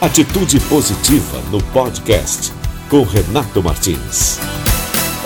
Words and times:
Atitude 0.00 0.58
Positiva 0.60 1.42
no 1.50 1.62
podcast 1.74 2.50
com 2.88 3.02
Renato 3.02 3.62
Martins. 3.62 4.38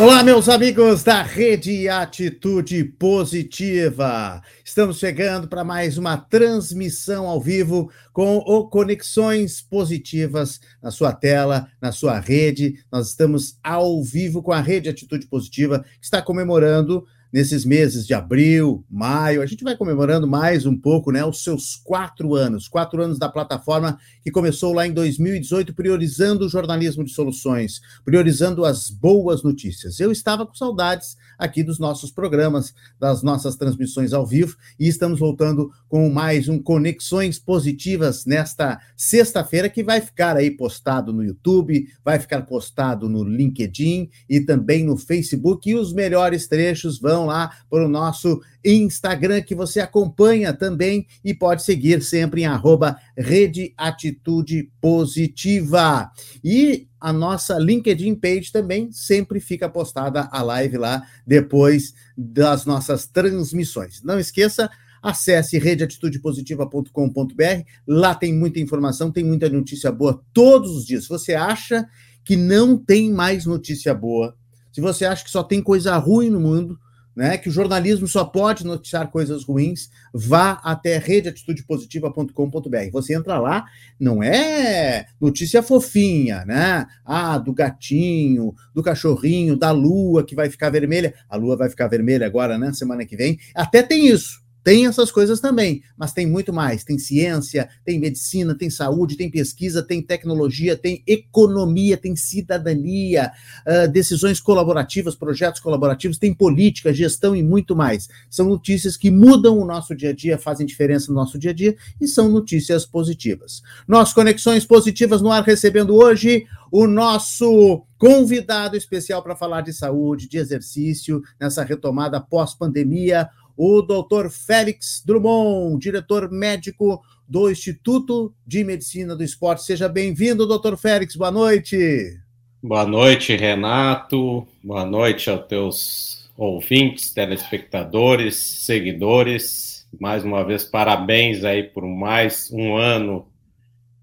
Olá, 0.00 0.24
meus 0.24 0.48
amigos 0.48 1.04
da 1.04 1.22
Rede 1.22 1.88
Atitude 1.88 2.82
Positiva. 2.82 4.42
Estamos 4.64 4.98
chegando 4.98 5.46
para 5.46 5.62
mais 5.62 5.96
uma 5.96 6.16
transmissão 6.16 7.28
ao 7.28 7.40
vivo 7.40 7.88
com 8.12 8.38
o 8.38 8.68
Conexões 8.68 9.62
Positivas 9.62 10.58
na 10.82 10.90
sua 10.90 11.12
tela, 11.12 11.68
na 11.80 11.92
sua 11.92 12.18
rede. 12.18 12.84
Nós 12.90 13.10
estamos 13.10 13.56
ao 13.62 14.02
vivo 14.02 14.42
com 14.42 14.50
a 14.50 14.60
Rede 14.60 14.88
Atitude 14.88 15.28
Positiva, 15.28 15.84
que 16.00 16.04
está 16.04 16.20
comemorando 16.20 17.06
nesses 17.34 17.64
meses 17.64 18.06
de 18.06 18.14
abril, 18.14 18.86
maio. 18.88 19.42
A 19.42 19.46
gente 19.46 19.64
vai 19.64 19.76
comemorando 19.76 20.24
mais 20.24 20.66
um 20.66 20.76
pouco, 20.78 21.10
né? 21.10 21.24
Os 21.24 21.42
seus 21.42 21.74
quatro 21.74 22.32
anos, 22.32 22.68
quatro 22.68 23.02
anos 23.02 23.18
da 23.18 23.28
plataforma 23.28 23.98
que 24.22 24.30
começou 24.30 24.72
lá 24.72 24.86
em 24.86 24.92
2018, 24.92 25.74
priorizando 25.74 26.46
o 26.46 26.48
jornalismo 26.48 27.02
de 27.02 27.10
soluções, 27.10 27.80
priorizando 28.04 28.64
as 28.64 28.88
boas 28.88 29.42
notícias. 29.42 29.98
Eu 29.98 30.12
estava 30.12 30.46
com 30.46 30.54
saudades 30.54 31.16
aqui 31.38 31.62
dos 31.62 31.78
nossos 31.78 32.10
programas, 32.10 32.74
das 32.98 33.22
nossas 33.22 33.56
transmissões 33.56 34.12
ao 34.12 34.26
vivo, 34.26 34.56
e 34.78 34.88
estamos 34.88 35.18
voltando 35.18 35.70
com 35.88 36.08
mais 36.10 36.48
um 36.48 36.58
Conexões 36.58 37.38
Positivas 37.38 38.24
nesta 38.24 38.80
sexta-feira, 38.96 39.68
que 39.68 39.82
vai 39.82 40.00
ficar 40.00 40.36
aí 40.36 40.50
postado 40.50 41.12
no 41.12 41.24
YouTube, 41.24 41.86
vai 42.04 42.18
ficar 42.18 42.42
postado 42.42 43.08
no 43.08 43.24
LinkedIn 43.24 44.08
e 44.28 44.40
também 44.40 44.84
no 44.84 44.96
Facebook, 44.96 45.68
e 45.68 45.74
os 45.74 45.92
melhores 45.92 46.46
trechos 46.46 46.98
vão 46.98 47.26
lá 47.26 47.50
para 47.70 47.84
o 47.84 47.88
nosso 47.88 48.40
Instagram, 48.64 49.42
que 49.42 49.54
você 49.54 49.80
acompanha 49.80 50.52
também 50.52 51.06
e 51.22 51.34
pode 51.34 51.62
seguir 51.62 52.02
sempre 52.02 52.42
em 52.42 52.46
arroba 52.46 52.96
Rede 53.16 53.74
Atitude 53.76 54.70
Positiva. 54.80 56.10
E 56.42 56.88
a 57.04 57.12
nossa 57.12 57.58
LinkedIn 57.58 58.14
page 58.14 58.50
também 58.50 58.90
sempre 58.90 59.38
fica 59.38 59.68
postada 59.68 60.26
a 60.32 60.40
live 60.40 60.78
lá 60.78 61.06
depois 61.26 61.92
das 62.16 62.64
nossas 62.64 63.06
transmissões. 63.06 64.02
Não 64.02 64.18
esqueça, 64.18 64.70
acesse 65.02 65.58
redeatitudepositiva.com.br. 65.58 67.62
Lá 67.86 68.14
tem 68.14 68.32
muita 68.32 68.58
informação, 68.58 69.12
tem 69.12 69.22
muita 69.22 69.50
notícia 69.50 69.92
boa 69.92 70.18
todos 70.32 70.74
os 70.74 70.86
dias. 70.86 71.02
Se 71.02 71.10
você 71.10 71.34
acha 71.34 71.86
que 72.24 72.36
não 72.36 72.74
tem 72.74 73.12
mais 73.12 73.44
notícia 73.44 73.92
boa, 73.92 74.34
se 74.72 74.80
você 74.80 75.04
acha 75.04 75.24
que 75.24 75.30
só 75.30 75.42
tem 75.42 75.62
coisa 75.62 75.94
ruim 75.98 76.30
no 76.30 76.40
mundo, 76.40 76.80
né, 77.14 77.38
que 77.38 77.48
o 77.48 77.52
jornalismo 77.52 78.06
só 78.06 78.24
pode 78.24 78.64
noticiar 78.64 79.10
coisas 79.10 79.44
ruins, 79.44 79.90
vá 80.12 80.60
até 80.62 80.98
redeatitudepositiva.com.br. 80.98 82.90
Você 82.92 83.14
entra 83.14 83.38
lá, 83.38 83.64
não 83.98 84.22
é 84.22 85.06
notícia 85.20 85.62
fofinha, 85.62 86.44
né? 86.44 86.86
Ah, 87.04 87.38
do 87.38 87.52
gatinho, 87.52 88.54
do 88.74 88.82
cachorrinho, 88.82 89.56
da 89.56 89.70
lua 89.70 90.24
que 90.24 90.34
vai 90.34 90.50
ficar 90.50 90.70
vermelha. 90.70 91.14
A 91.28 91.36
lua 91.36 91.56
vai 91.56 91.68
ficar 91.68 91.88
vermelha 91.88 92.26
agora, 92.26 92.58
né? 92.58 92.72
Semana 92.72 93.04
que 93.04 93.16
vem. 93.16 93.38
Até 93.54 93.82
tem 93.82 94.08
isso. 94.08 94.43
Tem 94.64 94.86
essas 94.86 95.12
coisas 95.12 95.40
também, 95.40 95.82
mas 95.94 96.14
tem 96.14 96.26
muito 96.26 96.50
mais. 96.50 96.82
Tem 96.82 96.98
ciência, 96.98 97.68
tem 97.84 98.00
medicina, 98.00 98.56
tem 98.56 98.70
saúde, 98.70 99.14
tem 99.14 99.30
pesquisa, 99.30 99.82
tem 99.82 100.00
tecnologia, 100.00 100.74
tem 100.74 101.02
economia, 101.06 101.98
tem 101.98 102.16
cidadania, 102.16 103.30
uh, 103.66 103.86
decisões 103.92 104.40
colaborativas, 104.40 105.14
projetos 105.14 105.60
colaborativos, 105.60 106.16
tem 106.16 106.32
política, 106.32 106.94
gestão 106.94 107.36
e 107.36 107.42
muito 107.42 107.76
mais. 107.76 108.08
São 108.30 108.48
notícias 108.48 108.96
que 108.96 109.10
mudam 109.10 109.58
o 109.58 109.66
nosso 109.66 109.94
dia 109.94 110.10
a 110.10 110.14
dia, 110.14 110.38
fazem 110.38 110.66
diferença 110.66 111.12
no 111.12 111.14
nosso 111.14 111.38
dia 111.38 111.50
a 111.50 111.54
dia 111.54 111.76
e 112.00 112.08
são 112.08 112.30
notícias 112.30 112.86
positivas. 112.86 113.62
Nós, 113.86 114.14
Conexões 114.14 114.64
Positivas 114.64 115.20
no 115.20 115.30
ar, 115.30 115.44
recebendo 115.44 115.94
hoje 115.94 116.46
o 116.72 116.86
nosso 116.86 117.84
convidado 117.98 118.76
especial 118.76 119.22
para 119.22 119.36
falar 119.36 119.60
de 119.60 119.72
saúde, 119.72 120.28
de 120.28 120.38
exercício, 120.38 121.22
nessa 121.38 121.62
retomada 121.62 122.20
pós-pandemia 122.20 123.28
o 123.56 123.82
doutor 123.82 124.30
Félix 124.30 125.02
Drummond, 125.04 125.78
diretor 125.78 126.30
médico 126.30 127.02
do 127.28 127.50
Instituto 127.50 128.34
de 128.46 128.64
Medicina 128.64 129.16
do 129.16 129.22
Esporte. 129.22 129.64
Seja 129.64 129.88
bem-vindo, 129.88 130.46
doutor 130.46 130.76
Félix, 130.76 131.16
boa 131.16 131.30
noite. 131.30 132.18
Boa 132.62 132.86
noite, 132.86 133.36
Renato. 133.36 134.46
Boa 134.62 134.84
noite 134.84 135.30
aos 135.30 135.46
teus 135.46 136.30
ouvintes, 136.36 137.12
telespectadores, 137.12 138.36
seguidores. 138.36 139.86
Mais 140.00 140.24
uma 140.24 140.44
vez, 140.44 140.64
parabéns 140.64 141.44
aí 141.44 141.62
por 141.62 141.86
mais 141.86 142.50
um 142.50 142.76
ano 142.76 143.28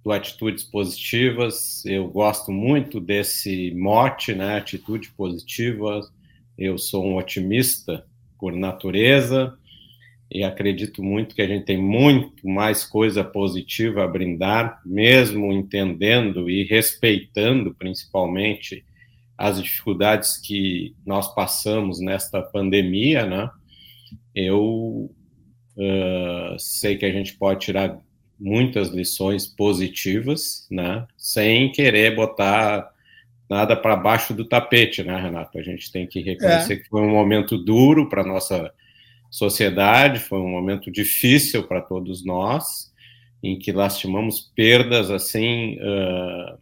do 0.03 0.11
Atitudes 0.11 0.63
Positivas. 0.63 1.85
Eu 1.85 2.07
gosto 2.07 2.51
muito 2.51 3.00
desse 3.00 3.73
mote, 3.75 4.34
né? 4.34 4.57
Atitude 4.57 5.11
positiva. 5.11 6.01
Eu 6.57 6.78
sou 6.78 7.06
um 7.06 7.17
otimista 7.17 8.06
por 8.41 8.53
natureza 8.53 9.56
e 10.31 10.44
acredito 10.44 11.03
muito 11.03 11.35
que 11.35 11.41
a 11.44 11.47
gente 11.47 11.66
tem 11.66 11.78
muito 11.78 12.47
mais 12.47 12.84
coisa 12.84 13.24
positiva 13.24 14.03
a 14.03 14.07
brindar, 14.07 14.81
mesmo 14.84 15.53
entendendo 15.53 16.50
e 16.50 16.63
respeitando 16.63 17.75
principalmente 17.75 18.84
as 19.38 19.62
dificuldades 19.62 20.38
que 20.38 20.96
nós 21.06 21.34
passamos 21.35 22.00
nesta 22.00 22.41
pandemia, 22.41 23.25
né? 23.25 23.50
Eu 24.34 25.12
uh, 25.75 26.58
sei 26.58 26.97
que 26.97 27.06
a 27.06 27.12
gente 27.12 27.38
pode 27.38 27.59
tirar 27.59 28.00
muitas 28.40 28.90
lições 28.90 29.46
positivas, 29.46 30.66
né? 30.72 31.06
Sem 31.18 31.72
querer 31.72 32.16
botar 32.16 32.91
nada 33.51 33.75
para 33.75 33.97
baixo 33.97 34.34
do 34.34 34.45
tapete, 34.45 35.03
né, 35.03 35.13
Renato? 35.19 35.59
A 35.59 35.62
gente 35.62 35.91
tem 35.91 36.07
que 36.07 36.22
reconhecer 36.22 36.73
é. 36.73 36.75
que 36.78 36.88
foi 36.88 37.01
um 37.01 37.12
momento 37.12 37.57
duro 37.57 38.07
para 38.07 38.22
a 38.22 38.25
nossa 38.25 38.72
sociedade, 39.29 40.19
foi 40.22 40.39
um 40.39 40.50
momento 40.50 40.89
difícil 40.89 41.67
para 41.67 41.81
todos 41.81 42.23
nós, 42.23 42.94
em 43.44 43.59
que 43.59 43.73
lastimamos 43.73 44.40
perdas 44.56 45.11
assim. 45.11 45.78
Uh... 45.81 46.57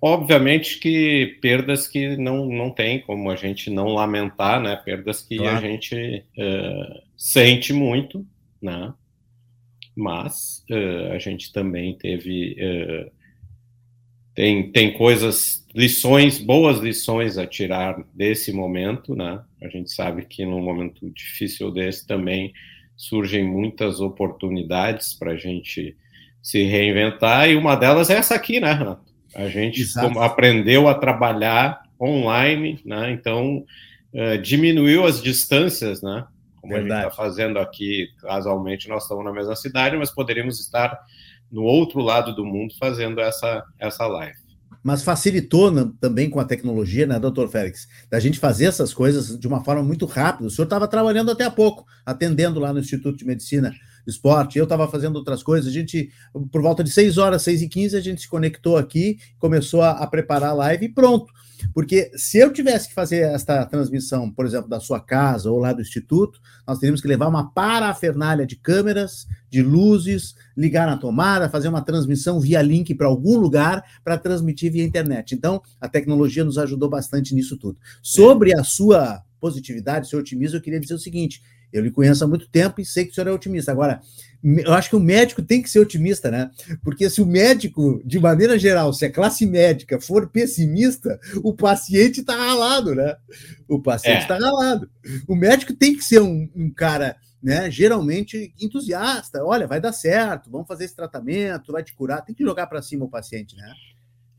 Obviamente 0.00 0.78
que 0.78 1.38
perdas 1.42 1.86
que 1.86 2.16
não, 2.16 2.46
não 2.46 2.70
tem 2.70 2.98
como 3.02 3.30
a 3.30 3.36
gente 3.36 3.68
não 3.68 3.88
lamentar, 3.88 4.58
né? 4.58 4.74
Perdas 4.74 5.20
que 5.20 5.36
claro. 5.36 5.58
a 5.58 5.60
gente 5.60 6.24
uh, 6.38 7.02
sente 7.14 7.74
muito, 7.74 8.26
né? 8.60 8.94
Mas 9.94 10.64
uh, 10.70 11.12
a 11.12 11.18
gente 11.18 11.52
também 11.52 11.94
teve 11.98 12.56
tem, 14.38 14.70
tem 14.70 14.92
coisas, 14.92 15.66
lições, 15.74 16.38
boas 16.38 16.78
lições 16.78 17.36
a 17.36 17.44
tirar 17.44 18.04
desse 18.14 18.52
momento, 18.52 19.16
né? 19.16 19.42
A 19.60 19.66
gente 19.66 19.90
sabe 19.90 20.24
que 20.26 20.46
num 20.46 20.62
momento 20.62 21.10
difícil 21.10 21.72
desse 21.72 22.06
também 22.06 22.52
surgem 22.96 23.44
muitas 23.44 24.00
oportunidades 24.00 25.12
para 25.12 25.32
a 25.32 25.36
gente 25.36 25.96
se 26.40 26.62
reinventar, 26.62 27.50
e 27.50 27.56
uma 27.56 27.74
delas 27.74 28.10
é 28.10 28.14
essa 28.14 28.36
aqui, 28.36 28.60
né, 28.60 28.72
Renato? 28.74 29.12
A 29.34 29.48
gente 29.48 29.84
aprendeu 30.20 30.86
a 30.86 30.94
trabalhar 30.94 31.82
online, 32.00 32.80
né? 32.84 33.10
Então, 33.10 33.64
uh, 34.14 34.38
diminuiu 34.40 35.04
as 35.04 35.20
distâncias, 35.20 36.00
né? 36.00 36.24
Como 36.60 36.74
Verdade. 36.74 36.92
a 36.92 37.02
gente 37.02 37.10
está 37.10 37.24
fazendo 37.24 37.58
aqui, 37.58 38.06
casualmente, 38.20 38.88
nós 38.88 39.02
estamos 39.02 39.24
na 39.24 39.32
mesma 39.32 39.56
cidade, 39.56 39.96
mas 39.96 40.14
poderíamos 40.14 40.60
estar 40.60 40.96
no 41.50 41.62
outro 41.62 42.00
lado 42.00 42.34
do 42.34 42.44
mundo 42.44 42.74
fazendo 42.78 43.20
essa, 43.20 43.64
essa 43.78 44.06
live. 44.06 44.36
Mas 44.82 45.02
facilitou 45.02 45.92
também 46.00 46.30
com 46.30 46.38
a 46.38 46.44
tecnologia, 46.44 47.06
né, 47.06 47.18
doutor 47.18 47.48
Félix? 47.48 47.88
Da 48.08 48.20
gente 48.20 48.38
fazer 48.38 48.66
essas 48.66 48.94
coisas 48.94 49.38
de 49.38 49.46
uma 49.46 49.62
forma 49.62 49.82
muito 49.82 50.06
rápida. 50.06 50.46
O 50.46 50.50
senhor 50.50 50.64
estava 50.64 50.86
trabalhando 50.86 51.30
até 51.30 51.44
há 51.44 51.50
pouco, 51.50 51.84
atendendo 52.06 52.60
lá 52.60 52.72
no 52.72 52.78
Instituto 52.78 53.18
de 53.18 53.26
Medicina 53.26 53.72
Esporte, 54.06 54.58
eu 54.58 54.64
estava 54.64 54.88
fazendo 54.88 55.16
outras 55.16 55.42
coisas. 55.42 55.68
A 55.68 55.72
gente, 55.72 56.10
por 56.50 56.62
volta 56.62 56.82
de 56.82 56.90
6 56.90 57.18
horas, 57.18 57.42
6 57.42 57.62
e 57.62 57.68
15, 57.68 57.96
a 57.96 58.00
gente 58.00 58.22
se 58.22 58.28
conectou 58.28 58.76
aqui, 58.76 59.18
começou 59.38 59.82
a, 59.82 59.90
a 59.90 60.06
preparar 60.06 60.50
a 60.50 60.54
live 60.54 60.86
e 60.86 60.88
pronto. 60.88 61.30
Porque 61.72 62.10
se 62.16 62.38
eu 62.38 62.52
tivesse 62.52 62.88
que 62.88 62.94
fazer 62.94 63.20
esta 63.20 63.64
transmissão, 63.66 64.30
por 64.30 64.46
exemplo, 64.46 64.68
da 64.68 64.80
sua 64.80 65.00
casa 65.00 65.50
ou 65.50 65.58
lá 65.58 65.72
do 65.72 65.82
instituto, 65.82 66.40
nós 66.66 66.78
teríamos 66.78 67.00
que 67.00 67.08
levar 67.08 67.28
uma 67.28 67.50
parafernália 67.52 68.46
de 68.46 68.56
câmeras, 68.56 69.26
de 69.50 69.62
luzes, 69.62 70.34
ligar 70.56 70.86
na 70.86 70.96
tomada, 70.96 71.48
fazer 71.48 71.68
uma 71.68 71.82
transmissão 71.82 72.40
via 72.40 72.62
link 72.62 72.94
para 72.94 73.06
algum 73.06 73.36
lugar 73.36 73.82
para 74.04 74.18
transmitir 74.18 74.72
via 74.72 74.84
internet. 74.84 75.34
Então, 75.34 75.62
a 75.80 75.88
tecnologia 75.88 76.44
nos 76.44 76.58
ajudou 76.58 76.88
bastante 76.88 77.34
nisso 77.34 77.56
tudo. 77.56 77.78
Sobre 78.02 78.58
a 78.58 78.62
sua 78.62 79.22
positividade, 79.40 80.08
seu 80.08 80.18
otimismo, 80.18 80.56
eu 80.56 80.62
queria 80.62 80.80
dizer 80.80 80.94
o 80.94 80.98
seguinte: 80.98 81.42
eu 81.72 81.82
lhe 81.82 81.90
conheço 81.90 82.24
há 82.24 82.26
muito 82.26 82.48
tempo 82.48 82.80
e 82.80 82.84
sei 82.84 83.04
que 83.04 83.12
o 83.12 83.14
senhor 83.14 83.28
é 83.28 83.32
otimista. 83.32 83.70
Agora, 83.70 84.00
eu 84.42 84.72
acho 84.72 84.90
que 84.90 84.96
o 84.96 85.00
médico 85.00 85.42
tem 85.42 85.60
que 85.60 85.68
ser 85.68 85.80
otimista, 85.80 86.30
né? 86.30 86.50
Porque 86.82 87.10
se 87.10 87.20
o 87.20 87.26
médico, 87.26 88.00
de 88.04 88.20
maneira 88.20 88.58
geral, 88.58 88.92
se 88.92 89.04
a 89.04 89.12
classe 89.12 89.44
médica 89.44 90.00
for 90.00 90.28
pessimista, 90.28 91.18
o 91.42 91.52
paciente 91.52 92.20
está 92.20 92.36
ralado, 92.36 92.94
né? 92.94 93.16
O 93.66 93.80
paciente 93.80 94.22
está 94.22 94.36
é. 94.36 94.38
ralado. 94.38 94.88
O 95.26 95.34
médico 95.34 95.74
tem 95.74 95.96
que 95.96 96.04
ser 96.04 96.22
um, 96.22 96.48
um, 96.54 96.70
cara 96.70 97.16
né, 97.42 97.68
geralmente 97.70 98.54
entusiasta. 98.60 99.44
Olha, 99.44 99.66
vai 99.66 99.80
dar 99.80 99.92
certo, 99.92 100.50
vamos 100.50 100.68
fazer 100.68 100.84
esse 100.84 100.94
tratamento, 100.94 101.72
vai 101.72 101.82
te 101.82 101.94
curar. 101.94 102.24
Tem 102.24 102.34
que 102.34 102.44
jogar 102.44 102.68
para 102.68 102.82
cima 102.82 103.06
o 103.06 103.10
paciente, 103.10 103.56
né? 103.56 103.72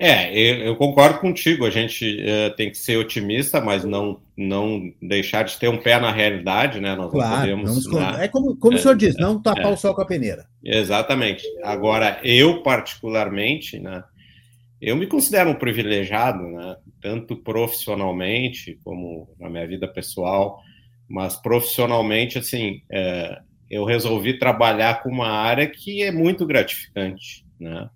É, 0.02 0.32
eu, 0.34 0.56
eu 0.60 0.76
concordo 0.78 1.20
contigo. 1.20 1.66
A 1.66 1.70
gente 1.70 2.06
uh, 2.22 2.56
tem 2.56 2.72
que 2.72 2.78
ser 2.78 2.96
otimista, 2.96 3.60
mas 3.60 3.84
não, 3.84 4.22
não 4.36 4.94
deixar 5.02 5.44
de 5.44 5.60
ter 5.60 5.68
um 5.68 5.78
pé 5.78 6.00
na 6.00 6.10
realidade, 6.10 6.80
né? 6.80 6.96
Nós 6.96 7.12
claro, 7.12 7.42
podemos. 7.42 7.86
Né? 7.92 8.24
É 8.24 8.28
como, 8.30 8.56
como 8.56 8.78
é, 8.78 8.80
o 8.80 8.82
senhor 8.82 8.96
disse, 8.96 9.20
não 9.20 9.42
tapar 9.42 9.66
é, 9.66 9.74
o 9.74 9.78
sol 9.78 9.94
com 9.94 10.02
a 10.02 10.06
peneira. 10.06 10.46
Exatamente. 10.64 11.44
Agora, 11.62 12.18
eu, 12.24 12.64
particularmente, 12.64 13.78
né? 13.78 14.02
Eu 14.82 14.96
me 14.96 15.06
considero 15.06 15.50
um 15.50 15.56
privilegiado, 15.56 16.44
né? 16.44 16.78
Tanto 17.02 17.36
profissionalmente 17.36 18.80
como 18.86 19.30
na 19.38 19.50
minha 19.50 19.68
vida 19.68 19.86
pessoal, 19.86 20.62
mas 21.10 21.36
profissionalmente, 21.36 22.38
assim, 22.38 22.82
é, 22.90 23.38
eu 23.70 23.84
resolvi 23.84 24.40
trabalhar 24.40 25.04
com 25.04 25.10
uma 25.10 25.28
área 25.30 25.68
que 25.68 26.02
é 26.02 26.10
muito 26.10 26.46
gratificante, 26.46 27.46
né? 27.60 27.90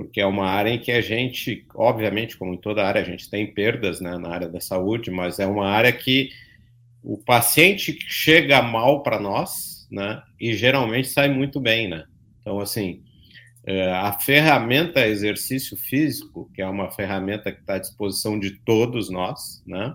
Porque 0.00 0.18
é 0.18 0.24
uma 0.24 0.46
área 0.46 0.70
em 0.70 0.78
que 0.78 0.90
a 0.90 1.02
gente, 1.02 1.66
obviamente, 1.74 2.34
como 2.38 2.54
em 2.54 2.56
toda 2.56 2.86
área, 2.86 3.02
a 3.02 3.04
gente 3.04 3.28
tem 3.28 3.52
perdas 3.52 4.00
né, 4.00 4.16
na 4.16 4.30
área 4.30 4.48
da 4.48 4.58
saúde, 4.58 5.10
mas 5.10 5.38
é 5.38 5.46
uma 5.46 5.68
área 5.68 5.92
que 5.92 6.30
o 7.02 7.18
paciente 7.18 7.98
chega 8.08 8.62
mal 8.62 9.02
para 9.02 9.20
nós, 9.20 9.86
né, 9.90 10.22
e 10.40 10.54
geralmente 10.54 11.08
sai 11.08 11.28
muito 11.28 11.60
bem, 11.60 11.86
né. 11.86 12.04
Então, 12.40 12.60
assim, 12.60 13.02
é, 13.66 13.92
a 13.92 14.10
ferramenta 14.12 15.06
exercício 15.06 15.76
físico, 15.76 16.50
que 16.54 16.62
é 16.62 16.66
uma 16.66 16.90
ferramenta 16.90 17.52
que 17.52 17.60
está 17.60 17.74
à 17.74 17.78
disposição 17.78 18.38
de 18.38 18.52
todos 18.64 19.10
nós, 19.10 19.62
né, 19.66 19.94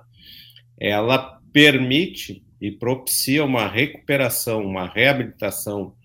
ela 0.80 1.40
permite 1.52 2.44
e 2.62 2.72
propicia 2.72 3.44
uma 3.44 3.68
recuperação, 3.68 4.64
uma 4.64 4.88
reabilitação 4.88 5.96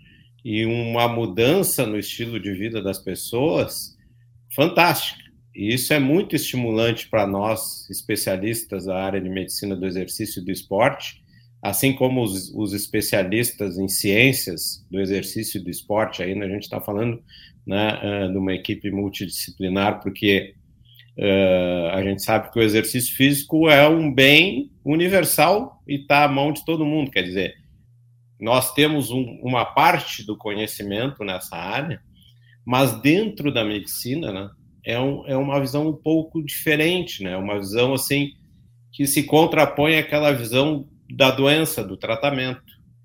e 0.44 0.64
uma 0.64 1.08
mudança 1.08 1.86
no 1.86 1.98
estilo 1.98 2.40
de 2.40 2.52
vida 2.52 2.82
das 2.82 2.98
pessoas 2.98 3.96
fantástica. 4.54 5.20
E 5.54 5.74
isso 5.74 5.92
é 5.92 5.98
muito 5.98 6.36
estimulante 6.36 7.08
para 7.08 7.26
nós, 7.26 7.88
especialistas 7.90 8.86
da 8.86 8.96
área 8.96 9.20
de 9.20 9.28
medicina 9.28 9.76
do 9.76 9.86
exercício 9.86 10.40
e 10.40 10.44
do 10.44 10.50
esporte, 10.50 11.22
assim 11.62 11.92
como 11.92 12.22
os, 12.22 12.50
os 12.54 12.72
especialistas 12.72 13.76
em 13.76 13.88
ciências 13.88 14.84
do 14.90 15.00
exercício 15.00 15.60
e 15.60 15.64
do 15.64 15.70
esporte. 15.70 16.22
Ainda 16.22 16.46
a 16.46 16.48
gente 16.48 16.62
está 16.62 16.80
falando 16.80 17.22
né, 17.66 18.28
de 18.30 18.38
uma 18.38 18.54
equipe 18.54 18.90
multidisciplinar, 18.90 20.00
porque 20.00 20.54
uh, 21.18 21.88
a 21.92 22.02
gente 22.02 22.22
sabe 22.22 22.50
que 22.50 22.58
o 22.58 22.62
exercício 22.62 23.14
físico 23.14 23.68
é 23.68 23.86
um 23.88 24.12
bem 24.12 24.70
universal 24.84 25.82
e 25.86 25.96
está 25.96 26.24
à 26.24 26.28
mão 26.28 26.52
de 26.52 26.64
todo 26.64 26.86
mundo. 26.86 27.10
Quer 27.10 27.22
dizer, 27.22 27.54
nós 28.40 28.72
temos 28.72 29.10
um, 29.10 29.38
uma 29.42 29.64
parte 29.64 30.24
do 30.24 30.36
conhecimento 30.36 31.22
nessa 31.24 31.56
área, 31.56 32.00
mas 32.64 33.00
dentro 33.00 33.52
da 33.52 33.64
medicina, 33.64 34.32
né, 34.32 34.50
é, 34.84 34.98
um, 34.98 35.26
é 35.26 35.36
uma 35.36 35.60
visão 35.60 35.88
um 35.88 35.96
pouco 35.96 36.42
diferente, 36.42 37.22
né? 37.22 37.36
Uma 37.36 37.58
visão 37.58 37.92
assim 37.92 38.32
que 38.92 39.06
se 39.06 39.22
contrapõe 39.22 39.98
àquela 39.98 40.32
visão 40.32 40.88
da 41.14 41.30
doença, 41.30 41.84
do 41.84 41.96
tratamento. 41.96 42.62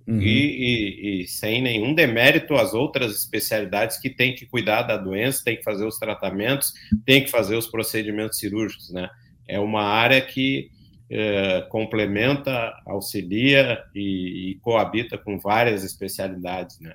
Uhum. 0.08 0.22
E, 0.22 0.28
e, 0.28 1.24
e, 1.24 1.28
sem 1.28 1.62
nenhum 1.62 1.94
demérito 1.94 2.54
às 2.54 2.76
outras 2.76 3.16
especialidades 3.16 3.98
que 4.00 4.10
têm 4.10 4.36
que 4.36 4.46
cuidar 4.46 4.84
da 4.84 4.98
doença, 4.98 5.44
têm 5.44 5.58
que 5.58 5.64
fazer 5.64 5.86
os 5.86 5.98
tratamentos, 5.98 6.74
têm 7.04 7.24
que 7.24 7.31
fazer 7.31 7.56
os 7.56 7.66
procedimentos 7.66 8.38
cirúrgicos, 8.38 8.92
né? 8.92 9.10
É 9.48 9.60
uma 9.60 9.84
área 9.84 10.22
que 10.22 10.70
é, 11.10 11.62
complementa, 11.69 12.74
auxilia 12.86 13.84
e, 13.94 14.52
e, 14.52 14.56
coabita 14.56 15.18
com 15.18 15.38
várias 15.38 15.84
especialidades, 15.84 16.80
né? 16.80 16.94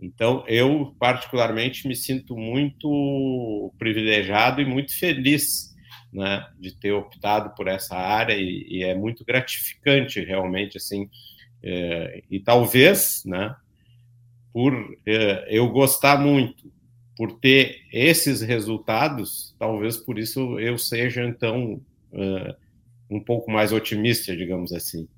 Então, 0.00 0.44
eu 0.48 0.94
particularmente 0.98 1.86
me 1.86 1.94
sinto 1.94 2.34
muito 2.36 3.72
privilegiado 3.78 4.62
e 4.62 4.64
muito 4.64 4.98
feliz, 4.98 5.76
né, 6.10 6.46
de 6.58 6.74
ter 6.74 6.92
optado 6.92 7.54
por 7.54 7.68
essa 7.68 7.94
área 7.94 8.34
e, 8.34 8.66
e 8.68 8.82
é 8.82 8.94
muito 8.94 9.24
gratificante 9.24 10.24
realmente, 10.24 10.78
assim, 10.78 11.08
é, 11.62 12.22
e 12.30 12.40
talvez, 12.40 13.22
né, 13.26 13.54
por 14.52 14.74
é, 15.06 15.46
eu 15.50 15.68
gostar 15.68 16.18
muito, 16.18 16.72
por 17.14 17.38
ter 17.38 17.82
esses 17.92 18.40
resultados, 18.40 19.54
talvez 19.58 19.98
por 19.98 20.18
isso 20.18 20.58
eu 20.58 20.78
seja 20.78 21.22
então 21.24 21.80
é, 22.12 22.56
um 23.10 23.20
pouco 23.20 23.50
mais 23.50 23.72
otimista, 23.72 24.36
digamos 24.36 24.72
assim. 24.72 25.08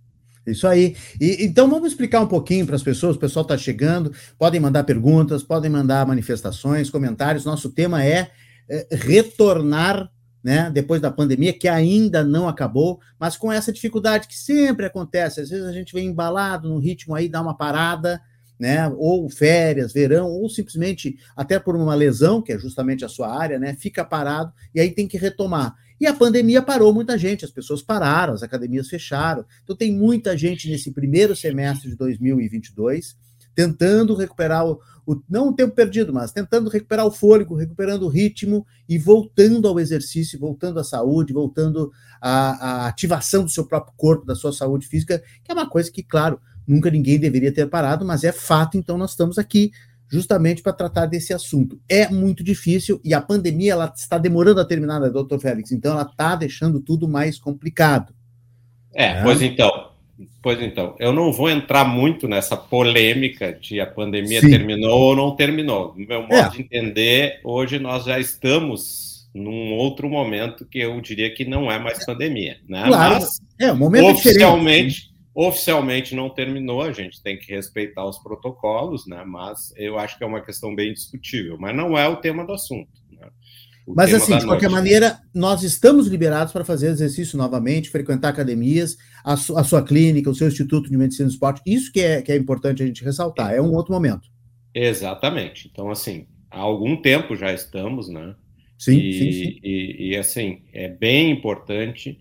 Isso 0.47 0.67
aí. 0.67 0.97
E, 1.21 1.45
então 1.45 1.69
vamos 1.69 1.89
explicar 1.89 2.21
um 2.21 2.27
pouquinho 2.27 2.67
para 2.67 2.75
as 2.75 2.83
pessoas. 2.83 3.17
O 3.17 3.19
pessoal 3.19 3.43
está 3.43 3.57
chegando, 3.57 4.13
podem 4.39 4.61
mandar 4.61 4.85
perguntas, 4.85 5.43
podem 5.43 5.71
mandar 5.71 6.07
manifestações, 6.07 6.91
comentários. 6.91 7.45
Nosso 7.45 7.71
tema 7.71 8.05
é, 8.05 8.31
é 8.69 8.87
retornar, 8.91 10.11
né, 10.43 10.69
depois 10.73 11.01
da 11.01 11.11
pandemia, 11.11 11.53
que 11.53 11.69
ainda 11.69 12.25
não 12.25 12.49
acabou, 12.49 13.01
mas 13.19 13.37
com 13.37 13.53
essa 13.53 13.73
dificuldade 13.73 14.27
que 14.27 14.37
sempre 14.37 14.87
acontece. 14.87 15.41
Às 15.41 15.51
vezes 15.51 15.65
a 15.65 15.73
gente 15.73 15.93
vem 15.93 16.09
embalado 16.09 16.69
no 16.69 16.79
ritmo 16.79 17.15
aí, 17.15 17.29
dá 17.29 17.41
uma 17.41 17.57
parada, 17.57 18.21
né, 18.59 18.89
ou 18.97 19.29
férias, 19.31 19.93
verão, 19.93 20.29
ou 20.29 20.49
simplesmente 20.49 21.17
até 21.37 21.61
por 21.61 21.77
uma 21.77 21.95
lesão, 21.95 22.43
que 22.43 22.53
é 22.53 22.59
justamente 22.59 23.05
a 23.05 23.09
sua 23.09 23.37
área, 23.37 23.59
né, 23.59 23.77
fica 23.79 24.05
parado 24.05 24.53
e 24.75 24.81
aí 24.81 24.91
tem 24.91 25.07
que 25.07 25.17
retomar. 25.17 25.77
E 26.03 26.07
a 26.09 26.13
pandemia 26.13 26.61
parou 26.61 26.93
muita 26.93 27.17
gente, 27.17 27.45
as 27.45 27.53
pessoas 27.53 27.81
pararam, 27.81 28.35
as 28.35 28.43
academias 28.43 28.89
fecharam. 28.89 29.45
Então 29.63 29.77
tem 29.77 29.97
muita 29.97 30.37
gente 30.37 30.69
nesse 30.69 30.91
primeiro 30.91 31.37
semestre 31.37 31.91
de 31.91 31.97
2022 31.97 33.17
tentando 33.55 34.17
recuperar 34.17 34.67
o, 34.67 34.81
o, 35.07 35.23
não 35.31 35.51
o 35.51 35.53
tempo 35.53 35.77
perdido, 35.77 36.13
mas 36.13 36.33
tentando 36.33 36.69
recuperar 36.69 37.07
o 37.07 37.11
fôlego, 37.13 37.55
recuperando 37.55 38.03
o 38.03 38.09
ritmo 38.09 38.67
e 38.89 38.99
voltando 38.99 39.69
ao 39.69 39.79
exercício, 39.79 40.41
voltando 40.41 40.81
à 40.81 40.85
saúde, 40.85 41.33
voltando 41.33 41.93
à, 42.21 42.87
à 42.87 42.89
ativação 42.89 43.45
do 43.45 43.51
seu 43.51 43.65
próprio 43.65 43.95
corpo, 43.97 44.27
da 44.27 44.35
sua 44.35 44.53
saúde 44.53 44.89
física, 44.89 45.23
que 45.45 45.53
é 45.53 45.55
uma 45.55 45.71
coisa 45.71 45.89
que, 45.93 46.03
claro, 46.03 46.41
nunca 46.67 46.91
ninguém 46.91 47.21
deveria 47.21 47.53
ter 47.53 47.69
parado, 47.69 48.05
mas 48.05 48.25
é 48.25 48.33
fato, 48.33 48.77
então 48.77 48.99
nós 48.99 49.11
estamos 49.11 49.39
aqui 49.39 49.71
justamente 50.13 50.61
para 50.61 50.75
tratar 50.75 51.07
desse 51.07 51.33
assunto. 51.33 51.81
É 51.89 52.07
muito 52.09 52.45
difícil 52.45 53.01
e 53.03 53.15
a 53.15 53.21
pandemia 53.21 53.73
ela 53.73 53.93
está 53.97 54.19
demorando 54.19 54.61
a 54.61 54.65
terminar, 54.65 55.01
né, 55.01 55.09
doutor 55.09 55.41
Félix? 55.41 55.73
Então 55.73 55.93
ela 55.93 56.03
está 56.03 56.37
deixando 56.37 56.81
tudo 56.81 57.09
mais 57.09 57.39
complicado. 57.39 58.13
É, 58.95 59.07
é, 59.07 59.23
pois 59.23 59.41
então. 59.41 59.91
Pois 60.43 60.61
então, 60.61 60.95
eu 60.99 61.13
não 61.13 61.33
vou 61.33 61.49
entrar 61.49 61.85
muito 61.85 62.29
nessa 62.29 62.57
polêmica 62.57 63.53
de 63.53 63.81
a 63.81 63.87
pandemia 63.87 64.41
Sim. 64.41 64.51
terminou 64.51 65.01
ou 65.01 65.17
não 65.17 65.35
terminou. 65.35 65.95
No 65.97 66.07
meu 66.07 66.23
modo 66.23 66.35
é. 66.35 66.49
de 66.49 66.61
entender, 66.61 67.41
hoje 67.43 67.79
nós 67.79 68.05
já 68.05 68.21
estamos 68.21 69.29
num 69.35 69.73
outro 69.73 70.09
momento 70.11 70.67
que 70.67 70.79
eu 70.79 71.01
diria 71.01 71.33
que 71.33 71.45
não 71.45 71.73
é 71.73 71.79
mais 71.79 72.05
pandemia, 72.05 72.59
né? 72.69 72.85
Claro, 72.87 73.15
Mas, 73.15 73.41
é 73.59 73.73
um 73.73 73.77
momento 73.77 74.11
oficialmente, 74.11 74.95
diferente 74.95 75.12
Oficialmente 75.35 76.15
não 76.15 76.29
terminou, 76.29 76.83
a 76.83 76.93
gente 76.93 77.23
tem 77.23 77.39
que 77.39 77.55
respeitar 77.55 78.07
os 78.07 78.19
protocolos, 78.19 79.07
né? 79.07 79.25
Mas 79.27 79.73
eu 79.77 79.99
acho 79.99 80.19
que 80.19 80.25
é 80.25 80.27
uma 80.27 80.43
questão 80.43 80.75
bem 80.75 80.93
discutível, 80.93 81.57
mas 81.59 81.75
não 81.75 81.97
é 81.97 82.07
o 82.07 82.17
tema 82.17 82.45
do 82.45 82.53
assunto. 82.53 82.91
Né? 83.11 83.29
Mas 83.89 84.13
assim, 84.13 84.37
de 84.37 84.45
qualquer 84.45 84.69
maneira, 84.69 85.19
nós 85.35 85.63
estamos 85.63 86.07
liberados 86.07 86.53
para 86.53 86.65
fazer 86.65 86.89
exercício 86.89 87.39
novamente, 87.39 87.91
frequentar 87.91 88.29
academias, 88.29 88.97
a, 89.25 89.37
su 89.37 89.57
a, 89.57 89.65
sua 89.65 89.83
clínica, 89.83 90.31
o 90.31 90.35
seu 90.35 90.49
Instituto 90.49 90.91
de 90.91 90.97
Medicina 90.97 91.29
do 91.29 91.33
Esporte. 91.33 91.63
Isso 91.67 91.91
que 91.91 92.01
é, 92.01 92.21
que 92.21 92.31
é 92.31 92.37
importante 92.37 92.83
a 92.83 92.87
gente 92.87 93.03
ressaltar, 93.03 93.55
é 93.55 93.61
um 93.61 93.73
outro 93.73 93.93
momento. 93.93 94.29
Exatamente. 94.75 95.69
Então, 95.73 95.91
assim, 95.91 96.27
há 96.51 96.59
algum 96.59 96.97
tempo 97.01 97.35
já 97.37 97.53
estamos, 97.53 98.09
né? 98.09 98.35
Sim, 98.79 98.99
e, 98.99 99.13
sim, 99.13 99.33
sim. 99.33 99.61
E, 99.63 100.11
e, 100.11 100.17
assim, 100.17 100.63
é 100.73 100.89
bem 100.89 101.31
importante 101.31 102.19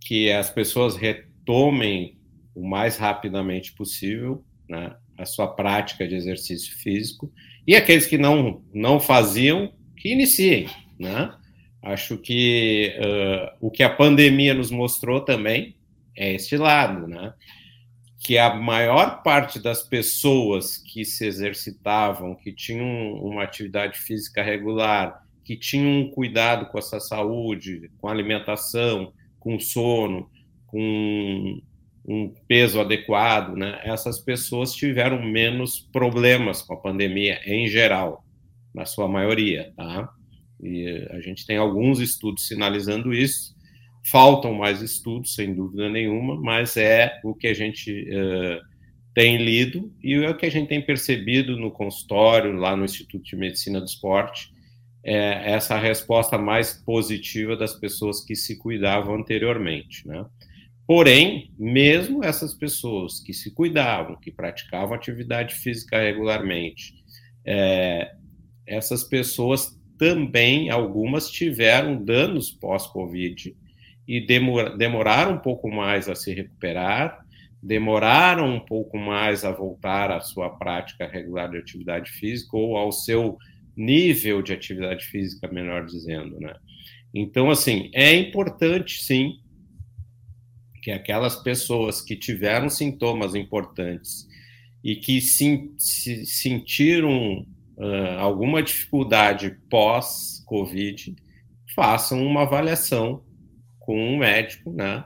que 0.00 0.30
as 0.30 0.50
pessoas 0.50 0.96
retomem 0.96 2.15
o 2.56 2.66
mais 2.66 2.96
rapidamente 2.96 3.72
possível, 3.74 4.42
né, 4.66 4.96
a 5.18 5.26
sua 5.26 5.46
prática 5.46 6.08
de 6.08 6.14
exercício 6.14 6.74
físico, 6.78 7.30
e 7.66 7.76
aqueles 7.76 8.06
que 8.06 8.16
não, 8.16 8.62
não 8.72 8.98
faziam, 8.98 9.72
que 9.96 10.12
iniciem, 10.12 10.68
né? 10.98 11.32
Acho 11.82 12.16
que 12.16 12.94
uh, 12.98 13.56
o 13.60 13.70
que 13.70 13.82
a 13.82 13.90
pandemia 13.90 14.54
nos 14.54 14.70
mostrou 14.70 15.20
também 15.20 15.76
é 16.16 16.34
este 16.34 16.56
lado, 16.56 17.06
né? 17.06 17.34
Que 18.18 18.38
a 18.38 18.54
maior 18.54 19.22
parte 19.22 19.60
das 19.60 19.82
pessoas 19.82 20.78
que 20.78 21.04
se 21.04 21.26
exercitavam, 21.26 22.34
que 22.34 22.52
tinham 22.52 23.14
uma 23.14 23.42
atividade 23.42 23.98
física 23.98 24.42
regular, 24.42 25.22
que 25.44 25.56
tinham 25.56 26.00
um 26.00 26.10
cuidado 26.10 26.66
com 26.66 26.78
a 26.78 26.82
sua 26.82 27.00
saúde, 27.00 27.90
com 27.98 28.08
a 28.08 28.12
alimentação, 28.12 29.12
com 29.38 29.58
sono, 29.60 30.28
com 30.66 31.60
um 32.06 32.32
peso 32.46 32.80
adequado, 32.80 33.56
né, 33.56 33.80
essas 33.82 34.20
pessoas 34.20 34.72
tiveram 34.72 35.20
menos 35.22 35.80
problemas 35.80 36.62
com 36.62 36.74
a 36.74 36.80
pandemia 36.80 37.40
em 37.44 37.66
geral, 37.66 38.24
na 38.72 38.84
sua 38.84 39.08
maioria, 39.08 39.72
tá? 39.76 40.08
E 40.62 41.06
a 41.10 41.20
gente 41.20 41.44
tem 41.44 41.56
alguns 41.56 41.98
estudos 41.98 42.46
sinalizando 42.46 43.12
isso. 43.12 43.54
Faltam 44.10 44.54
mais 44.54 44.80
estudos, 44.80 45.34
sem 45.34 45.52
dúvida 45.54 45.88
nenhuma, 45.88 46.40
mas 46.40 46.76
é 46.76 47.18
o 47.24 47.34
que 47.34 47.48
a 47.48 47.54
gente 47.54 47.90
uh, 47.90 48.60
tem 49.12 49.38
lido 49.38 49.92
e 50.02 50.14
é 50.14 50.30
o 50.30 50.36
que 50.36 50.46
a 50.46 50.50
gente 50.50 50.68
tem 50.68 50.80
percebido 50.80 51.56
no 51.56 51.70
consultório, 51.70 52.52
lá 52.52 52.76
no 52.76 52.84
Instituto 52.84 53.24
de 53.24 53.36
Medicina 53.36 53.80
do 53.80 53.86
Esporte, 53.86 54.54
é 55.02 55.52
essa 55.52 55.78
resposta 55.78 56.36
mais 56.36 56.74
positiva 56.74 57.56
das 57.56 57.74
pessoas 57.74 58.24
que 58.24 58.34
se 58.36 58.58
cuidavam 58.58 59.14
anteriormente, 59.14 60.06
né? 60.06 60.24
Porém, 60.86 61.50
mesmo 61.58 62.24
essas 62.24 62.54
pessoas 62.54 63.18
que 63.18 63.34
se 63.34 63.50
cuidavam, 63.50 64.16
que 64.16 64.30
praticavam 64.30 64.94
atividade 64.94 65.54
física 65.54 66.00
regularmente, 66.00 66.94
é, 67.44 68.12
essas 68.66 69.02
pessoas 69.02 69.76
também, 69.98 70.70
algumas 70.70 71.28
tiveram 71.30 72.02
danos 72.02 72.50
pós-Covid 72.50 73.56
e 74.06 74.20
demoraram 74.76 75.34
um 75.34 75.38
pouco 75.38 75.68
mais 75.68 76.08
a 76.08 76.14
se 76.14 76.32
recuperar, 76.32 77.24
demoraram 77.60 78.54
um 78.54 78.60
pouco 78.60 78.96
mais 78.96 79.44
a 79.44 79.50
voltar 79.50 80.12
à 80.12 80.20
sua 80.20 80.50
prática 80.50 81.08
regular 81.08 81.50
de 81.50 81.58
atividade 81.58 82.10
física 82.10 82.56
ou 82.56 82.76
ao 82.76 82.92
seu 82.92 83.36
nível 83.76 84.40
de 84.40 84.52
atividade 84.52 85.04
física, 85.04 85.48
melhor 85.48 85.84
dizendo, 85.84 86.38
né? 86.38 86.54
Então, 87.12 87.50
assim, 87.50 87.90
é 87.94 88.14
importante, 88.14 89.02
sim, 89.02 89.40
que 90.86 90.92
aquelas 90.92 91.34
pessoas 91.34 92.00
que 92.00 92.14
tiveram 92.14 92.70
sintomas 92.70 93.34
importantes 93.34 94.24
e 94.84 94.94
que 94.94 95.20
sim, 95.20 95.74
se 95.76 96.24
sentiram 96.24 97.44
uh, 97.76 98.18
alguma 98.20 98.62
dificuldade 98.62 99.58
pós-Covid 99.68 101.16
façam 101.74 102.24
uma 102.24 102.42
avaliação 102.42 103.24
com 103.80 103.98
um 103.98 104.18
médico, 104.18 104.70
né, 104.70 105.04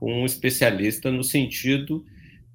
com 0.00 0.22
um 0.22 0.26
especialista, 0.26 1.12
no 1.12 1.22
sentido 1.22 2.04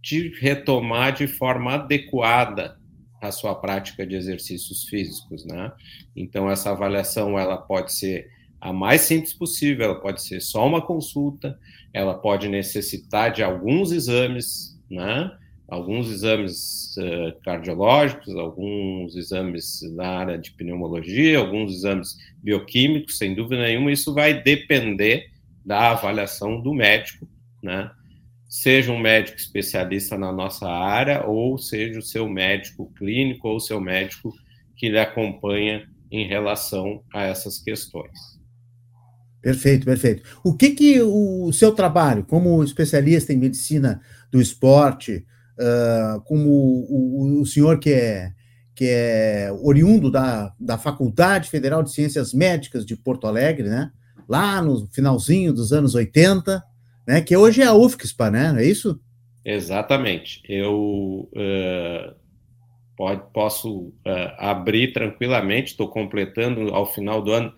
de 0.04 0.38
retomar 0.42 1.14
de 1.14 1.28
forma 1.28 1.76
adequada 1.76 2.78
a 3.22 3.32
sua 3.32 3.56
prática 3.56 4.06
de 4.06 4.18
exercícios 4.18 4.84
físicos, 4.84 5.46
né? 5.46 5.72
Então 6.14 6.52
essa 6.52 6.72
avaliação 6.72 7.40
ela 7.40 7.56
pode 7.56 7.94
ser 7.94 8.28
a 8.66 8.74
mais 8.74 9.02
simples 9.02 9.32
possível, 9.32 9.86
ela 9.86 10.02
pode 10.02 10.24
ser 10.24 10.42
só 10.42 10.66
uma 10.66 10.82
consulta, 10.82 11.56
ela 11.94 12.16
pode 12.16 12.50
necessitar 12.50 13.32
de 13.32 13.44
alguns 13.44 13.92
exames, 13.92 14.76
né? 14.90 15.32
alguns 15.68 16.10
exames 16.10 16.96
uh, 16.98 17.40
cardiológicos, 17.44 18.36
alguns 18.36 19.16
exames 19.16 19.82
na 19.94 20.08
área 20.08 20.38
de 20.40 20.52
pneumologia, 20.54 21.38
alguns 21.38 21.76
exames 21.76 22.18
bioquímicos, 22.42 23.20
sem 23.20 23.36
dúvida 23.36 23.62
nenhuma, 23.62 23.92
isso 23.92 24.16
vai 24.16 24.42
depender 24.42 25.28
da 25.64 25.92
avaliação 25.92 26.60
do 26.60 26.74
médico, 26.74 27.28
né? 27.62 27.92
Seja 28.50 28.92
um 28.92 29.00
médico 29.00 29.38
especialista 29.38 30.18
na 30.18 30.32
nossa 30.32 30.68
área, 30.68 31.24
ou 31.24 31.56
seja 31.60 32.00
o 32.00 32.04
seu 32.04 32.28
médico 32.28 32.92
clínico 32.98 33.48
ou 33.48 33.60
seu 33.60 33.80
médico 33.80 34.34
que 34.76 34.90
lhe 34.90 35.00
acompanha 35.00 35.88
em 36.12 36.28
relação 36.28 37.04
a 37.14 37.26
essas 37.26 37.60
questões. 37.60 38.35
Perfeito, 39.46 39.86
perfeito. 39.86 40.24
O 40.44 40.56
que 40.56 40.72
que 40.72 41.00
o 41.04 41.54
seu 41.54 41.72
trabalho 41.72 42.24
como 42.24 42.64
especialista 42.64 43.32
em 43.32 43.38
medicina 43.38 44.02
do 44.32 44.42
esporte, 44.42 45.24
uh, 45.60 46.20
como 46.22 46.50
o, 46.50 47.42
o, 47.42 47.46
senhor 47.46 47.78
que 47.78 47.92
é, 47.92 48.32
que 48.74 48.86
é 48.90 49.52
oriundo 49.62 50.10
da, 50.10 50.52
da 50.60 50.80
Faculdade 50.80 51.48
Federal 51.48 51.84
de 51.84 51.92
Ciências 51.92 52.34
Médicas 52.34 52.84
de 52.84 52.98
Porto 52.98 53.28
Alegre, 53.28 53.70
né? 53.70 53.92
Lá 54.28 54.60
no 54.64 54.88
finalzinho 54.88 55.54
dos 55.54 55.72
anos 55.72 55.94
80, 55.94 56.64
né? 57.08 57.22
Que 57.22 57.38
hoje 57.38 57.62
é 57.62 57.68
a 57.68 57.74
UFSPA, 57.76 58.32
né? 58.32 58.56
É 58.58 58.66
isso? 58.66 59.00
Exatamente. 59.46 60.42
Eu 60.50 61.30
uh, 61.36 62.16
pode, 62.98 63.22
posso 63.32 63.90
uh, 63.90 63.94
abrir 64.40 64.92
tranquilamente, 64.92 65.74
estou 65.74 65.88
completando 65.88 66.74
ao 66.74 66.92
final 66.92 67.22
do 67.22 67.32
ano 67.32 67.54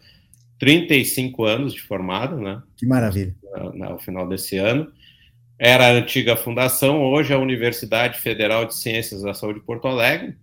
35 0.59 1.43
anos 1.43 1.73
de 1.73 1.81
formado, 1.81 2.37
né? 2.37 2.61
Que 2.75 2.85
maravilha. 2.85 3.35
Ao 3.81 3.99
final 3.99 4.27
desse 4.27 4.57
ano. 4.57 4.91
Era 5.59 5.87
a 5.87 5.91
antiga 5.91 6.35
fundação, 6.35 7.01
hoje 7.01 7.33
é 7.33 7.35
a 7.35 7.39
Universidade 7.39 8.19
Federal 8.19 8.65
de 8.65 8.75
Ciências 8.75 9.23
da 9.23 9.33
Saúde 9.33 9.59
de 9.59 9.65
Porto 9.65 9.87
Alegre, 9.87 10.37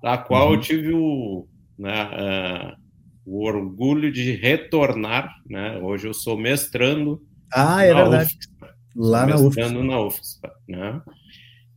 da 0.00 0.16
qual 0.16 0.48
uhum. 0.48 0.54
eu 0.54 0.60
tive 0.60 0.92
o, 0.92 1.48
né, 1.76 2.04
uh, 2.04 2.76
o 3.26 3.44
orgulho 3.44 4.12
de 4.12 4.32
retornar, 4.32 5.34
né? 5.48 5.78
Hoje 5.78 6.06
eu 6.06 6.14
sou 6.14 6.38
mestrando. 6.38 7.20
Ah, 7.52 7.84
é 7.84 7.92
verdade. 7.92 8.38
Lá 8.94 9.26
na 9.26 9.36
UFSPA. 9.36 9.68
na 9.70 10.00
UFSPA, 10.00 10.52
né? 10.68 11.02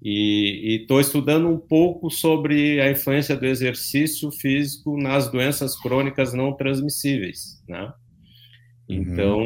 E 0.05 0.79
estou 0.81 0.99
estudando 0.99 1.47
um 1.47 1.57
pouco 1.57 2.09
sobre 2.09 2.81
a 2.81 2.91
influência 2.91 3.37
do 3.37 3.45
exercício 3.45 4.29
físico 4.31 5.01
nas 5.01 5.31
doenças 5.31 5.79
crônicas 5.79 6.33
não 6.33 6.51
transmissíveis, 6.51 7.63
né? 7.69 7.93
Uhum. 8.89 8.95
Então, 8.97 9.39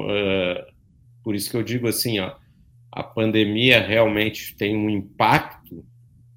uh, 0.00 0.74
por 1.22 1.34
isso 1.34 1.50
que 1.50 1.56
eu 1.56 1.62
digo 1.62 1.88
assim, 1.88 2.18
ó, 2.18 2.34
a 2.92 3.02
pandemia 3.02 3.80
realmente 3.80 4.54
tem 4.54 4.76
um 4.76 4.90
impacto 4.90 5.82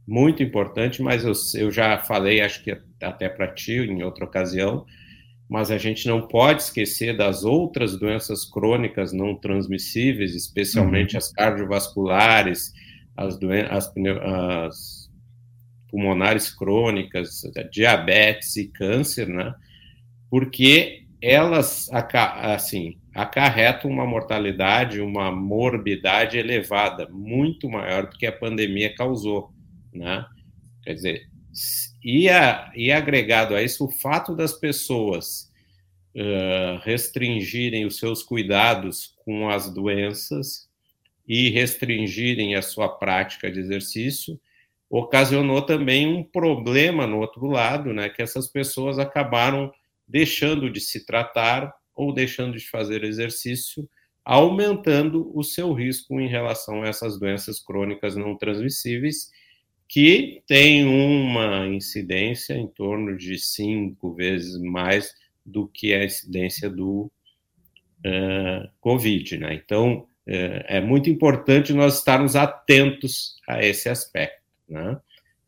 muito 0.08 0.42
importante, 0.42 1.02
mas 1.02 1.26
eu, 1.26 1.34
eu 1.62 1.70
já 1.70 1.98
falei, 1.98 2.40
acho 2.40 2.64
que 2.64 2.72
até 3.04 3.28
para 3.28 3.54
ti 3.54 3.74
em 3.74 4.02
outra 4.02 4.24
ocasião, 4.24 4.86
mas 5.50 5.72
a 5.72 5.78
gente 5.78 6.08
não 6.08 6.26
pode 6.26 6.64
esquecer 6.64 7.18
das 7.18 7.44
outras 7.44 8.00
doenças 8.00 8.46
crônicas 8.46 9.12
não 9.12 9.36
transmissíveis, 9.36 10.34
especialmente 10.34 11.16
uhum. 11.16 11.18
as 11.18 11.32
cardiovasculares, 11.34 12.72
as, 13.18 13.40
as, 13.70 13.94
as 14.22 15.12
pulmonares 15.90 16.54
crônicas, 16.54 17.42
diabetes 17.72 18.56
e 18.56 18.68
câncer, 18.68 19.28
né? 19.28 19.54
Porque 20.30 21.06
elas, 21.22 21.90
assim, 21.92 22.98
acarretam 23.14 23.90
uma 23.90 24.06
mortalidade, 24.06 25.02
uma 25.02 25.32
morbidade 25.32 26.38
elevada, 26.38 27.10
muito 27.10 27.68
maior 27.68 28.08
do 28.08 28.18
que 28.18 28.28
a 28.28 28.32
pandemia 28.32 28.94
causou, 28.94 29.52
né? 29.92 30.24
Quer 30.84 30.94
dizer, 30.94 31.28
e, 32.04 32.30
a, 32.30 32.72
e 32.76 32.92
agregado 32.92 33.56
a 33.56 33.64
isso 33.64 33.86
o 33.86 33.92
fato 33.92 34.36
das 34.36 34.54
pessoas 34.54 35.52
uh, 36.16 36.80
restringirem 36.84 37.86
os 37.86 37.98
seus 37.98 38.22
cuidados 38.22 39.16
com 39.26 39.50
as 39.50 39.74
doenças 39.74 40.67
e 41.28 41.50
restringirem 41.50 42.56
a 42.56 42.62
sua 42.62 42.88
prática 42.88 43.52
de 43.52 43.60
exercício, 43.60 44.40
ocasionou 44.90 45.62
também 45.62 46.08
um 46.08 46.24
problema 46.24 47.06
no 47.06 47.20
outro 47.20 47.46
lado, 47.48 47.94
né, 47.94 48.08
que 48.08 48.22
essas 48.22 48.48
pessoas 48.48 48.98
acabaram 48.98 49.72
deixando 50.08 50.70
de 50.70 50.80
se 50.80 51.06
tratar 51.06 51.74
ou 51.94 52.14
deixando 52.14 52.58
de 52.58 52.68
fazer 52.70 53.04
exercício, 53.04 53.90
aumentando 54.24 55.32
o 55.38 55.44
seu 55.44 55.74
risco 55.74 56.20
em 56.20 56.28
relação 56.28 56.84
a 56.84 56.88
essas 56.88 57.20
doenças 57.20 57.60
crônicas 57.60 58.16
não 58.16 58.38
transmissíveis, 58.38 59.30
que 59.90 60.44
tem 60.46 60.86
uma 60.86 61.68
incidência 61.68 62.54
em 62.54 62.68
torno 62.68 63.18
de 63.18 63.38
cinco 63.38 64.14
vezes 64.14 64.60
mais 64.62 65.14
do 65.46 65.68
que 65.68 65.94
a 65.94 66.04
incidência 66.04 66.70
do 66.70 67.10
uh, 68.06 68.70
Covid, 68.82 69.38
né? 69.38 69.54
Então, 69.54 70.07
é, 70.28 70.78
é 70.78 70.82
muito 70.82 71.10
importante 71.10 71.74
nós 71.74 71.98
estarmos 71.98 72.36
atentos 72.36 73.36
a 73.48 73.64
esse 73.64 73.88
aspecto. 73.88 74.44
Né? 74.68 75.00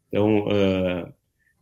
Então, 0.07 0.47
uh, 0.47 1.13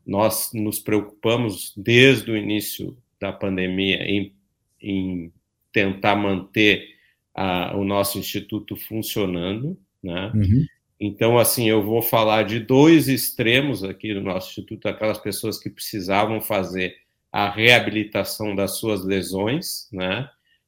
nós 0.05 0.51
nos 0.53 0.79
preocupamos 0.79 1.73
desde 1.75 2.31
o 2.31 2.37
início 2.37 2.97
da 3.19 3.33
pandemia 3.33 3.97
em, 4.03 4.33
em 4.81 5.33
tentar 5.73 6.15
manter 6.15 6.95
a, 7.33 7.75
o 7.75 7.83
nosso 7.83 8.17
instituto 8.17 8.75
funcionando, 8.75 9.77
né? 10.01 10.31
Uhum. 10.33 10.65
Então, 10.99 11.37
assim, 11.37 11.69
eu 11.69 11.83
vou 11.83 12.01
falar 12.01 12.43
de 12.43 12.59
dois 12.59 13.07
extremos 13.07 13.83
aqui 13.83 14.13
do 14.13 14.21
nosso 14.21 14.49
instituto, 14.49 14.87
aquelas 14.87 15.19
pessoas 15.19 15.59
que 15.59 15.69
precisavam 15.69 16.41
fazer 16.41 16.95
a 17.31 17.49
reabilitação 17.49 18.55
das 18.55 18.79
suas 18.79 19.05
lesões, 19.05 19.87
né? 19.91 20.27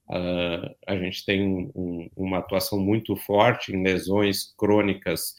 Uh, 0.09 0.75
a 0.87 0.97
gente 0.97 1.23
tem 1.23 1.43
um, 1.43 1.71
um, 1.75 2.09
uma 2.15 2.39
atuação 2.39 2.79
muito 2.79 3.15
forte 3.15 3.71
em 3.71 3.83
lesões 3.83 4.53
crônicas 4.57 5.35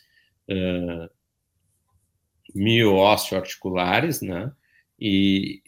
uh, 0.48 1.10
mioósseo-articulares, 2.54 4.20
né? 4.20 4.52
E 4.98 5.62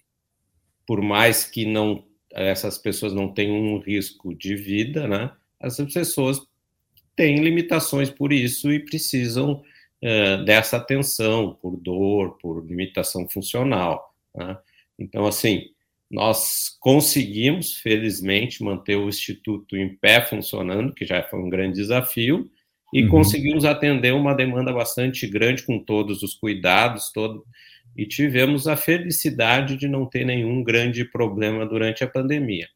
por 0.86 1.02
mais 1.02 1.44
que 1.44 1.64
não 1.66 2.04
essas 2.32 2.78
pessoas 2.78 3.12
não 3.12 3.32
tenham 3.32 3.56
um 3.56 3.78
risco 3.78 4.34
de 4.34 4.54
vida, 4.56 5.06
né? 5.06 5.32
Essas 5.60 5.92
pessoas 5.92 6.40
têm 7.14 7.42
limitações 7.42 8.08
por 8.08 8.32
isso 8.32 8.72
e 8.72 8.80
precisam 8.80 9.62
uh, 10.02 10.44
dessa 10.44 10.76
atenção 10.76 11.54
por 11.60 11.76
dor, 11.76 12.38
por 12.38 12.64
limitação 12.64 13.28
funcional. 13.28 14.14
Né? 14.34 14.56
Então, 14.98 15.26
assim, 15.26 15.71
nós 16.12 16.76
conseguimos, 16.78 17.78
felizmente, 17.78 18.62
manter 18.62 18.96
o 18.96 19.08
Instituto 19.08 19.78
em 19.78 19.96
pé 19.96 20.20
funcionando, 20.20 20.92
que 20.92 21.06
já 21.06 21.22
foi 21.22 21.40
um 21.40 21.48
grande 21.48 21.76
desafio, 21.76 22.50
e 22.92 23.02
uhum. 23.04 23.08
conseguimos 23.08 23.64
atender 23.64 24.12
uma 24.12 24.34
demanda 24.34 24.70
bastante 24.74 25.26
grande 25.26 25.62
com 25.62 25.78
todos 25.78 26.22
os 26.22 26.34
cuidados, 26.34 27.10
todo, 27.10 27.46
e 27.96 28.04
tivemos 28.04 28.68
a 28.68 28.76
felicidade 28.76 29.74
de 29.74 29.88
não 29.88 30.04
ter 30.04 30.26
nenhum 30.26 30.62
grande 30.62 31.02
problema 31.02 31.64
durante 31.64 32.04
a 32.04 32.06
pandemia. 32.06 32.68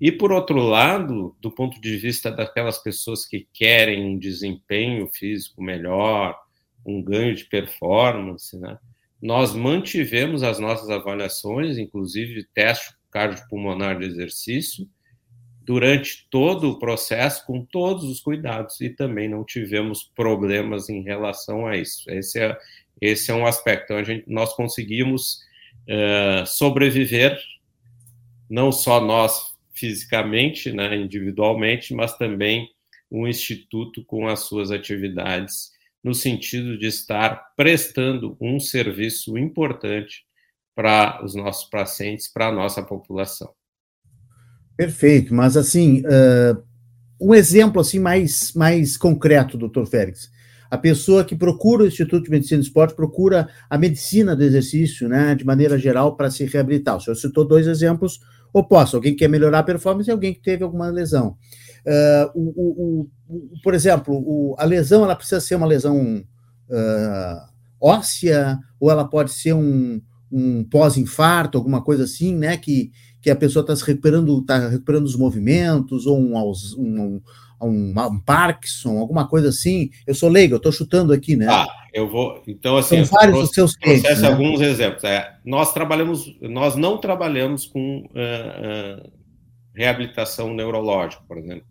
E, 0.00 0.10
por 0.10 0.32
outro 0.32 0.58
lado, 0.58 1.36
do 1.40 1.50
ponto 1.50 1.78
de 1.78 1.98
vista 1.98 2.30
daquelas 2.30 2.78
pessoas 2.78 3.26
que 3.26 3.46
querem 3.52 4.06
um 4.06 4.18
desempenho 4.18 5.06
físico 5.08 5.62
melhor, 5.62 6.34
um 6.86 7.02
ganho 7.02 7.34
de 7.34 7.44
performance, 7.44 8.56
né? 8.58 8.78
Nós 9.20 9.54
mantivemos 9.54 10.42
as 10.42 10.58
nossas 10.58 10.88
avaliações, 10.90 11.76
inclusive 11.76 12.46
teste 12.54 12.94
cardiopulmonar 13.10 13.98
de 13.98 14.06
exercício, 14.06 14.88
durante 15.68 16.26
todo 16.30 16.70
o 16.70 16.78
processo, 16.78 17.44
com 17.44 17.62
todos 17.62 18.04
os 18.04 18.20
cuidados, 18.20 18.80
e 18.80 18.88
também 18.88 19.28
não 19.28 19.44
tivemos 19.44 20.02
problemas 20.02 20.88
em 20.88 21.02
relação 21.02 21.66
a 21.66 21.76
isso. 21.76 22.10
Esse 22.10 22.40
é, 22.40 22.56
esse 23.00 23.30
é 23.30 23.34
um 23.34 23.46
aspecto. 23.46 23.84
Então, 23.84 23.98
a 23.98 24.02
gente, 24.02 24.24
nós 24.26 24.54
conseguimos 24.54 25.40
uh, 25.86 26.46
sobreviver, 26.46 27.38
não 28.48 28.72
só 28.72 28.98
nós 28.98 29.54
fisicamente, 29.74 30.72
né, 30.72 30.96
individualmente, 30.96 31.92
mas 31.92 32.16
também 32.16 32.70
o 33.10 33.28
Instituto 33.28 34.02
com 34.04 34.26
as 34.26 34.40
suas 34.40 34.70
atividades, 34.70 35.70
no 36.02 36.14
sentido 36.14 36.78
de 36.78 36.86
estar 36.86 37.52
prestando 37.56 38.36
um 38.40 38.60
serviço 38.60 39.36
importante 39.36 40.24
para 40.74 41.24
os 41.24 41.34
nossos 41.34 41.68
pacientes, 41.68 42.28
para 42.28 42.48
a 42.48 42.52
nossa 42.52 42.82
população. 42.82 43.50
Perfeito, 44.76 45.34
mas 45.34 45.56
assim, 45.56 46.02
uh, 46.02 46.62
um 47.20 47.34
exemplo 47.34 47.80
assim 47.80 47.98
mais, 47.98 48.52
mais 48.52 48.96
concreto, 48.96 49.58
doutor 49.58 49.86
Félix. 49.86 50.30
A 50.70 50.78
pessoa 50.78 51.24
que 51.24 51.34
procura 51.34 51.82
o 51.82 51.86
Instituto 51.86 52.24
de 52.24 52.30
Medicina 52.30 52.60
do 52.60 52.64
Esporte 52.64 52.94
procura 52.94 53.48
a 53.68 53.78
medicina 53.78 54.36
do 54.36 54.44
exercício, 54.44 55.08
né, 55.08 55.34
de 55.34 55.44
maneira 55.44 55.78
geral, 55.78 56.14
para 56.14 56.30
se 56.30 56.44
reabilitar. 56.44 56.96
O 56.96 57.00
senhor 57.00 57.16
citou 57.16 57.46
dois 57.46 57.66
exemplos 57.66 58.20
oposto, 58.52 58.96
alguém 58.96 59.12
que 59.12 59.20
quer 59.20 59.28
melhorar 59.28 59.60
a 59.60 59.64
performance 59.64 60.08
e 60.08 60.12
alguém 60.12 60.34
que 60.34 60.40
teve 60.40 60.62
alguma 60.62 60.90
lesão. 60.90 61.36
Uh, 61.88 62.30
o, 62.34 62.42
o, 62.60 63.10
o, 63.30 63.62
por 63.62 63.72
exemplo, 63.72 64.54
a 64.58 64.64
lesão 64.66 65.04
ela 65.04 65.16
precisa 65.16 65.40
ser 65.40 65.54
uma 65.54 65.66
lesão 65.66 66.22
uh, 66.68 67.48
óssea 67.80 68.58
ou 68.78 68.90
ela 68.90 69.06
pode 69.06 69.32
ser 69.32 69.54
um, 69.54 69.98
um 70.30 70.64
pós-infarto, 70.64 71.56
alguma 71.56 71.82
coisa 71.82 72.04
assim, 72.04 72.34
né? 72.34 72.58
Que, 72.58 72.90
que 73.22 73.30
a 73.30 73.36
pessoa 73.36 73.62
está 73.62 73.74
se 73.74 73.84
recuperando, 73.84 74.38
está 74.38 74.68
recuperando 74.68 75.06
os 75.06 75.16
movimentos 75.16 76.06
ou 76.06 76.18
um, 76.18 76.36
um, 76.36 77.22
um, 77.62 77.94
um, 77.96 78.20
Parkinson, 78.20 78.98
alguma 78.98 79.26
coisa 79.26 79.48
assim. 79.48 79.88
Eu 80.06 80.14
sou 80.14 80.28
leigo, 80.28 80.54
eu 80.54 80.58
estou 80.58 80.72
chutando 80.72 81.14
aqui, 81.14 81.36
né? 81.36 81.46
Ah, 81.48 81.66
eu 81.94 82.06
vou. 82.06 82.42
Então, 82.46 82.76
assim, 82.76 83.02
São 83.02 83.18
vários 83.18 83.38
dos 83.38 83.50
seus 83.50 83.74
clientes. 83.74 84.20
Né? 84.20 84.28
alguns 84.28 84.60
exemplos. 84.60 85.04
É, 85.04 85.36
nós 85.42 85.72
trabalhamos, 85.72 86.36
nós 86.42 86.76
não 86.76 86.98
trabalhamos 86.98 87.64
com 87.64 88.00
uh, 88.00 89.04
uh, 89.04 89.12
reabilitação 89.74 90.52
neurológica, 90.52 91.22
por 91.26 91.38
exemplo. 91.38 91.64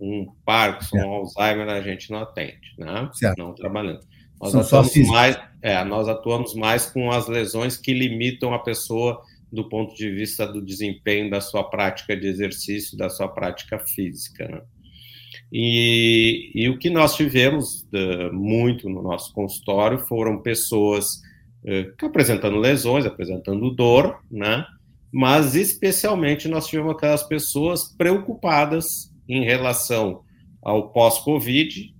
Um 0.00 0.26
Parkinson, 0.44 0.96
um 0.98 1.12
Alzheimer, 1.12 1.68
a 1.68 1.80
gente 1.80 2.10
não 2.10 2.20
atende, 2.20 2.74
né? 2.78 3.10
Certo. 3.12 3.38
Não 3.38 3.54
trabalhando. 3.54 4.00
Nós 4.40 4.54
atuamos, 4.54 4.96
mais, 5.08 5.38
é, 5.60 5.84
nós 5.84 6.08
atuamos 6.08 6.54
mais 6.54 6.86
com 6.86 7.10
as 7.10 7.28
lesões 7.28 7.76
que 7.76 7.92
limitam 7.92 8.54
a 8.54 8.58
pessoa 8.58 9.20
do 9.52 9.68
ponto 9.68 9.94
de 9.94 10.10
vista 10.10 10.46
do 10.46 10.62
desempenho 10.62 11.28
da 11.28 11.40
sua 11.40 11.64
prática 11.64 12.16
de 12.16 12.26
exercício, 12.26 12.96
da 12.96 13.10
sua 13.10 13.28
prática 13.28 13.78
física. 13.78 14.48
Né? 14.48 14.62
E, 15.52 16.52
e, 16.54 16.68
o 16.68 16.78
que 16.78 16.88
nós 16.88 17.16
tivemos 17.16 17.82
uh, 17.92 18.32
muito 18.32 18.88
no 18.88 19.02
nosso 19.02 19.34
consultório 19.34 19.98
foram 19.98 20.40
pessoas 20.40 21.16
uh, 21.64 22.06
apresentando 22.06 22.56
lesões, 22.56 23.04
apresentando 23.04 23.70
dor, 23.74 24.20
né? 24.30 24.64
mas 25.12 25.56
especialmente 25.56 26.46
nós 26.46 26.68
tivemos 26.68 26.92
aquelas 26.92 27.24
pessoas 27.24 27.92
preocupadas 27.98 29.09
em 29.34 29.44
relação 29.44 30.22
ao 30.62 30.90
pós-Covid. 30.90 31.94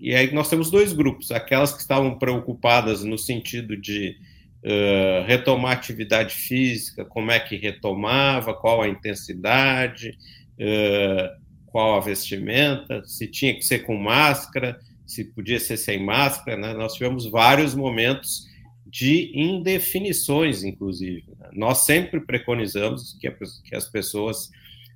E 0.00 0.14
aí 0.14 0.32
nós 0.34 0.48
temos 0.48 0.70
dois 0.70 0.92
grupos: 0.92 1.30
aquelas 1.30 1.72
que 1.72 1.80
estavam 1.80 2.18
preocupadas 2.18 3.04
no 3.04 3.16
sentido 3.16 3.76
de 3.76 4.16
uh, 4.64 5.24
retomar 5.26 5.72
atividade 5.72 6.34
física, 6.34 7.04
como 7.04 7.30
é 7.30 7.38
que 7.38 7.56
retomava, 7.56 8.54
qual 8.54 8.82
a 8.82 8.88
intensidade, 8.88 10.18
uh, 10.58 11.42
qual 11.66 11.96
a 11.96 12.00
vestimenta, 12.00 13.04
se 13.04 13.28
tinha 13.28 13.54
que 13.54 13.62
ser 13.62 13.80
com 13.80 13.96
máscara, 13.96 14.78
se 15.06 15.24
podia 15.24 15.60
ser 15.60 15.76
sem 15.76 16.04
máscara, 16.04 16.56
né? 16.56 16.74
Nós 16.74 16.94
tivemos 16.94 17.26
vários 17.26 17.74
momentos 17.74 18.50
de 18.92 19.32
indefinições, 19.34 20.64
inclusive. 20.64 21.24
Né? 21.38 21.48
Nós 21.54 21.78
sempre 21.78 22.20
preconizamos 22.20 23.16
que, 23.18 23.26
as 23.74 23.88
pessoas 23.88 24.50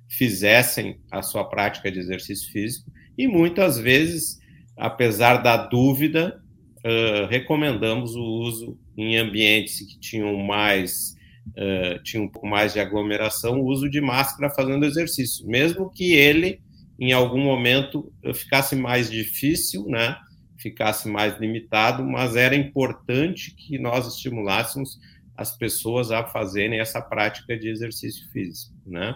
fizessem 0.07 0.99
a 1.11 1.21
sua 1.21 1.43
prática 1.43 1.91
de 1.91 1.99
exercício 1.99 2.51
físico 2.51 2.91
e 3.17 3.27
muitas 3.27 3.77
vezes, 3.77 4.39
apesar 4.77 5.37
da 5.37 5.57
dúvida, 5.57 6.41
uh, 6.79 7.27
recomendamos 7.27 8.15
o 8.15 8.23
uso 8.23 8.79
em 8.95 9.17
ambientes 9.17 9.79
que 9.79 9.99
tinham 9.99 10.37
mais 10.37 11.15
uh, 11.49 12.01
tinha 12.03 12.21
um 12.21 12.27
pouco 12.27 12.47
mais 12.47 12.73
de 12.73 12.79
aglomeração, 12.79 13.59
o 13.59 13.65
uso 13.65 13.89
de 13.89 14.01
máscara 14.01 14.53
fazendo 14.53 14.85
exercício, 14.85 15.45
mesmo 15.47 15.89
que 15.89 16.13
ele 16.13 16.59
em 16.99 17.13
algum 17.13 17.39
momento 17.39 18.11
ficasse 18.33 18.75
mais 18.75 19.09
difícil, 19.09 19.85
né? 19.87 20.17
Ficasse 20.57 21.07
mais 21.07 21.39
limitado, 21.39 22.03
mas 22.03 22.35
era 22.35 22.55
importante 22.55 23.53
que 23.53 23.77
nós 23.77 24.07
estimulássemos 24.07 24.99
as 25.35 25.55
pessoas 25.55 26.09
a 26.09 26.25
fazerem 26.25 26.79
essa 26.79 26.99
prática 26.99 27.55
de 27.55 27.69
exercício 27.69 28.27
físico, 28.31 28.73
né? 28.83 29.15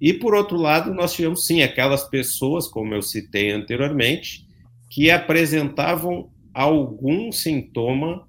E 0.00 0.14
por 0.14 0.34
outro 0.34 0.56
lado, 0.56 0.94
nós 0.94 1.12
tivemos 1.12 1.46
sim 1.46 1.62
aquelas 1.62 2.04
pessoas, 2.08 2.66
como 2.66 2.94
eu 2.94 3.02
citei 3.02 3.50
anteriormente, 3.50 4.46
que 4.88 5.10
apresentavam 5.10 6.30
algum 6.54 7.30
sintoma, 7.30 8.26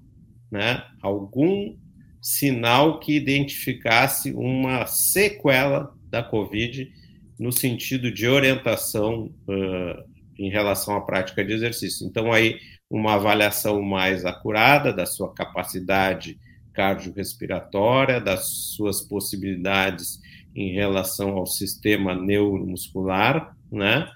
né? 0.52 0.84
Algum 1.02 1.76
sinal 2.22 3.00
que 3.00 3.16
identificasse 3.16 4.32
uma 4.34 4.86
sequela 4.86 5.94
da 6.10 6.22
COVID 6.22 6.92
no 7.40 7.52
sentido 7.52 8.12
de 8.12 8.28
orientação 8.28 9.34
uh, 9.48 10.04
em 10.38 10.50
relação 10.50 10.96
à 10.96 11.02
prática 11.02 11.44
de 11.44 11.54
exercício. 11.54 12.06
Então, 12.06 12.32
aí, 12.32 12.60
uma 12.90 13.14
avaliação 13.14 13.82
mais 13.82 14.26
acurada 14.26 14.94
da 14.94 15.06
sua 15.06 15.34
capacidade 15.34 16.38
cardiorrespiratória, 16.74 18.20
das 18.20 18.46
suas 18.76 19.02
possibilidades 19.02 20.20
em 20.56 20.74
relação 20.74 21.38
ao 21.38 21.46
sistema 21.46 22.16
neuromuscular, 22.16 23.56
né? 23.72 24.10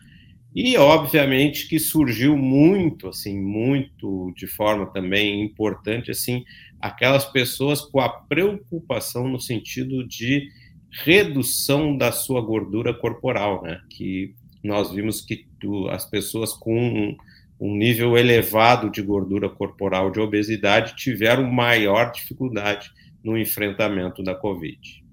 E, 0.56 0.78
obviamente, 0.78 1.68
que 1.68 1.78
surgiu 1.78 2.38
muito, 2.38 3.10
assim, 3.10 3.38
muito 3.38 4.34
de 4.38 4.48
forma 4.48 4.86
também 4.86 5.42
importante, 5.44 6.12
assim, 6.12 6.46
aquelas 6.80 7.26
pessoas 7.26 7.82
com 7.82 8.00
a 8.00 8.08
preocupação 8.08 9.28
no 9.28 9.40
sentido 9.40 10.08
de 10.08 10.48
redução 11.04 11.98
da 11.98 12.12
sua 12.12 12.40
gordura 12.40 12.94
corporal, 12.94 13.64
né? 13.64 13.82
Que 13.90 14.34
nós 14.64 14.92
vimos 14.92 15.22
que 15.22 15.46
as 15.92 16.10
pessoas 16.10 16.54
com 16.54 17.16
um, 17.60 17.76
nível 17.76 18.18
elevado 18.18 18.90
de 18.90 19.02
gordura 19.02 19.50
corporal, 19.50 20.10
de 20.10 20.20
obesidade, 20.20 20.96
tiveram 20.96 21.52
maior 21.52 22.12
dificuldade 22.12 22.92
no 23.24 23.38
enfrentamento 23.38 24.24
da 24.24 24.34
Covid. 24.34 25.05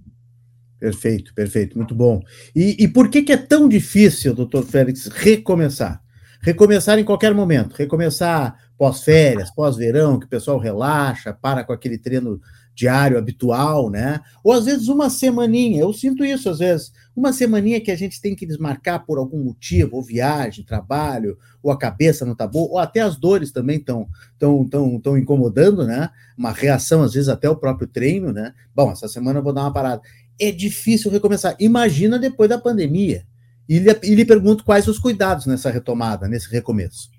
Perfeito, 0.83 1.33
perfeito, 1.33 1.79
muito 1.79 1.95
bom. 1.95 2.21
E, 2.57 2.83
e 2.83 2.89
por 2.89 3.09
que, 3.09 3.23
que 3.23 3.33
é 3.33 3.37
tão 3.37 3.69
difícil, 3.69 4.35
doutor 4.35 4.65
Félix, 4.65 5.07
recomeçar? 5.07 6.03
Recomeçar 6.41 6.99
em 6.99 7.05
qualquer 7.05 7.33
momento, 7.33 7.77
recomeçar 7.77 8.59
pós-férias, 8.77 9.49
pós-verão, 9.49 10.19
que 10.19 10.27
o 10.27 10.29
pessoal 10.29 10.59
relaxa, 10.59 11.33
para 11.33 11.63
com 11.63 11.73
aquele 11.73 11.99
treino 11.99 12.41
diário 12.75 13.19
habitual, 13.19 13.91
né? 13.91 14.21
Ou 14.43 14.53
às 14.53 14.65
vezes 14.65 14.89
uma 14.89 15.09
semaninha, 15.11 15.83
eu 15.83 15.93
sinto 15.93 16.25
isso 16.25 16.49
às 16.49 16.59
vezes, 16.59 16.93
uma 17.15 17.33
semaninha 17.33 17.81
que 17.81 17.91
a 17.91 17.97
gente 17.97 18.21
tem 18.21 18.35
que 18.35 18.47
desmarcar 18.47 19.05
por 19.05 19.19
algum 19.19 19.45
motivo, 19.45 19.97
ou 19.97 20.03
viagem, 20.03 20.65
trabalho, 20.65 21.37
ou 21.63 21.71
a 21.71 21.79
cabeça 21.79 22.25
não 22.25 22.35
tá 22.35 22.47
boa, 22.47 22.71
ou 22.71 22.79
até 22.79 23.01
as 23.01 23.17
dores 23.17 23.53
também 23.53 23.77
estão 23.77 24.09
tão, 24.39 24.67
tão, 24.67 24.99
tão 24.99 25.19
incomodando, 25.19 25.87
né? 25.87 26.11
Uma 26.37 26.51
reação, 26.51 27.03
às 27.03 27.13
vezes, 27.13 27.29
até 27.29 27.49
o 27.49 27.57
próprio 27.57 27.87
treino, 27.87 28.33
né? 28.33 28.55
Bom, 28.75 28.91
essa 28.91 29.07
semana 29.07 29.39
eu 29.39 29.43
vou 29.43 29.53
dar 29.53 29.63
uma 29.63 29.73
parada. 29.73 30.03
É 30.41 30.51
difícil 30.51 31.11
recomeçar. 31.11 31.57
Imagina 31.61 32.19
depois 32.19 32.49
da 32.49 32.59
pandemia. 32.59 33.27
E 33.69 33.79
lhe, 33.79 33.91
e 34.03 34.15
lhe 34.15 34.25
pergunto 34.25 34.65
quais 34.65 34.89
os 34.89 34.99
cuidados 34.99 35.47
nessa 35.47 35.71
retomada, 35.71 36.29
nesse 36.29 36.51
recomeço. 36.51 37.11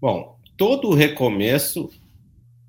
Bom, 0.00 0.38
todo 0.56 0.94
recomeço 0.94 1.90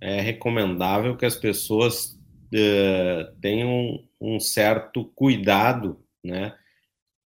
é 0.01 0.19
recomendável 0.19 1.15
que 1.15 1.25
as 1.25 1.35
pessoas 1.35 2.17
uh, 2.53 3.31
tenham 3.39 4.03
um 4.19 4.39
certo 4.39 5.05
cuidado, 5.15 5.99
né, 6.23 6.53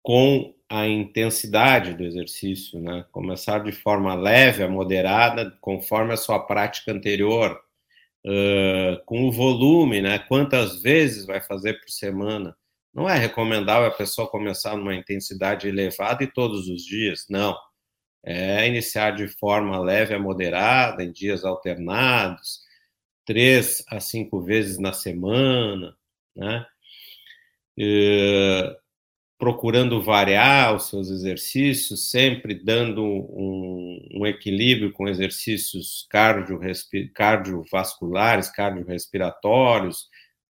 com 0.03 0.53
a 0.69 0.87
intensidade 0.87 1.95
do 1.95 2.03
exercício, 2.03 2.79
né? 2.79 3.03
Começar 3.11 3.59
de 3.63 3.71
forma 3.71 4.13
leve 4.13 4.61
a 4.61 4.67
moderada, 4.67 5.51
conforme 5.59 6.13
a 6.13 6.17
sua 6.17 6.39
prática 6.39 6.91
anterior, 6.91 7.59
uh, 8.25 9.03
com 9.05 9.27
o 9.27 9.31
volume, 9.31 10.01
né? 10.01 10.19
Quantas 10.19 10.81
vezes 10.81 11.25
vai 11.25 11.41
fazer 11.41 11.79
por 11.79 11.89
semana? 11.89 12.55
Não 12.93 13.09
é 13.09 13.17
recomendável 13.17 13.87
a 13.87 13.91
pessoa 13.91 14.29
começar 14.29 14.75
numa 14.75 14.95
intensidade 14.95 15.67
elevada 15.67 16.23
e 16.23 16.31
todos 16.31 16.67
os 16.67 16.83
dias, 16.83 17.25
não. 17.29 17.55
É 18.23 18.67
iniciar 18.67 19.11
de 19.11 19.27
forma 19.27 19.79
leve 19.79 20.13
a 20.13 20.19
moderada, 20.19 21.03
em 21.03 21.11
dias 21.11 21.45
alternados, 21.45 22.61
três 23.25 23.83
a 23.89 23.99
cinco 23.99 24.41
vezes 24.41 24.77
na 24.79 24.91
semana, 24.93 25.95
né? 26.35 26.65
Procurando 29.39 30.03
variar 30.03 30.75
os 30.75 30.89
seus 30.89 31.09
exercícios, 31.09 32.11
sempre 32.11 32.53
dando 32.53 33.01
um, 33.01 34.09
um 34.15 34.27
equilíbrio 34.27 34.91
com 34.91 35.07
exercícios 35.07 36.05
cardio, 36.09 36.59
cardiovasculares, 37.15 38.49
cardiorrespiratórios, 38.49 40.09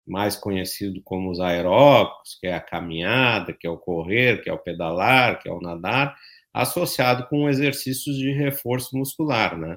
mais 0.08 0.38
conhecido 0.38 1.02
como 1.04 1.30
os 1.30 1.41
aeróbicos, 1.41 2.38
que 2.39 2.47
é 2.47 2.54
a 2.54 2.62
caminhada, 2.62 3.52
que 3.52 3.67
é 3.67 3.69
o 3.69 3.78
correr, 3.78 4.41
que 4.41 4.50
é 4.50 4.54
o 4.54 4.58
pedalar, 4.58 5.41
que 5.41 5.50
é 5.50 5.52
o 5.52 5.60
nadar, 5.60 6.15
associado 6.54 7.28
com 7.28 7.50
exercícios 7.50 8.15
de 8.15 8.32
reforço 8.32 8.97
muscular, 8.97 9.58
né? 9.58 9.76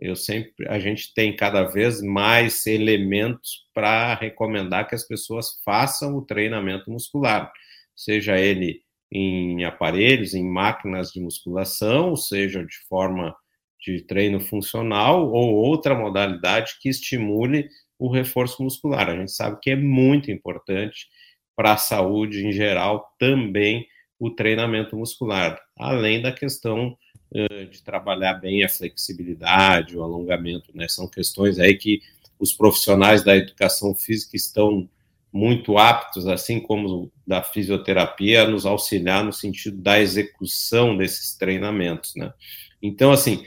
Eu 0.00 0.16
sempre, 0.16 0.66
a 0.68 0.78
gente 0.78 1.12
tem 1.14 1.36
cada 1.36 1.62
vez 1.64 2.00
mais 2.00 2.66
elementos 2.66 3.66
para 3.74 4.14
recomendar 4.14 4.88
que 4.88 4.94
as 4.94 5.06
pessoas 5.06 5.60
façam 5.62 6.16
o 6.16 6.22
treinamento 6.22 6.90
muscular 6.90 7.52
seja 7.96 8.38
ele 8.38 8.82
em 9.10 9.64
aparelhos, 9.64 10.34
em 10.34 10.44
máquinas 10.44 11.10
de 11.10 11.20
musculação, 11.20 12.14
seja 12.14 12.64
de 12.64 12.76
forma 12.88 13.34
de 13.80 14.02
treino 14.02 14.40
funcional 14.40 15.30
ou 15.30 15.54
outra 15.54 15.94
modalidade 15.94 16.76
que 16.80 16.88
estimule 16.88 17.68
o 17.98 18.10
reforço 18.10 18.62
muscular. 18.62 19.08
A 19.08 19.16
gente 19.16 19.32
sabe 19.32 19.58
que 19.60 19.70
é 19.70 19.76
muito 19.76 20.30
importante 20.30 21.08
para 21.54 21.72
a 21.72 21.76
saúde 21.76 22.46
em 22.46 22.52
geral 22.52 23.14
também 23.18 23.86
o 24.18 24.30
treinamento 24.30 24.96
muscular, 24.96 25.58
além 25.78 26.20
da 26.20 26.32
questão 26.32 26.96
uh, 27.30 27.66
de 27.66 27.82
trabalhar 27.82 28.34
bem 28.34 28.64
a 28.64 28.68
flexibilidade, 28.68 29.96
o 29.96 30.02
alongamento, 30.02 30.70
né? 30.74 30.88
São 30.88 31.08
questões 31.08 31.58
aí 31.58 31.74
que 31.76 32.00
os 32.38 32.52
profissionais 32.52 33.22
da 33.22 33.36
educação 33.36 33.94
física 33.94 34.36
estão 34.36 34.88
muito 35.36 35.76
aptos, 35.76 36.26
assim 36.26 36.58
como 36.58 37.12
da 37.26 37.42
fisioterapia, 37.42 38.42
a 38.42 38.48
nos 38.48 38.64
auxiliar 38.64 39.22
no 39.22 39.32
sentido 39.32 39.76
da 39.76 40.00
execução 40.00 40.96
desses 40.96 41.36
treinamentos, 41.36 42.14
né? 42.16 42.32
Então, 42.80 43.12
assim, 43.12 43.44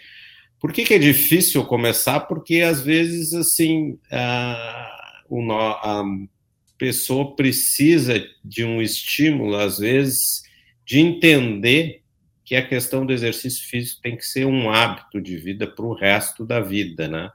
por 0.60 0.72
que, 0.72 0.84
que 0.84 0.94
é 0.94 1.00
difícil 1.00 1.66
começar? 1.66 2.22
Porque 2.22 2.62
às 2.62 2.80
vezes, 2.82 3.34
assim, 3.34 3.98
a, 4.12 5.24
a 5.30 6.04
pessoa 6.78 7.36
precisa 7.36 8.24
de 8.46 8.64
um 8.64 8.82
estímulo, 8.82 9.56
às 9.56 9.80
vezes, 9.80 10.44
de 10.86 11.00
entender 11.00 12.04
que 12.46 12.56
a 12.56 12.68
questão 12.68 13.06
do 13.06 13.14
exercício 13.14 13.68
físico 13.68 14.02
tem 14.02 14.16
que 14.16 14.26
ser 14.26 14.46
um 14.46 14.70
hábito 14.70 15.20
de 15.20 15.38
vida 15.38 15.66
para 15.66 15.86
o 15.86 15.94
resto 15.94 16.46
da 16.46 16.60
vida, 16.60 17.08
né? 17.08 17.32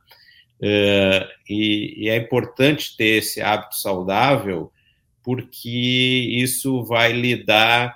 Uh, 0.64 1.28
e, 1.46 2.04
e, 2.04 2.08
é 2.08 2.16
importante 2.16 2.96
ter 2.96 3.18
esse 3.18 3.42
hábito 3.42 3.76
saudável, 3.76 4.72
porque 5.22 5.68
isso 5.68 6.82
vai 6.84 7.12
lhe 7.12 7.44
dar 7.44 7.94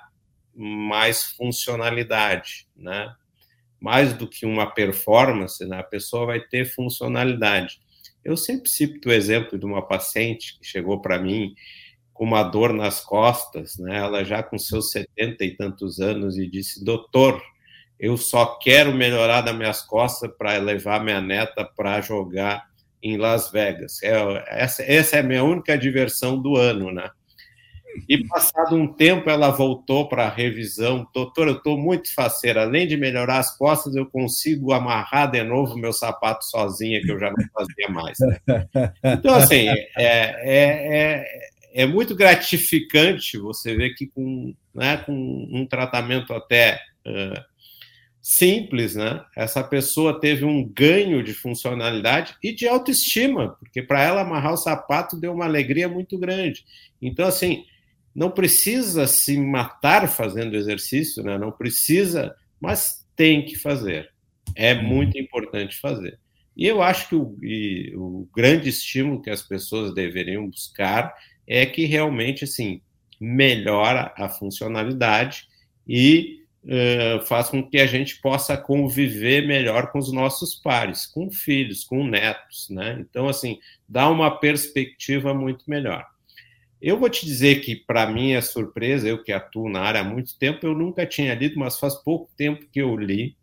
mais 0.53 1.31
funcionalidade, 1.31 2.67
né? 2.77 3.11
Mais 3.81 4.13
do 4.13 4.27
que 4.27 4.45
uma 4.45 4.67
performance, 4.67 5.65
né? 5.65 5.79
a 5.79 5.83
pessoa 5.83 6.27
vai 6.27 6.41
ter 6.41 6.65
funcionalidade. 6.65 7.81
Eu 8.23 8.37
sempre 8.37 8.69
cito 8.69 9.09
o 9.09 9.13
exemplo 9.13 9.57
de 9.57 9.65
uma 9.65 9.81
paciente 9.81 10.59
que 10.59 10.67
chegou 10.67 11.01
para 11.01 11.17
mim 11.17 11.55
com 12.13 12.23
uma 12.23 12.43
dor 12.43 12.71
nas 12.71 12.99
costas, 12.99 13.79
né? 13.79 13.97
Ela 13.97 14.23
já 14.23 14.43
com 14.43 14.59
seus 14.59 14.91
setenta 14.91 15.43
e 15.43 15.55
tantos 15.55 15.99
anos 15.99 16.37
e 16.37 16.45
disse: 16.45 16.85
"Doutor, 16.85 17.41
eu 17.99 18.15
só 18.15 18.57
quero 18.57 18.93
melhorar 18.93 19.41
das 19.41 19.55
minhas 19.55 19.81
costas 19.81 20.31
para 20.37 20.57
levar 20.57 21.03
minha 21.03 21.19
neta 21.19 21.65
para 21.65 21.99
jogar 21.99 22.65
em 23.03 23.17
Las 23.17 23.51
Vegas. 23.51 24.01
É, 24.01 24.13
essa, 24.47 24.83
essa 24.83 25.17
é 25.17 25.19
a 25.19 25.23
minha 25.23 25.43
única 25.43 25.77
diversão 25.77 26.41
do 26.41 26.55
ano, 26.55 26.91
né? 26.91 27.09
E 28.07 28.23
passado 28.25 28.75
um 28.75 28.87
tempo, 28.87 29.29
ela 29.29 29.49
voltou 29.49 30.07
para 30.07 30.25
a 30.25 30.29
revisão. 30.29 31.07
Doutor, 31.13 31.47
eu 31.47 31.55
estou 31.55 31.77
muito 31.77 32.13
faceira. 32.13 32.61
Além 32.61 32.87
de 32.87 32.95
melhorar 32.95 33.39
as 33.39 33.57
costas, 33.57 33.95
eu 33.95 34.05
consigo 34.05 34.71
amarrar 34.71 35.29
de 35.29 35.43
novo 35.43 35.75
meu 35.75 35.91
sapato 35.91 36.45
sozinha, 36.45 37.01
que 37.01 37.11
eu 37.11 37.19
já 37.19 37.29
não 37.29 37.45
fazia 37.53 37.89
mais. 37.89 38.17
Né? 38.19 38.93
Então, 39.03 39.33
assim, 39.35 39.67
é, 39.67 39.89
é, 39.97 40.43
é, 40.45 41.25
é, 41.73 41.85
muito 41.85 42.15
gratificante 42.15 43.37
você 43.37 43.75
ver 43.75 43.95
que 43.95 44.07
com, 44.07 44.53
né, 44.73 44.97
com 44.97 45.13
um 45.51 45.65
tratamento 45.65 46.33
até 46.33 46.79
uh, 47.05 47.48
simples, 48.21 48.95
né? 48.95 49.23
Essa 49.35 49.63
pessoa 49.63 50.19
teve 50.19 50.45
um 50.45 50.63
ganho 50.63 51.23
de 51.23 51.33
funcionalidade 51.33 52.35
e 52.43 52.53
de 52.53 52.67
autoestima, 52.67 53.55
porque 53.59 53.81
para 53.81 54.03
ela 54.03 54.21
amarrar 54.21 54.53
o 54.53 54.57
sapato 54.57 55.17
deu 55.17 55.33
uma 55.33 55.45
alegria 55.45 55.87
muito 55.87 56.17
grande. 56.17 56.65
Então, 57.01 57.25
assim, 57.25 57.63
não 58.13 58.29
precisa 58.29 59.07
se 59.07 59.37
matar 59.37 60.07
fazendo 60.09 60.55
exercício, 60.55 61.23
né? 61.23 61.37
Não 61.37 61.51
precisa, 61.51 62.35
mas 62.59 63.05
tem 63.15 63.45
que 63.45 63.55
fazer. 63.55 64.09
É 64.55 64.73
uhum. 64.73 64.83
muito 64.83 65.17
importante 65.17 65.77
fazer. 65.79 66.19
E 66.55 66.65
eu 66.65 66.81
acho 66.81 67.07
que 67.07 67.15
o, 67.15 67.37
e, 67.41 67.93
o 67.95 68.27
grande 68.35 68.69
estímulo 68.69 69.21
que 69.21 69.29
as 69.29 69.41
pessoas 69.41 69.93
deveriam 69.93 70.49
buscar 70.49 71.13
é 71.47 71.65
que 71.65 71.85
realmente, 71.85 72.43
assim, 72.43 72.81
melhora 73.19 74.13
a 74.17 74.27
funcionalidade 74.27 75.47
e 75.87 76.38
uh, 76.63 77.25
faz 77.25 77.49
com 77.49 77.67
que 77.67 77.77
a 77.77 77.85
gente 77.85 78.19
possa 78.21 78.57
conviver 78.57 79.47
melhor 79.47 79.91
com 79.91 79.99
os 79.99 80.11
nossos 80.11 80.55
pares, 80.55 81.05
com 81.05 81.31
filhos, 81.31 81.83
com 81.83 82.05
netos, 82.05 82.69
né? 82.69 82.97
Então, 82.99 83.27
assim, 83.27 83.59
dá 83.87 84.09
uma 84.09 84.39
perspectiva 84.39 85.33
muito 85.33 85.63
melhor. 85.67 86.05
Eu 86.81 86.97
vou 86.97 87.09
te 87.09 87.25
dizer 87.25 87.61
que, 87.61 87.75
para 87.75 88.09
mim, 88.09 88.31
é 88.31 88.41
surpresa, 88.41 89.07
eu 89.07 89.21
que 89.21 89.33
atuo 89.33 89.69
na 89.69 89.81
área 89.81 90.01
há 90.01 90.03
muito 90.03 90.37
tempo, 90.37 90.65
eu 90.65 90.73
nunca 90.73 91.05
tinha 91.05 91.35
lido, 91.35 91.59
mas 91.59 91.77
faz 91.77 91.95
pouco 91.95 92.31
tempo 92.37 92.65
que 92.71 92.81
eu 92.81 92.95
li 92.95 93.35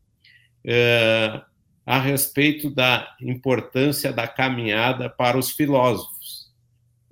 uh, 0.65 1.45
a 1.85 2.01
respeito 2.01 2.71
da 2.71 3.15
importância 3.21 4.13
da 4.13 4.27
caminhada 4.27 5.11
para 5.11 5.39
os 5.39 5.51
filósofos. 5.51 6.51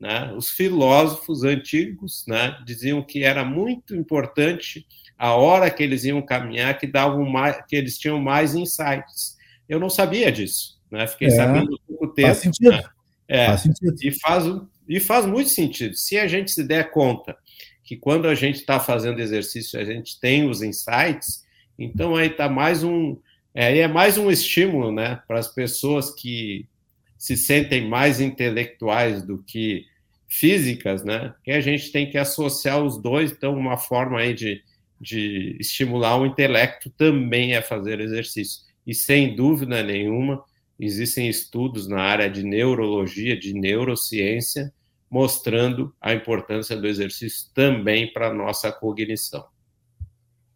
Né? 0.01 0.33
Os 0.35 0.51
filósofos 0.51 1.45
antigos 1.45 2.25
né, 2.27 2.59
diziam 2.65 3.03
que 3.03 3.23
era 3.23 3.45
muito 3.45 3.95
importante 3.95 4.87
a 5.25 5.33
hora 5.33 5.71
que 5.71 5.83
eles 5.83 6.05
iam 6.05 6.21
caminhar 6.21 6.79
que 6.79 6.87
davam 6.87 7.25
mais, 7.25 7.57
que 7.67 7.75
eles 7.75 7.97
tinham 7.97 8.21
mais 8.21 8.55
insights. 8.55 9.39
Eu 9.67 9.81
não 9.81 9.89
sabia 9.89 10.31
disso, 10.31 10.79
né? 10.91 11.07
Fiquei 11.07 11.29
é, 11.29 11.31
sabendo 11.31 11.81
pouco 11.89 12.09
tempo. 12.09 12.29
Faz 12.29 12.39
sentido. 12.41 12.73
Né? 12.73 12.85
É, 13.27 13.47
faz 13.47 13.61
sentido. 13.63 13.97
E 14.03 14.11
faz, 14.11 14.45
e 14.87 15.01
faz 15.01 15.25
muito 15.25 15.49
sentido. 15.49 15.95
Se 15.95 16.19
a 16.19 16.27
gente 16.27 16.51
se 16.51 16.63
der 16.63 16.91
conta 16.91 17.35
que 17.83 17.97
quando 17.97 18.29
a 18.29 18.35
gente 18.35 18.57
está 18.57 18.79
fazendo 18.79 19.19
exercício 19.19 19.81
a 19.81 19.85
gente 19.85 20.21
tem 20.21 20.47
os 20.47 20.61
insights, 20.61 21.43
então 21.79 22.15
aí 22.15 22.29
está 22.29 22.47
mais 22.47 22.85
um, 22.85 23.17
é, 23.55 23.69
aí 23.69 23.79
é 23.79 23.89
mais 23.89 24.19
um 24.19 24.31
estímulo, 24.31 24.93
né, 24.93 25.23
para 25.27 25.39
as 25.39 25.49
pessoas 25.49 26.11
que 26.11 26.69
se 27.17 27.35
sentem 27.35 27.89
mais 27.89 28.21
intelectuais 28.21 29.23
do 29.23 29.43
que 29.43 29.87
físicas, 30.29 31.03
né, 31.03 31.35
que 31.43 31.51
a 31.51 31.63
gente 31.63 31.91
tem 31.91 32.11
que 32.11 32.19
associar 32.19 32.83
os 32.83 33.01
dois, 33.01 33.33
então 33.33 33.57
uma 33.57 33.79
forma 33.79 34.21
aí 34.21 34.35
de 34.35 34.63
de 35.01 35.57
estimular 35.61 36.17
o 36.17 36.27
intelecto 36.27 36.91
também 36.91 37.55
é 37.55 37.63
fazer 37.63 38.01
exercício. 38.01 38.63
E 38.87 38.95
sem 38.95 39.35
dúvida 39.35 39.83
nenhuma, 39.83 40.43
existem 40.79 41.29
estudos 41.29 41.89
na 41.89 42.01
área 42.01 42.29
de 42.29 42.43
neurologia, 42.43 43.39
de 43.39 43.53
neurociência, 43.53 44.73
mostrando 45.11 45.95
a 46.01 46.13
importância 46.13 46.77
do 46.77 46.87
exercício 46.87 47.51
também 47.55 48.13
para 48.13 48.29
a 48.29 48.35
nossa 48.35 48.73
cognição. 48.73 49.45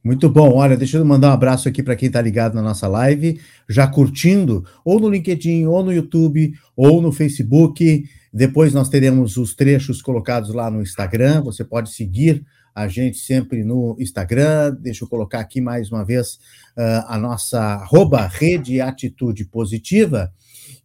Muito 0.03 0.29
bom. 0.29 0.55
Olha, 0.55 0.77
deixa 0.77 0.97
eu 0.97 1.05
mandar 1.05 1.31
um 1.31 1.35
abraço 1.35 1.69
aqui 1.69 1.83
para 1.83 1.97
quem 1.97 2.07
está 2.07 2.21
ligado 2.21 2.55
na 2.55 2.63
nossa 2.63 2.87
live, 2.89 3.41
já 3.69 3.87
curtindo, 3.87 4.65
ou 4.85 4.99
no 4.99 5.09
LinkedIn, 5.09 5.67
ou 5.67 5.85
no 5.85 5.93
YouTube, 5.93 6.53
ou 6.77 7.03
no 7.03 7.13
Facebook. 7.13 8.05
Depois 8.33 8.73
nós 8.73 8.89
teremos 8.89 9.37
os 9.37 9.55
trechos 9.55 10.01
colocados 10.01 10.55
lá 10.55 10.71
no 10.71 10.83
Instagram. 10.83 11.43
Você 11.43 11.65
pode 11.65 11.93
seguir 11.93 12.45
a 12.79 12.89
gente 12.89 13.19
sempre 13.19 13.65
no 13.65 13.97
Instagram. 13.99 14.77
Deixa 14.81 15.05
eu 15.05 15.09
colocar 15.09 15.41
aqui 15.41 15.61
mais 15.61 15.91
uma 15.91 16.05
vez 16.05 16.35
uh, 16.77 17.05
a 17.09 17.19
nossa 17.19 17.61
arroba 17.61 18.27
Rede 18.27 18.81
Atitude 18.81 19.45
Positiva. 19.45 20.33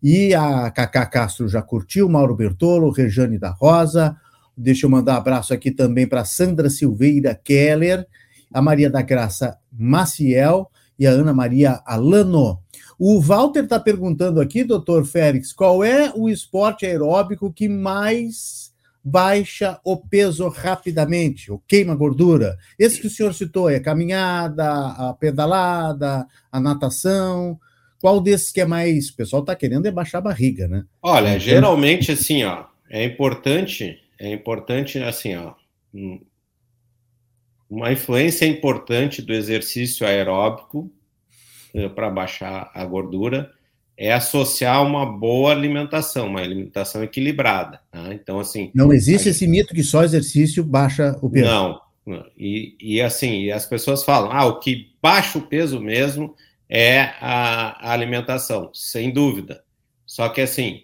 E 0.01 0.33
a 0.33 0.71
Cacá 0.71 1.05
Castro 1.05 1.47
já 1.47 1.61
curtiu, 1.61 2.09
Mauro 2.09 2.35
Bertolo, 2.35 2.91
Rejane 2.91 3.37
da 3.37 3.51
Rosa. 3.51 4.17
Deixa 4.57 4.85
eu 4.85 4.89
mandar 4.89 5.13
um 5.13 5.17
abraço 5.17 5.53
aqui 5.53 5.71
também 5.71 6.07
para 6.07 6.25
Sandra 6.25 6.69
Silveira 6.69 7.39
Keller 7.43 8.07
a 8.53 8.61
Maria 8.61 8.89
da 8.89 9.01
Graça 9.01 9.57
Maciel 9.71 10.69
e 10.97 11.07
a 11.07 11.11
Ana 11.11 11.33
Maria 11.33 11.81
Alano. 11.85 12.59
O 12.99 13.19
Walter 13.19 13.63
está 13.63 13.79
perguntando 13.79 14.39
aqui, 14.39 14.63
doutor 14.63 15.05
Félix, 15.05 15.51
qual 15.51 15.83
é 15.83 16.13
o 16.15 16.29
esporte 16.29 16.85
aeróbico 16.85 17.51
que 17.51 17.67
mais 17.67 18.72
baixa 19.03 19.79
o 19.83 19.97
peso 19.97 20.47
rapidamente, 20.47 21.51
ou 21.51 21.61
queima 21.67 21.95
gordura? 21.95 22.57
Esse 22.79 23.01
que 23.01 23.07
o 23.07 23.09
senhor 23.09 23.33
citou 23.33 23.69
é 23.69 23.75
a 23.75 23.83
caminhada, 23.83 24.71
a 24.71 25.13
pedalada, 25.19 26.25
a 26.51 26.59
natação. 26.59 27.59
Qual 27.99 28.21
desses 28.21 28.51
que 28.51 28.61
é 28.61 28.65
mais. 28.65 29.09
O 29.09 29.15
pessoal 29.15 29.41
está 29.41 29.55
querendo 29.55 29.85
é 29.85 29.91
baixar 29.91 30.19
a 30.19 30.21
barriga, 30.21 30.67
né? 30.67 30.85
Olha, 31.01 31.29
então... 31.29 31.39
geralmente 31.39 32.11
assim, 32.11 32.43
ó, 32.43 32.65
é 32.89 33.03
importante, 33.03 33.99
é 34.19 34.31
importante 34.31 34.99
assim, 34.99 35.35
ó, 35.35 35.53
uma 37.69 37.91
influência 37.91 38.45
importante 38.45 39.21
do 39.21 39.33
exercício 39.33 40.05
aeróbico 40.05 40.91
eh, 41.73 41.89
para 41.89 42.09
baixar 42.09 42.69
a 42.73 42.85
gordura 42.85 43.51
é 43.97 44.11
associar 44.13 44.83
uma 44.85 45.05
boa 45.05 45.51
alimentação, 45.51 46.27
uma 46.27 46.41
alimentação 46.41 47.03
equilibrada. 47.03 47.79
Tá? 47.91 48.13
Então, 48.13 48.39
assim. 48.39 48.71
Não 48.73 48.91
existe 48.91 49.29
esse 49.29 49.47
mito 49.47 49.73
que 49.73 49.83
só 49.83 50.03
exercício 50.03 50.63
baixa 50.63 51.17
o 51.21 51.29
peso. 51.29 51.45
Não. 51.45 51.81
E, 52.37 52.75
e 52.81 53.01
assim, 53.01 53.49
as 53.49 53.65
pessoas 53.65 54.03
falam: 54.03 54.31
ah, 54.31 54.45
o 54.45 54.59
que 54.59 54.93
baixa 55.01 55.37
o 55.37 55.47
peso 55.47 55.79
mesmo 55.79 56.35
é 56.67 57.01
a, 57.21 57.89
a 57.89 57.93
alimentação, 57.93 58.69
sem 58.73 59.11
dúvida. 59.11 59.63
Só 60.05 60.27
que 60.29 60.41
assim, 60.41 60.83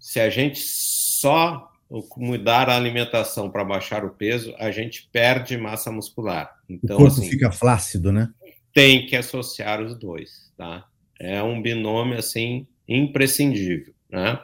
se 0.00 0.20
a 0.20 0.30
gente 0.30 0.60
só 0.60 1.68
mudar 2.16 2.68
a 2.68 2.76
alimentação 2.76 3.50
para 3.50 3.64
baixar 3.64 4.04
o 4.04 4.10
peso, 4.10 4.54
a 4.58 4.70
gente 4.70 5.08
perde 5.12 5.56
massa 5.56 5.90
muscular. 5.90 6.54
Então, 6.68 6.96
o 6.96 7.00
corpo 7.00 7.20
assim, 7.20 7.28
fica 7.28 7.50
flácido, 7.50 8.12
né? 8.12 8.30
Tem 8.72 9.06
que 9.06 9.16
associar 9.16 9.80
os 9.82 9.98
dois, 9.98 10.52
tá? 10.56 10.86
É 11.18 11.42
um 11.42 11.60
binômio 11.60 12.18
assim 12.18 12.66
imprescindível, 12.86 13.92
né? 14.10 14.38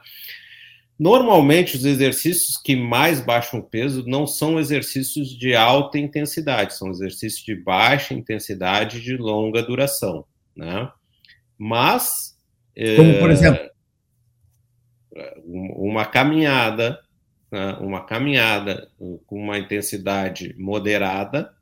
Normalmente 0.99 1.77
os 1.77 1.85
exercícios 1.85 2.57
que 2.57 2.77
mais 2.77 3.21
baixam 3.21 3.59
o 3.59 3.63
peso 3.63 4.05
não 4.07 4.27
são 4.27 4.61
exercícios 4.61 5.37
de 5.37 5.55
alta 5.55 5.99
intensidade, 5.99 6.75
são 6.75 6.91
exercícios 6.91 7.45
de 7.45 7.55
baixa 7.55 8.15
intensidade 8.15 9.01
de 9.01 9.17
longa 9.17 9.63
duração, 9.63 10.25
né? 10.57 10.91
Mas 11.59 12.39
como 12.97 13.19
por 13.19 13.31
é, 13.31 13.33
exemplo 13.33 13.71
uma 15.47 16.05
caminhada 16.05 17.01
né, 17.55 17.79
uma 17.81 18.05
caminhada 18.05 18.91
com 18.99 19.37
uma 19.37 19.57
intensidade 19.57 20.57
moderada, 20.59 21.55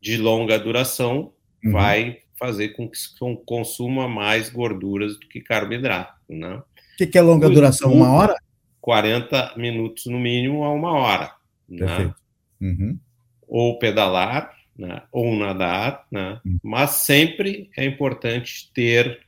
de 0.00 0.16
longa 0.16 0.58
duração, 0.58 1.34
uhum. 1.62 1.72
vai 1.72 2.21
fazer 2.42 2.70
com 2.70 2.88
que 2.88 2.98
se 2.98 3.14
consuma 3.46 4.08
mais 4.08 4.50
gorduras 4.50 5.16
do 5.18 5.28
que 5.28 5.40
carboidrato. 5.40 6.12
Né? 6.28 6.56
O 6.56 6.96
que, 6.98 7.06
que, 7.06 7.16
é 7.16 7.22
longa 7.22 7.48
duração? 7.48 7.92
Uma 7.92 8.10
hora? 8.10 8.34
40 8.80 9.54
minutos 9.56 10.06
no 10.06 10.18
mínimo 10.18 10.64
a 10.64 10.72
uma 10.72 10.92
hora. 10.92 11.32
Né? 11.68 12.12
Uhum. 12.60 12.98
Ou 13.46 13.78
pedalar, 13.78 14.52
né? 14.76 15.02
ou 15.12 15.36
nadar, 15.36 16.04
né? 16.10 16.40
Uhum. 16.44 16.58
mas 16.64 16.90
sempre 16.90 17.70
é 17.76 17.84
importante 17.84 18.72
ter 18.74 19.20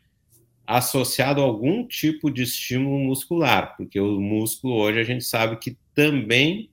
associado 0.66 1.40
algum 1.40 1.86
tipo 1.86 2.30
de 2.30 2.42
estímulo 2.42 2.98
muscular, 2.98 3.76
porque 3.76 4.00
o 4.00 4.20
músculo 4.20 4.74
hoje 4.74 4.98
a 4.98 5.04
gente 5.04 5.22
sabe 5.22 5.56
que 5.56 5.76
também 5.94 6.70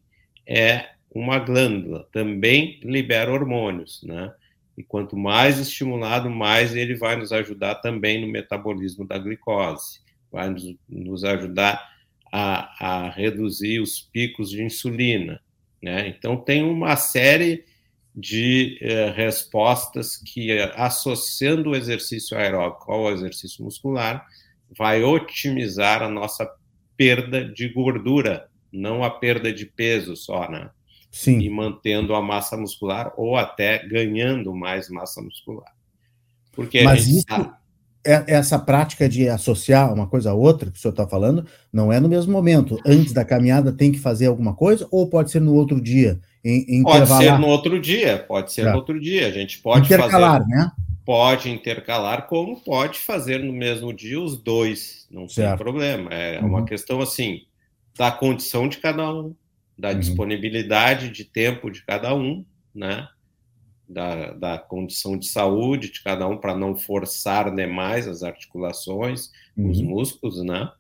é 0.47 0.91
uma 1.13 1.37
glândula, 1.37 2.07
também 2.11 2.79
libera 2.83 3.31
hormônios, 3.31 4.01
né? 4.03 4.33
E 4.77 4.83
quanto 4.83 5.17
mais 5.17 5.59
estimulado, 5.59 6.29
mais 6.29 6.75
ele 6.75 6.95
vai 6.95 7.15
nos 7.15 7.31
ajudar 7.31 7.75
também 7.75 8.21
no 8.21 8.31
metabolismo 8.31 9.05
da 9.05 9.17
glicose, 9.17 9.99
vai 10.31 10.49
nos, 10.89 11.23
ajudar 11.23 11.89
a, 12.31 13.05
a 13.05 13.09
reduzir 13.09 13.79
os 13.79 13.99
picos 13.99 14.49
de 14.49 14.63
insulina, 14.63 15.41
né? 15.83 16.07
Então 16.07 16.37
tem 16.37 16.63
uma 16.63 16.95
série 16.95 17.65
de 18.15 18.77
eh, 18.81 19.09
respostas 19.11 20.17
que, 20.17 20.51
associando 20.75 21.69
o 21.69 21.75
exercício 21.75 22.37
aeróbico 22.37 22.91
ao 22.91 23.11
exercício 23.11 23.63
muscular, 23.63 24.25
vai 24.77 25.03
otimizar 25.03 26.01
a 26.01 26.09
nossa 26.09 26.49
perda 26.95 27.43
de 27.43 27.69
gordura, 27.69 28.49
não 28.71 29.03
a 29.03 29.09
perda 29.09 29.51
de 29.51 29.65
peso 29.65 30.15
só, 30.15 30.49
né? 30.49 30.69
Sim. 31.11 31.39
E 31.39 31.49
mantendo 31.49 32.15
a 32.15 32.21
massa 32.21 32.55
muscular 32.55 33.13
ou 33.17 33.35
até 33.35 33.85
ganhando 33.85 34.55
mais 34.55 34.89
massa 34.89 35.21
muscular. 35.21 35.71
Porque 36.53 36.83
Mas 36.83 37.07
isso, 37.07 37.25
tá... 37.25 37.59
essa 38.03 38.57
prática 38.57 39.09
de 39.09 39.27
associar 39.27 39.93
uma 39.93 40.07
coisa 40.07 40.31
a 40.31 40.33
outra 40.33 40.71
que 40.71 40.77
o 40.77 40.81
senhor 40.81 40.93
está 40.93 41.05
falando, 41.05 41.45
não 41.71 41.91
é 41.91 41.99
no 41.99 42.07
mesmo 42.07 42.31
momento. 42.31 42.79
Antes 42.85 43.11
da 43.11 43.25
caminhada 43.25 43.73
tem 43.73 43.91
que 43.91 43.99
fazer 43.99 44.27
alguma 44.27 44.53
coisa 44.53 44.87
ou 44.89 45.07
pode 45.07 45.31
ser 45.31 45.41
no 45.41 45.53
outro 45.53 45.81
dia? 45.81 46.19
Em, 46.43 46.81
pode 46.81 47.07
ser 47.07 47.37
no 47.37 47.47
outro 47.47 47.79
dia, 47.79 48.25
pode 48.27 48.51
ser 48.51 48.63
tá. 48.63 48.71
no 48.71 48.77
outro 48.77 48.99
dia. 48.99 49.27
A 49.27 49.31
gente 49.31 49.59
pode 49.59 49.85
intercalar, 49.85 50.39
fazer, 50.39 50.47
né? 50.47 50.71
Pode 51.05 51.49
intercalar, 51.49 52.27
como 52.27 52.59
pode 52.61 52.99
fazer 52.99 53.43
no 53.43 53.51
mesmo 53.51 53.93
dia 53.93 54.19
os 54.19 54.41
dois, 54.41 55.07
não 55.11 55.27
certo. 55.27 55.49
tem 55.49 55.57
problema. 55.57 56.09
É 56.13 56.39
uhum. 56.39 56.47
uma 56.47 56.65
questão 56.65 57.01
assim 57.01 57.41
da 57.97 58.11
condição 58.11 58.67
de 58.67 58.77
cada 58.77 59.13
um, 59.13 59.35
da 59.81 59.89
uhum. 59.89 59.99
disponibilidade 59.99 61.09
de 61.09 61.25
tempo 61.25 61.71
de 61.71 61.83
cada 61.83 62.13
um, 62.13 62.45
né? 62.73 63.07
Da, 63.89 64.31
da 64.31 64.57
condição 64.57 65.17
de 65.17 65.27
saúde 65.27 65.91
de 65.91 66.01
cada 66.01 66.25
um 66.25 66.37
para 66.37 66.55
não 66.55 66.77
forçar 66.77 67.53
demais 67.53 68.07
as 68.07 68.23
articulações, 68.23 69.31
uhum. 69.57 69.69
os 69.69 69.81
músculos, 69.81 70.41
né? 70.45 70.71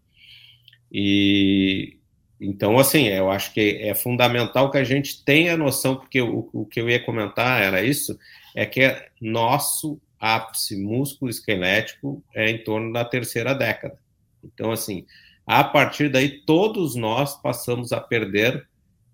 E 0.91 1.97
então, 2.39 2.79
assim, 2.79 3.07
eu 3.07 3.29
acho 3.29 3.53
que 3.53 3.77
é 3.81 3.93
fundamental 3.93 4.71
que 4.71 4.77
a 4.77 4.83
gente 4.83 5.23
tenha 5.23 5.55
noção, 5.55 5.95
porque 5.95 6.21
o, 6.21 6.49
o 6.51 6.65
que 6.65 6.79
eu 6.79 6.89
ia 6.89 7.03
comentar 7.03 7.61
era 7.61 7.83
isso, 7.83 8.17
é 8.55 8.65
que 8.65 8.81
é 8.81 9.09
nosso 9.19 9.99
ápice 10.19 10.75
músculo 10.75 11.29
esquelético 11.29 12.23
é 12.33 12.49
em 12.49 12.63
torno 12.63 12.93
da 12.93 13.03
terceira 13.03 13.53
década. 13.53 13.97
Então, 14.43 14.71
assim, 14.71 15.05
a 15.45 15.63
partir 15.63 16.09
daí, 16.09 16.41
todos 16.45 16.95
nós 16.95 17.39
passamos 17.41 17.91
a 17.91 17.99
perder 17.99 18.67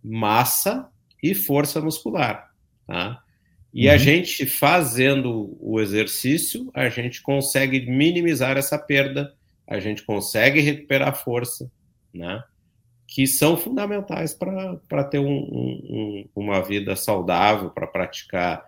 massa 0.08 0.88
e 1.22 1.34
força 1.36 1.82
muscular, 1.82 2.52
tá? 2.86 3.22
E 3.74 3.88
uhum. 3.88 3.94
a 3.94 3.98
gente 3.98 4.46
fazendo 4.46 5.58
o 5.60 5.80
exercício, 5.80 6.72
a 6.74 6.90
gente 6.90 7.22
consegue 7.22 7.86
minimizar 7.86 8.58
essa 8.58 8.78
perda, 8.78 9.34
a 9.68 9.80
gente 9.80 10.04
consegue 10.04 10.62
recuperar 10.62 11.16
força, 11.16 11.70
né? 12.14 12.42
que 13.08 13.26
são 13.26 13.56
fundamentais 13.56 14.34
para 14.34 15.04
ter 15.06 15.18
um, 15.18 15.26
um, 15.26 16.30
uma 16.36 16.62
vida 16.62 16.96
saudável, 16.96 17.70
para 17.70 17.88
praticar 17.88 18.66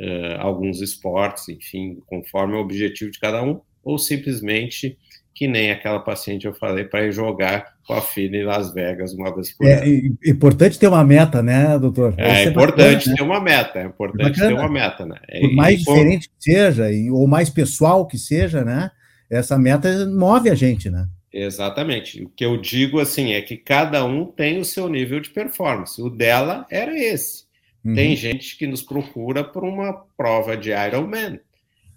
uh, 0.00 0.40
alguns 0.40 0.80
esportes, 0.80 1.50
enfim, 1.50 2.02
conforme 2.06 2.54
o 2.54 2.60
objetivo 2.60 3.10
de 3.10 3.20
cada 3.20 3.42
um, 3.42 3.60
ou 3.84 3.98
simplesmente 3.98 4.98
que 5.34 5.48
nem 5.48 5.70
aquela 5.70 5.98
paciente 5.98 6.46
eu 6.46 6.54
falei 6.54 6.84
para 6.84 7.04
ir 7.06 7.12
jogar 7.12 7.74
com 7.86 7.94
a 7.94 8.00
filha 8.00 8.36
em 8.36 8.44
Las 8.44 8.72
Vegas 8.72 9.12
uma 9.12 9.34
vez 9.34 9.52
por 9.52 9.66
é, 9.66 9.82
ano. 9.82 10.18
É 10.24 10.30
importante 10.30 10.78
ter 10.78 10.88
uma 10.88 11.04
meta, 11.04 11.42
né, 11.42 11.78
doutor? 11.78 12.14
É, 12.18 12.44
é 12.44 12.44
importante 12.44 13.08
bacana, 13.08 13.16
ter 13.16 13.22
né? 13.22 13.28
uma 13.28 13.40
meta, 13.40 13.78
é 13.78 13.84
importante 13.84 14.40
ter 14.40 14.52
uma 14.52 14.68
meta, 14.68 15.06
né? 15.06 15.16
Por 15.40 15.52
mais 15.54 15.74
e, 15.74 15.78
diferente 15.78 16.28
que 16.28 16.34
seja, 16.38 16.86
ou 17.10 17.26
mais 17.26 17.48
pessoal 17.48 18.06
que 18.06 18.18
seja, 18.18 18.64
né? 18.64 18.90
Essa 19.30 19.58
meta 19.58 20.06
move 20.06 20.50
a 20.50 20.54
gente, 20.54 20.90
né? 20.90 21.06
Exatamente. 21.32 22.22
O 22.22 22.28
que 22.28 22.44
eu 22.44 22.58
digo 22.58 23.00
assim 23.00 23.32
é 23.32 23.40
que 23.40 23.56
cada 23.56 24.04
um 24.04 24.26
tem 24.26 24.58
o 24.58 24.64
seu 24.64 24.88
nível 24.88 25.18
de 25.18 25.30
performance. 25.30 26.00
O 26.00 26.10
dela 26.10 26.66
era 26.70 26.96
esse. 26.96 27.44
Uhum. 27.82 27.94
Tem 27.94 28.14
gente 28.14 28.56
que 28.58 28.66
nos 28.66 28.82
procura 28.82 29.42
por 29.42 29.64
uma 29.64 30.04
prova 30.16 30.56
de 30.56 30.70
Ironman 30.70 31.40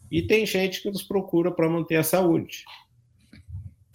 e 0.09 0.21
tem 0.21 0.45
gente 0.45 0.81
que 0.81 0.89
nos 0.89 1.03
procura 1.03 1.51
para 1.51 1.69
manter 1.69 1.97
a 1.97 2.03
saúde. 2.03 2.63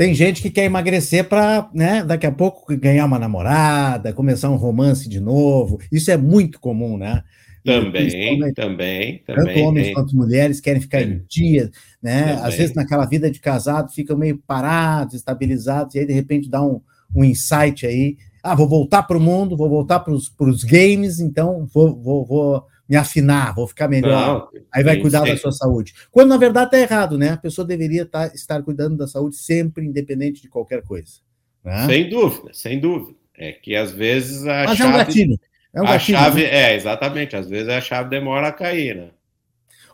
Tem 0.01 0.15
gente 0.15 0.41
que 0.41 0.49
quer 0.49 0.65
emagrecer 0.65 1.29
para, 1.29 1.69
né, 1.75 2.03
daqui 2.03 2.27
a 2.27 2.33
pouco 2.33 2.75
ganhar 2.75 3.05
uma 3.05 3.19
namorada, 3.19 4.15
começar 4.15 4.49
um 4.49 4.57
romance 4.57 5.07
de 5.07 5.21
novo. 5.21 5.79
Isso 5.93 6.11
é 6.11 6.17
muito 6.17 6.59
comum, 6.59 6.97
né? 6.97 7.23
Também, 7.63 8.55
também, 8.55 9.23
Tanto 9.27 9.41
também. 9.41 9.63
homens 9.63 9.87
tem. 9.89 9.95
quanto 9.95 10.17
mulheres 10.17 10.59
querem 10.59 10.81
ficar 10.81 11.03
em 11.03 11.23
dia, 11.29 11.71
né? 12.03 12.29
Também. 12.29 12.45
Às 12.47 12.55
vezes 12.55 12.75
naquela 12.75 13.05
vida 13.05 13.31
de 13.31 13.41
casado 13.41 13.93
ficam 13.93 14.17
meio 14.17 14.39
parados, 14.39 15.17
estabilizados, 15.17 15.95
e 15.95 15.99
aí 15.99 16.07
de 16.07 16.15
repente 16.15 16.49
dá 16.49 16.65
um, 16.65 16.81
um 17.15 17.23
insight 17.23 17.87
aí. 17.87 18.17
Ah, 18.43 18.55
vou 18.55 18.67
voltar 18.67 19.03
para 19.03 19.19
o 19.19 19.21
mundo, 19.21 19.55
vou 19.55 19.69
voltar 19.69 20.01
para 20.01 20.15
os 20.15 20.65
games, 20.65 21.21
então 21.21 21.69
vou, 21.75 21.95
vou, 21.95 22.25
vou 22.25 22.65
me 22.91 22.97
afinar, 22.97 23.55
vou 23.55 23.69
ficar 23.69 23.87
melhor. 23.87 24.51
Não, 24.53 24.63
aí 24.75 24.83
vai 24.83 24.97
sim, 24.97 25.03
cuidar 25.03 25.25
sim. 25.25 25.31
da 25.31 25.37
sua 25.37 25.53
saúde. 25.53 25.95
Quando 26.11 26.31
na 26.31 26.37
verdade 26.37 26.75
está 26.75 26.79
errado, 26.81 27.17
né? 27.17 27.31
A 27.31 27.37
pessoa 27.37 27.65
deveria 27.65 28.05
tá, 28.05 28.27
estar 28.35 28.61
cuidando 28.65 28.97
da 28.97 29.07
saúde 29.07 29.37
sempre, 29.37 29.87
independente 29.87 30.43
de 30.43 30.49
qualquer 30.49 30.83
coisa. 30.83 31.21
Né? 31.65 31.87
Sem 31.87 32.09
dúvida, 32.11 32.51
sem 32.53 32.81
dúvida. 32.81 33.17
É 33.39 33.53
que 33.53 33.77
às 33.77 33.93
vezes 33.93 34.43
a 34.45 34.65
Mas 34.65 34.77
chave... 34.77 34.83
é 34.83 34.95
um 34.95 34.99
gatilho 34.99 35.41
É 35.73 35.81
um 35.81 35.85
a 35.85 35.93
gatilho, 35.93 36.19
chave, 36.19 36.43
né? 36.43 36.55
é, 36.55 36.75
exatamente. 36.75 37.37
Às 37.37 37.49
vezes 37.49 37.69
a 37.69 37.81
chave 37.81 38.11
demora 38.11 38.49
a 38.49 38.53
cair, 38.53 38.97
né? 38.97 39.11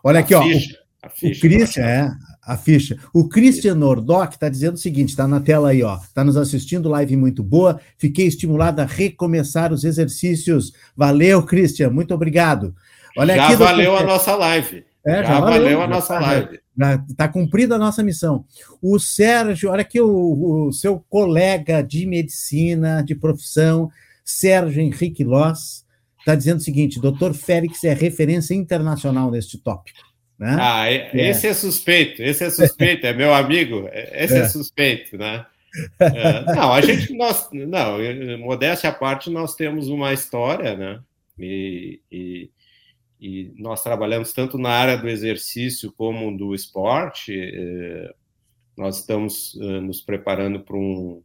Olha 0.03 0.21
aqui, 0.21 0.35
ó. 0.35 0.43
O, 1.07 1.11
ficha, 1.11 1.39
o 1.39 1.49
Christian, 1.49 1.85
é, 1.85 2.11
a 2.43 2.57
ficha. 2.57 2.99
O 3.13 3.29
Christian 3.29 3.75
Nordock 3.75 4.35
está 4.35 4.49
dizendo 4.49 4.75
o 4.75 4.79
seguinte: 4.79 5.11
está 5.11 5.27
na 5.27 5.41
tela 5.41 5.71
aí, 5.71 5.83
ó. 5.83 5.97
Está 5.97 6.25
nos 6.25 6.37
assistindo, 6.37 6.89
live 6.89 7.17
muito 7.17 7.43
boa. 7.43 7.81
Fiquei 7.99 8.27
estimulado 8.27 8.81
a 8.81 8.85
recomeçar 8.85 9.73
os 9.73 9.85
exercícios. 9.85 10.73
Valeu, 10.97 11.43
Christian, 11.43 11.91
muito 11.91 12.15
obrigado. 12.15 12.75
Olha 13.17 13.35
Já 13.35 13.47
aqui, 13.47 13.57
valeu 13.57 13.93
doutor... 13.93 14.05
a 14.05 14.07
nossa 14.07 14.37
live. 14.37 14.85
É, 15.07 15.23
já, 15.23 15.23
já 15.23 15.41
valeu, 15.41 15.63
valeu, 15.63 15.83
a 15.83 15.87
nossa 15.87 16.19
live. 16.19 16.61
Está 17.09 17.29
cumprida 17.29 17.77
a 17.77 17.79
nossa 17.79 18.03
missão. 18.03 18.45
O 18.83 18.99
Sérgio, 18.99 19.71
olha 19.71 19.81
aqui, 19.81 20.01
o, 20.01 20.67
o, 20.67 20.73
seu 20.73 20.99
colega 21.09 21.81
de 21.81 22.05
medicina, 22.07 23.03
de 23.03 23.15
profissão, 23.15 23.89
Sérgio 24.25 24.83
Henrique 24.83 25.25
Loss, 25.25 25.87
está 26.19 26.35
dizendo 26.35 26.59
o 26.59 26.63
seguinte: 26.63 27.01
doutor 27.01 27.33
Félix 27.33 27.85
é 27.85 27.95
referência 27.95 28.53
internacional 28.53 29.31
neste 29.31 29.57
tópico. 29.57 30.06
Né? 30.39 30.57
Ah, 30.61 30.91
é. 30.91 31.11
esse 31.15 31.47
é 31.47 31.55
suspeito, 31.55 32.23
esse 32.23 32.45
é 32.45 32.51
suspeito, 32.51 33.07
é 33.07 33.13
meu 33.13 33.33
amigo, 33.33 33.89
esse 33.93 34.35
é, 34.35 34.41
é 34.41 34.49
suspeito, 34.49 35.17
né? 35.17 35.47
É, 36.01 36.43
não, 36.55 36.73
a 36.73 36.81
gente, 36.81 37.13
nós, 37.13 37.51
não, 37.53 37.99
modéstia 38.39 38.89
à 38.89 38.93
parte, 38.95 39.29
nós 39.29 39.55
temos 39.55 39.89
uma 39.89 40.11
história, 40.15 40.75
né? 40.75 41.03
E, 41.39 42.01
e, 42.11 42.51
e, 43.21 43.53
nós 43.59 43.83
trabalhamos 43.83 44.33
tanto 44.33 44.57
na 44.57 44.71
área 44.71 44.97
do 44.97 45.07
exercício 45.07 45.93
como 45.93 46.35
do 46.35 46.55
esporte. 46.55 47.39
É, 47.39 48.11
nós 48.77 49.01
estamos 49.01 49.55
é, 49.61 49.81
nos 49.81 50.01
preparando 50.01 50.61
para 50.61 50.77
um 50.77 51.23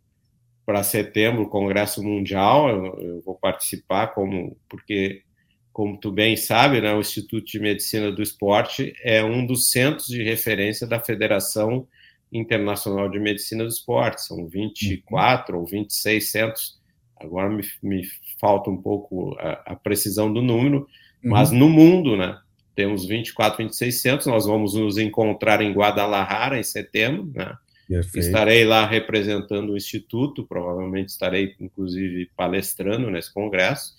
para 0.66 0.84
setembro, 0.84 1.44
o 1.44 1.50
Congresso 1.50 2.04
Mundial. 2.04 2.70
Eu, 2.70 3.00
eu, 3.00 3.22
vou 3.22 3.36
participar 3.36 4.08
como 4.08 4.58
porque 4.70 5.24
como 5.72 5.98
tu 5.98 6.12
bem 6.12 6.36
sabe, 6.36 6.82
né, 6.82 6.94
o 6.94 7.00
Instituto 7.00 7.46
de 7.46 7.60
Medicina 7.60 8.12
do 8.12 8.22
Esporte 8.22 8.94
é 9.04 9.24
um 9.24 9.46
dos 9.46 9.72
centros 9.72 10.08
de 10.08 10.22
referência 10.22 10.86
da 10.86 11.00
Federação 11.00 11.88
Internacional 12.32 13.10
de 13.10 13.20
Medicina 13.20 13.64
do 13.64 13.70
Esporte. 13.70 14.22
São 14.22 14.48
24 14.48 15.56
uhum. 15.56 15.62
ou 15.62 15.68
26 15.68 16.32
centros. 16.32 16.80
Agora 17.20 17.50
me, 17.50 17.64
me 17.82 18.04
falta 18.40 18.70
um 18.70 18.82
pouco 18.82 19.36
a, 19.40 19.74
a 19.74 19.76
precisão 19.76 20.32
do 20.32 20.42
número, 20.42 20.88
uhum. 21.24 21.32
mas 21.32 21.52
no 21.52 21.70
mundo, 21.70 22.18
né? 22.18 22.38
Temos 22.76 23.06
24, 23.06 23.64
26 23.64 24.02
centros. 24.02 24.28
Nós 24.28 24.46
vamos 24.46 24.74
nos 24.74 24.98
encontrar 24.98 25.62
em 25.62 25.74
Guadalajara 25.74 26.60
em 26.60 26.64
setembro, 26.64 27.32
né? 27.34 27.56
Perfeito. 27.88 28.26
Estarei 28.26 28.64
lá 28.64 28.86
representando 28.86 29.74
o 29.74 29.78
Instituto, 29.78 30.46
provavelmente 30.46 31.10
estarei, 31.10 31.54
inclusive, 31.60 32.30
palestrando 32.38 33.10
nesse 33.12 33.34
congresso. 33.34 33.94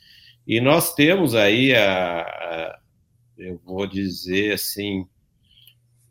E 0.47 0.61
nós 0.61 0.95
temos 0.95 1.35
aí, 1.35 1.75
a, 1.75 2.23
a, 2.23 2.79
eu 3.39 3.61
vou 3.65 3.87
dizer 3.87 4.55
assim, 4.55 5.07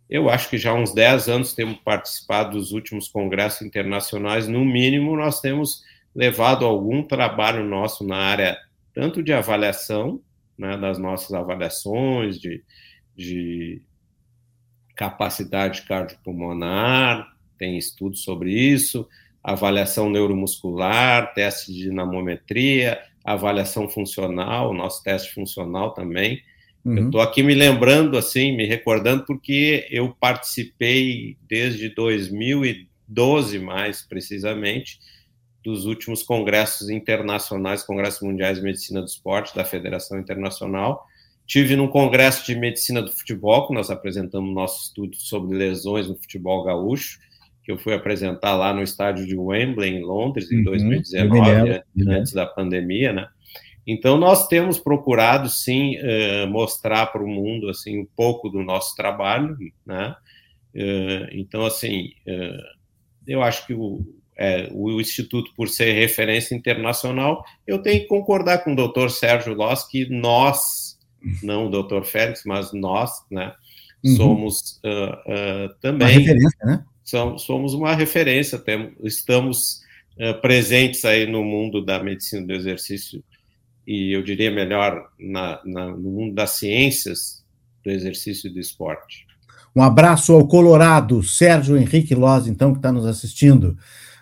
eu 0.09 0.29
acho 0.29 0.49
que 0.49 0.57
já 0.57 0.71
há 0.71 0.73
uns 0.73 0.93
10 0.93 1.29
anos 1.29 1.53
temos 1.53 1.77
participado 1.79 2.57
dos 2.57 2.71
últimos 2.71 3.07
congressos 3.07 3.61
internacionais, 3.61 4.47
no 4.47 4.63
mínimo 4.65 5.15
nós 5.15 5.39
temos 5.39 5.83
levado 6.13 6.65
algum 6.65 7.03
trabalho 7.03 7.63
nosso 7.63 8.05
na 8.05 8.17
área 8.17 8.57
tanto 8.93 9.23
de 9.23 9.31
avaliação, 9.31 10.21
né, 10.57 10.77
das 10.77 10.97
nossas 10.97 11.33
avaliações, 11.33 12.39
de, 12.39 12.63
de 13.15 13.81
capacidade 14.95 15.83
cardiopulmonar, 15.83 17.27
tem 17.57 17.77
estudos 17.77 18.23
sobre 18.23 18.51
isso, 18.51 19.07
avaliação 19.43 20.09
neuromuscular, 20.09 21.33
teste 21.33 21.73
de 21.73 21.83
dinamometria, 21.83 23.01
avaliação 23.23 23.89
funcional, 23.89 24.73
nosso 24.73 25.03
teste 25.03 25.33
funcional 25.33 25.93
também. 25.93 26.41
Uhum. 26.83 26.97
Eu 26.97 27.05
estou 27.05 27.21
aqui 27.21 27.43
me 27.43 27.53
lembrando, 27.53 28.17
assim, 28.17 28.55
me 28.55 28.65
recordando, 28.65 29.25
porque 29.25 29.87
eu 29.91 30.15
participei 30.19 31.37
desde 31.47 31.89
2012, 31.89 33.59
mais 33.59 34.01
precisamente, 34.01 34.99
dos 35.63 35.85
últimos 35.85 36.23
congressos 36.23 36.89
internacionais, 36.89 37.83
congressos 37.83 38.21
mundiais 38.21 38.57
de 38.57 38.63
medicina 38.63 38.99
do 38.99 39.07
esporte 39.07 39.55
da 39.55 39.63
Federação 39.63 40.19
Internacional. 40.19 41.05
Tive 41.45 41.75
num 41.75 41.87
congresso 41.87 42.45
de 42.45 42.55
medicina 42.55 43.01
do 43.01 43.11
futebol, 43.11 43.67
que 43.67 43.73
nós 43.73 43.91
apresentamos 43.91 44.55
nosso 44.55 44.85
estudo 44.85 45.15
sobre 45.17 45.55
lesões 45.55 46.07
no 46.07 46.15
futebol 46.15 46.63
gaúcho 46.63 47.19
que 47.63 47.71
eu 47.71 47.77
fui 47.77 47.93
apresentar 47.93 48.55
lá 48.55 48.73
no 48.73 48.81
estádio 48.81 49.25
de 49.25 49.37
Wembley, 49.37 49.95
em 49.95 50.03
Londres, 50.03 50.51
em 50.51 50.57
uhum, 50.57 50.63
2019, 50.63 51.81
antes 52.07 52.33
da 52.33 52.45
pandemia, 52.45 53.13
né? 53.13 53.27
Então, 53.85 54.17
nós 54.17 54.47
temos 54.47 54.79
procurado, 54.79 55.49
sim, 55.49 55.95
uh, 55.97 56.47
mostrar 56.47 57.07
para 57.07 57.23
o 57.23 57.27
mundo, 57.27 57.69
assim, 57.69 57.99
um 57.99 58.07
pouco 58.15 58.49
do 58.49 58.63
nosso 58.63 58.95
trabalho, 58.95 59.57
né? 59.85 60.15
Uh, 60.73 61.27
então, 61.31 61.65
assim, 61.65 62.11
uh, 62.27 62.63
eu 63.27 63.41
acho 63.41 63.65
que 63.65 63.73
o, 63.73 64.05
é, 64.37 64.69
o 64.71 65.01
Instituto, 65.01 65.51
por 65.55 65.67
ser 65.67 65.93
referência 65.93 66.55
internacional, 66.55 67.43
eu 67.65 67.81
tenho 67.81 68.01
que 68.01 68.07
concordar 68.07 68.63
com 68.63 68.73
o 68.73 68.75
doutor 68.75 69.09
Sérgio 69.09 69.53
Loss 69.53 69.87
que 69.87 70.07
nós, 70.09 70.97
não 71.41 71.65
o 71.65 71.69
doutor 71.69 72.05
Félix, 72.05 72.43
mas 72.45 72.71
nós, 72.71 73.11
né, 73.31 73.53
uhum. 74.03 74.15
somos 74.15 74.79
também... 75.81 76.07
Uma 76.07 76.19
referência, 76.19 76.65
né? 76.65 76.85
Somos 77.37 77.73
uma 77.73 77.95
referência, 77.95 78.57
temos, 78.57 78.93
estamos 79.03 79.81
uh, 80.17 80.39
presentes 80.41 81.05
aí 81.05 81.25
no 81.25 81.43
mundo 81.43 81.83
da 81.83 82.01
medicina 82.03 82.45
do 82.45 82.53
exercício 82.53 83.23
e 83.85 84.15
eu 84.15 84.23
diria 84.23 84.51
melhor 84.51 85.09
na, 85.19 85.59
na, 85.65 85.87
no 85.87 86.11
mundo 86.11 86.33
das 86.33 86.51
ciências 86.51 87.43
do 87.83 87.91
exercício 87.91 88.47
e 88.47 88.53
do 88.53 88.59
esporte. 88.59 89.25
Um 89.75 89.81
abraço 89.81 90.33
ao 90.33 90.47
Colorado, 90.47 91.23
Sérgio 91.23 91.77
Henrique 91.77 92.13
Loz, 92.13 92.47
então, 92.47 92.73
que 92.73 92.79
está 92.79 92.91
nos 92.91 93.05
assistindo, 93.05 93.77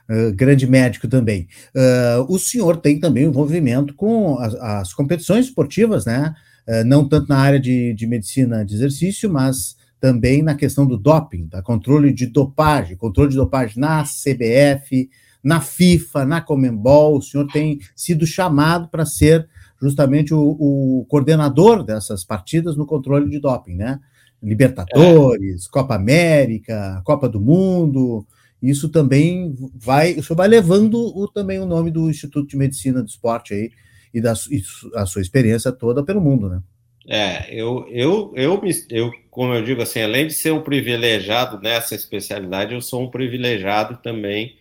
uh, 0.09 0.33
grande 0.33 0.67
médico 0.67 1.07
também. 1.07 1.47
Uh, 1.75 2.33
o 2.33 2.37
senhor 2.37 2.77
tem 2.77 2.99
também 2.99 3.25
envolvimento 3.25 3.93
com 3.93 4.37
as, 4.37 4.53
as 4.55 4.93
competições 4.93 5.45
esportivas, 5.45 6.05
né? 6.05 6.33
Uh, 6.67 6.83
não 6.85 7.07
tanto 7.07 7.27
na 7.29 7.37
área 7.37 7.59
de, 7.59 7.93
de 7.93 8.05
medicina 8.05 8.63
de 8.63 8.75
exercício, 8.75 9.29
mas 9.29 9.75
também 9.99 10.41
na 10.41 10.55
questão 10.55 10.85
do 10.85 10.97
doping, 10.97 11.47
da 11.47 11.61
controle 11.61 12.13
de 12.13 12.25
dopagem, 12.25 12.95
controle 12.95 13.29
de 13.29 13.35
dopagem 13.35 13.79
na 13.79 14.03
CBF, 14.03 15.09
na 15.43 15.59
FIFA, 15.59 16.25
na 16.25 16.41
Comembol. 16.41 17.17
O 17.17 17.21
senhor 17.21 17.47
tem 17.47 17.79
sido 17.95 18.25
chamado 18.25 18.87
para 18.89 19.05
ser 19.05 19.47
justamente 19.81 20.33
o, 20.33 20.39
o, 20.39 21.05
coordenador 21.07 21.83
dessas 21.83 22.23
partidas 22.23 22.75
no 22.75 22.85
controle 22.85 23.29
de 23.29 23.39
doping, 23.39 23.75
né? 23.75 23.99
Libertadores, 24.41 25.65
é. 25.65 25.69
Copa 25.69 25.95
América, 25.95 27.01
Copa 27.03 27.27
do 27.27 27.41
Mundo. 27.41 28.25
Isso 28.61 28.89
também 28.89 29.55
vai, 29.75 30.13
o 30.13 30.23
senhor 30.23 30.37
vai 30.37 30.47
levando 30.47 30.95
o, 30.95 31.27
também 31.27 31.59
o 31.59 31.65
nome 31.65 31.91
do 31.91 32.09
Instituto 32.09 32.47
de 32.47 32.57
Medicina 32.57 33.01
do 33.01 33.07
Esporte 33.07 33.53
aí 33.53 33.71
e 34.13 34.19
da 34.19 34.33
e 34.49 34.61
a 34.95 35.05
sua 35.05 35.21
experiência 35.21 35.71
toda 35.71 36.03
pelo 36.03 36.21
mundo, 36.21 36.49
né? 36.49 36.61
É, 37.11 37.51
eu, 37.51 37.87
eu, 37.89 38.31
eu, 38.35 38.61
eu, 38.91 39.11
como 39.31 39.51
eu 39.55 39.63
digo 39.63 39.81
assim, 39.81 39.99
além 39.99 40.27
de 40.27 40.33
ser 40.33 40.51
um 40.51 40.61
privilegiado 40.61 41.59
nessa 41.59 41.95
especialidade, 41.95 42.75
eu 42.75 42.81
sou 42.81 43.01
um 43.01 43.09
privilegiado 43.09 43.97
também 43.97 44.59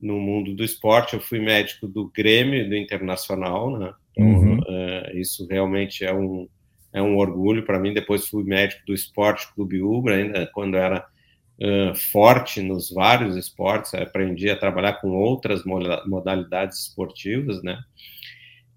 no 0.00 0.18
mundo 0.18 0.54
do 0.54 0.64
esporte. 0.64 1.12
Eu 1.12 1.20
fui 1.20 1.38
médico 1.38 1.86
do 1.86 2.10
Grêmio, 2.10 2.66
do 2.66 2.74
Internacional, 2.74 3.78
né? 3.78 3.92
Então, 4.12 4.26
uhum. 4.26 4.58
uh, 4.58 5.18
isso 5.18 5.46
realmente 5.46 6.02
é 6.02 6.14
um, 6.14 6.48
é 6.94 7.02
um 7.02 7.18
orgulho 7.18 7.62
para 7.62 7.78
mim. 7.78 7.92
Depois 7.92 8.26
fui 8.26 8.42
médico 8.42 8.86
do 8.86 8.94
Esporte 8.94 9.52
Clube 9.54 9.82
Ubra, 9.82 10.16
ainda 10.16 10.46
quando 10.46 10.78
era 10.78 11.06
uh, 11.60 11.94
forte 11.94 12.62
nos 12.62 12.90
vários 12.90 13.36
esportes. 13.36 13.92
Aprendi 13.92 14.48
a 14.48 14.56
trabalhar 14.56 14.94
com 14.94 15.10
outras 15.10 15.62
modalidades 16.06 16.88
esportivas, 16.88 17.62
né? 17.62 17.78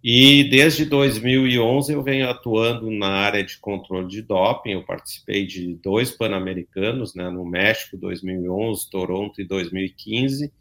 E 0.07 0.43
desde 0.43 0.85
2011 0.85 1.91
eu 1.91 2.03
venho 2.03 2.29
atuando 2.29 2.91
na 2.91 3.07
área 3.07 3.43
de 3.43 3.57
controle 3.57 4.07
de 4.07 4.21
doping. 4.21 4.73
Eu 4.73 4.83
participei 4.83 5.47
de 5.47 5.73
dois 5.73 6.11
pan-americanos, 6.11 7.15
né, 7.15 7.27
no 7.31 7.43
México 7.43 7.97
2011, 7.97 8.87
Toronto 8.91 9.41
e 9.41 9.43
2015, 9.43 10.53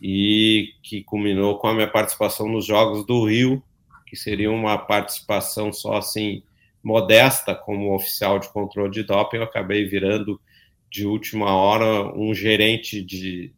e 0.00 0.74
que 0.80 1.02
culminou 1.02 1.58
com 1.58 1.66
a 1.66 1.74
minha 1.74 1.88
participação 1.88 2.48
nos 2.48 2.64
Jogos 2.64 3.04
do 3.04 3.24
Rio, 3.24 3.60
que 4.06 4.14
seria 4.14 4.52
uma 4.52 4.78
participação 4.78 5.72
só 5.72 5.94
assim 5.96 6.44
modesta 6.84 7.56
como 7.56 7.92
oficial 7.92 8.38
de 8.38 8.48
controle 8.52 8.92
de 8.92 9.02
doping. 9.02 9.38
Eu 9.38 9.42
acabei 9.42 9.86
virando 9.86 10.40
de 10.88 11.04
última 11.04 11.52
hora 11.52 12.16
um 12.16 12.32
gerente 12.32 13.02
de 13.02 13.52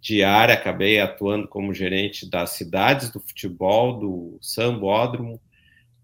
diária, 0.00 0.54
acabei 0.54 0.98
atuando 0.98 1.46
como 1.46 1.74
gerente 1.74 2.28
das 2.28 2.50
cidades 2.50 3.10
do 3.10 3.20
futebol, 3.20 3.98
do 3.98 4.38
Sambódromo, 4.40 5.40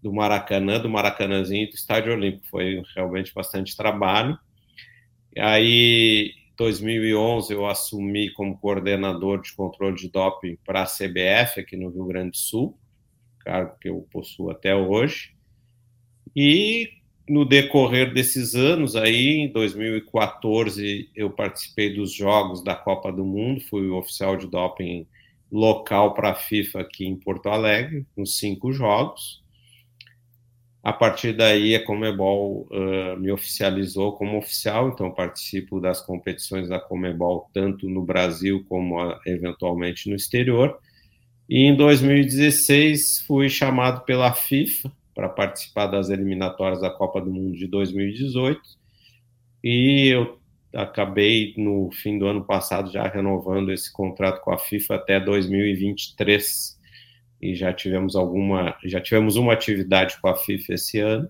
do 0.01 0.13
Maracanã, 0.13 0.79
do 0.79 0.89
Maracanãzinho 0.89 1.63
e 1.63 1.69
do 1.69 1.75
Estádio 1.75 2.13
Olímpico. 2.13 2.47
Foi 2.47 2.83
realmente 2.95 3.33
bastante 3.33 3.75
trabalho. 3.75 4.37
E 5.35 5.39
aí, 5.39 6.33
em 6.51 6.55
2011, 6.55 7.53
eu 7.53 7.65
assumi 7.65 8.31
como 8.31 8.57
coordenador 8.57 9.41
de 9.41 9.53
controle 9.53 9.95
de 9.95 10.09
doping 10.09 10.57
para 10.65 10.83
a 10.83 10.85
CBF 10.85 11.59
aqui 11.59 11.75
no 11.75 11.89
Rio 11.89 12.05
Grande 12.05 12.31
do 12.31 12.37
Sul. 12.37 12.77
cargo 13.39 13.77
que 13.79 13.89
eu 13.89 14.07
possuo 14.11 14.51
até 14.51 14.75
hoje. 14.75 15.35
E 16.35 16.96
no 17.27 17.43
decorrer 17.43 18.13
desses 18.13 18.55
anos 18.55 18.95
aí, 18.95 19.37
em 19.37 19.51
2014, 19.51 21.09
eu 21.15 21.29
participei 21.29 21.93
dos 21.93 22.13
jogos 22.13 22.63
da 22.63 22.75
Copa 22.75 23.11
do 23.11 23.25
Mundo, 23.25 23.61
fui 23.61 23.89
oficial 23.89 24.37
de 24.37 24.47
doping 24.47 25.05
local 25.51 26.13
para 26.13 26.31
a 26.31 26.35
FIFA 26.35 26.81
aqui 26.81 27.05
em 27.05 27.15
Porto 27.15 27.49
Alegre, 27.49 28.05
nos 28.15 28.37
cinco 28.37 28.71
jogos. 28.71 29.43
A 30.81 30.93
partir 30.93 31.33
daí, 31.33 31.75
a 31.75 31.83
Comebol 31.83 32.65
uh, 32.71 33.19
me 33.19 33.29
oficializou 33.29 34.13
como 34.13 34.37
oficial, 34.37 34.87
então 34.89 35.11
participo 35.11 35.81
das 35.81 36.01
competições 36.01 36.69
da 36.69 36.79
Comebol 36.79 37.49
tanto 37.53 37.89
no 37.89 38.03
Brasil 38.03 38.63
como 38.69 38.97
eventualmente 39.25 40.09
no 40.09 40.15
exterior. 40.15 40.79
E 41.49 41.65
em 41.65 41.75
2016 41.75 43.19
fui 43.27 43.49
chamado 43.49 44.05
pela 44.05 44.33
FIFA 44.33 44.91
para 45.17 45.29
participar 45.29 45.87
das 45.87 46.11
eliminatórias 46.11 46.79
da 46.79 46.91
Copa 46.91 47.19
do 47.19 47.31
Mundo 47.31 47.57
de 47.57 47.65
2018 47.65 48.61
e 49.63 50.09
eu 50.09 50.37
acabei 50.71 51.55
no 51.57 51.89
fim 51.91 52.19
do 52.19 52.27
ano 52.27 52.45
passado 52.45 52.91
já 52.91 53.07
renovando 53.07 53.71
esse 53.71 53.91
contrato 53.91 54.43
com 54.43 54.51
a 54.51 54.59
FIFA 54.59 54.93
até 54.93 55.19
2023 55.19 56.79
e 57.41 57.55
já 57.55 57.73
tivemos 57.73 58.15
alguma 58.15 58.77
já 58.85 59.01
tivemos 59.01 59.37
uma 59.37 59.53
atividade 59.53 60.21
com 60.21 60.27
a 60.27 60.35
FIFA 60.35 60.73
esse 60.75 60.99
ano 60.99 61.27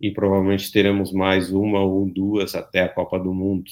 e 0.00 0.10
provavelmente 0.10 0.72
teremos 0.72 1.12
mais 1.12 1.52
uma 1.52 1.80
ou 1.80 2.08
duas 2.08 2.54
até 2.54 2.80
a 2.80 2.88
Copa 2.88 3.18
do 3.18 3.34
Mundo. 3.34 3.70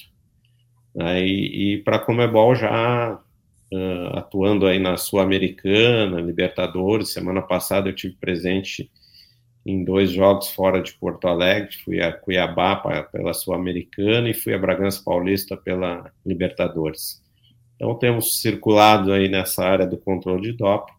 e, 0.95 1.77
e 1.77 1.79
para 1.79 1.97
a 1.97 1.99
Comebol 1.99 2.55
já 2.55 3.19
uh, 3.73 4.19
atuando 4.19 4.67
aí 4.67 4.79
na 4.79 4.99
Sul-Americana, 4.99 6.21
Libertadores. 6.21 7.11
Semana 7.15 7.41
passada 7.41 7.89
eu 7.89 7.95
tive 7.95 8.15
presente 8.17 8.91
em 9.69 9.85
dois 9.85 10.11
jogos 10.11 10.49
fora 10.49 10.83
de 10.83 10.95
Porto 10.95 11.29
Alegre, 11.29 11.77
fui 11.85 12.01
a 12.01 12.11
Cuiabá 12.11 12.77
pela 13.13 13.35
Sul-Americana 13.35 14.31
e 14.31 14.33
fui 14.33 14.55
a 14.55 14.59
Bragança 14.59 15.03
Paulista 15.05 15.59
pela 15.59 16.11
Libertadores. 16.25 17.23
Então 17.77 17.95
temos 17.95 18.41
circulado 18.41 19.13
aí 19.13 19.29
nessa 19.29 19.63
área 19.63 19.87
do 19.87 19.99
controle 19.99 20.41
de 20.41 20.53
doping. 20.57 20.95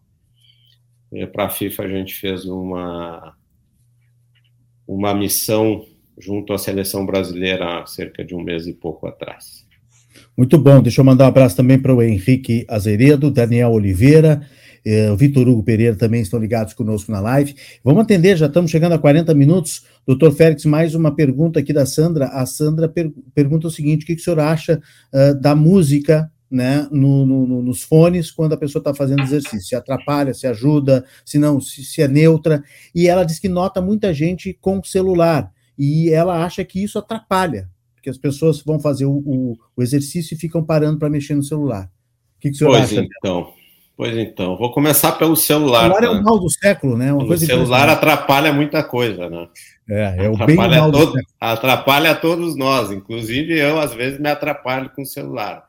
Para 1.32 1.46
a 1.46 1.50
FIFA 1.50 1.82
a 1.82 1.88
gente 1.88 2.14
fez 2.14 2.44
uma 2.44 3.34
uma 4.86 5.14
missão 5.14 5.84
junto 6.16 6.52
à 6.52 6.58
seleção 6.58 7.04
brasileira 7.04 7.80
há 7.80 7.86
cerca 7.86 8.24
de 8.24 8.36
um 8.36 8.40
mês 8.40 8.68
e 8.68 8.72
pouco 8.72 9.04
atrás. 9.08 9.66
Muito 10.36 10.56
bom. 10.56 10.80
Deixa 10.80 11.00
eu 11.00 11.04
mandar 11.04 11.24
um 11.24 11.28
abraço 11.28 11.56
também 11.56 11.78
para 11.78 11.94
o 11.94 12.00
Henrique 12.00 12.64
Azeredo, 12.68 13.32
Daniel 13.32 13.72
Oliveira, 13.72 14.46
eh, 14.84 15.10
o 15.10 15.16
Vitor 15.16 15.48
Hugo 15.48 15.62
Pereira 15.62 15.96
também 15.96 16.22
estão 16.22 16.38
ligados 16.38 16.74
conosco 16.74 17.10
na 17.10 17.20
live. 17.20 17.54
Vamos 17.84 18.02
atender, 18.02 18.36
já 18.36 18.46
estamos 18.46 18.70
chegando 18.70 18.92
a 18.92 18.98
40 18.98 19.34
minutos. 19.34 19.84
Doutor 20.06 20.32
Félix, 20.32 20.64
mais 20.64 20.94
uma 20.94 21.14
pergunta 21.14 21.60
aqui 21.60 21.72
da 21.72 21.86
Sandra. 21.86 22.26
A 22.26 22.46
Sandra 22.46 22.88
per 22.88 23.10
pergunta 23.34 23.66
o 23.66 23.70
seguinte: 23.70 24.04
o 24.04 24.06
que, 24.06 24.14
que 24.14 24.20
o 24.20 24.24
senhor 24.24 24.40
acha 24.40 24.80
uh, 25.12 25.40
da 25.40 25.54
música 25.54 26.30
né, 26.50 26.88
no, 26.90 27.24
no, 27.26 27.62
nos 27.62 27.82
fones 27.82 28.30
quando 28.30 28.54
a 28.54 28.56
pessoa 28.56 28.80
está 28.80 28.94
fazendo 28.94 29.22
exercício? 29.22 29.68
Se 29.68 29.76
atrapalha, 29.76 30.34
se 30.34 30.46
ajuda, 30.46 31.04
se 31.24 31.38
não, 31.38 31.60
se, 31.60 31.84
se 31.84 32.02
é 32.02 32.08
neutra. 32.08 32.62
E 32.94 33.08
ela 33.08 33.24
diz 33.24 33.38
que 33.38 33.48
nota 33.48 33.80
muita 33.80 34.12
gente 34.14 34.56
com 34.60 34.82
celular. 34.82 35.50
E 35.78 36.10
ela 36.10 36.44
acha 36.44 36.64
que 36.64 36.82
isso 36.82 36.98
atrapalha 36.98 37.68
porque 38.00 38.08
as 38.08 38.16
pessoas 38.16 38.62
vão 38.62 38.80
fazer 38.80 39.04
o, 39.04 39.12
o, 39.12 39.58
o 39.76 39.82
exercício 39.82 40.34
e 40.34 40.38
ficam 40.38 40.64
parando 40.64 40.98
para 40.98 41.10
mexer 41.10 41.34
no 41.34 41.42
celular. 41.42 41.84
O 42.38 42.40
que, 42.40 42.48
que 42.48 42.54
o 42.54 42.58
senhor 42.58 42.70
pois 42.70 42.84
acha? 42.84 43.06
Então, 43.18 43.52
pois 44.00 44.16
então, 44.16 44.56
vou 44.56 44.72
começar 44.72 45.12
pelo 45.12 45.36
celular. 45.36 45.90
O 45.90 45.94
celular 45.94 46.00
tá? 46.00 46.06
é 46.06 46.08
o 46.08 46.14
né? 46.14 46.22
mal 46.22 46.38
do 46.38 46.48
século, 46.48 46.96
né? 46.96 47.12
Uma 47.12 47.22
o 47.22 47.36
celular 47.36 47.86
atrapalha 47.86 48.50
muita 48.50 48.82
coisa, 48.82 49.28
né? 49.28 49.46
É, 49.86 50.24
é 50.24 50.28
o 50.30 50.32
atrapalha 50.36 50.68
bem 50.70 50.80
mal 50.80 50.90
todo, 50.90 51.20
Atrapalha 51.38 52.14
todos 52.14 52.56
nós, 52.56 52.90
inclusive 52.90 53.58
eu, 53.58 53.78
às 53.78 53.92
vezes, 53.92 54.18
me 54.18 54.30
atrapalho 54.30 54.88
com 54.88 55.02
o 55.02 55.06
celular. 55.06 55.66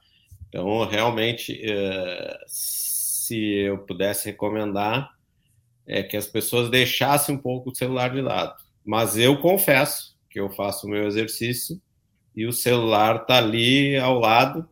Então, 0.48 0.88
realmente, 0.88 1.60
eh, 1.62 2.38
se 2.48 3.38
eu 3.38 3.80
pudesse 3.80 4.28
recomendar, 4.30 5.10
é 5.86 6.02
que 6.02 6.16
as 6.16 6.26
pessoas 6.26 6.70
deixassem 6.70 7.36
um 7.36 7.38
pouco 7.38 7.70
o 7.70 7.76
celular 7.76 8.12
de 8.12 8.22
lado. 8.22 8.54
Mas 8.86 9.18
eu 9.18 9.42
confesso 9.42 10.16
que 10.30 10.40
eu 10.40 10.50
faço 10.50 10.88
o 10.88 10.90
meu 10.90 11.06
exercício 11.06 11.82
e 12.34 12.46
o 12.46 12.54
celular 12.54 13.24
está 13.24 13.40
ali 13.40 13.98
ao 13.98 14.18
lado. 14.18 14.66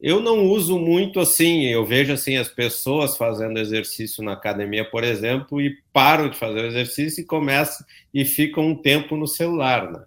Eu 0.00 0.20
não 0.20 0.46
uso 0.46 0.78
muito 0.78 1.20
assim, 1.20 1.66
eu 1.66 1.84
vejo 1.84 2.12
assim 2.12 2.36
as 2.36 2.48
pessoas 2.48 3.18
fazendo 3.18 3.58
exercício 3.58 4.24
na 4.24 4.32
academia, 4.32 4.82
por 4.84 5.04
exemplo, 5.04 5.60
e 5.60 5.76
param 5.92 6.30
de 6.30 6.38
fazer 6.38 6.60
o 6.60 6.66
exercício 6.66 7.20
e 7.20 7.26
começam 7.26 7.84
e 8.12 8.24
ficam 8.24 8.66
um 8.68 8.74
tempo 8.74 9.14
no 9.14 9.26
celular. 9.26 9.92
Né? 9.92 10.04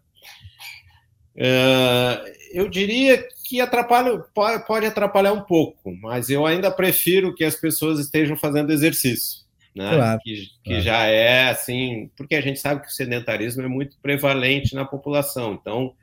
Uh, 1.36 2.34
eu 2.54 2.70
diria 2.70 3.24
que 3.46 3.62
atrapalha, 3.62 4.18
pode, 4.34 4.86
atrapalhar 4.88 5.34
um 5.34 5.41
pouco, 5.41 5.96
mas 6.02 6.28
eu 6.30 6.46
ainda 6.46 6.72
prefiro 6.72 7.36
que 7.36 7.44
as 7.44 7.56
pessoas 7.56 8.00
estejam 8.00 8.36
fazendo 8.36 8.74
exercício. 8.74 9.44
Né? 9.76 9.89
Claro, 9.96 10.20
que, 10.24 10.36
que 10.64 10.70
claro. 10.70 10.82
já 10.82 11.06
é 11.06 11.50
assim, 11.50 12.10
porque 12.18 12.34
a 12.34 12.41
gente 12.41 12.60
sabe 12.60 12.82
que 12.82 12.88
o 12.88 12.91
sedentarismo 12.91 13.62
é 13.62 13.68
muito 13.68 13.96
prevalente 14.02 14.74
na 14.74 14.86
população. 14.86 15.54
Então, 15.54 15.94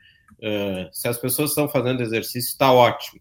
Uh, 0.40 0.88
se 0.90 1.06
as 1.06 1.18
pessoas 1.18 1.50
estão 1.50 1.68
fazendo 1.68 2.02
exercício, 2.02 2.48
está 2.48 2.72
ótimo. 2.72 3.20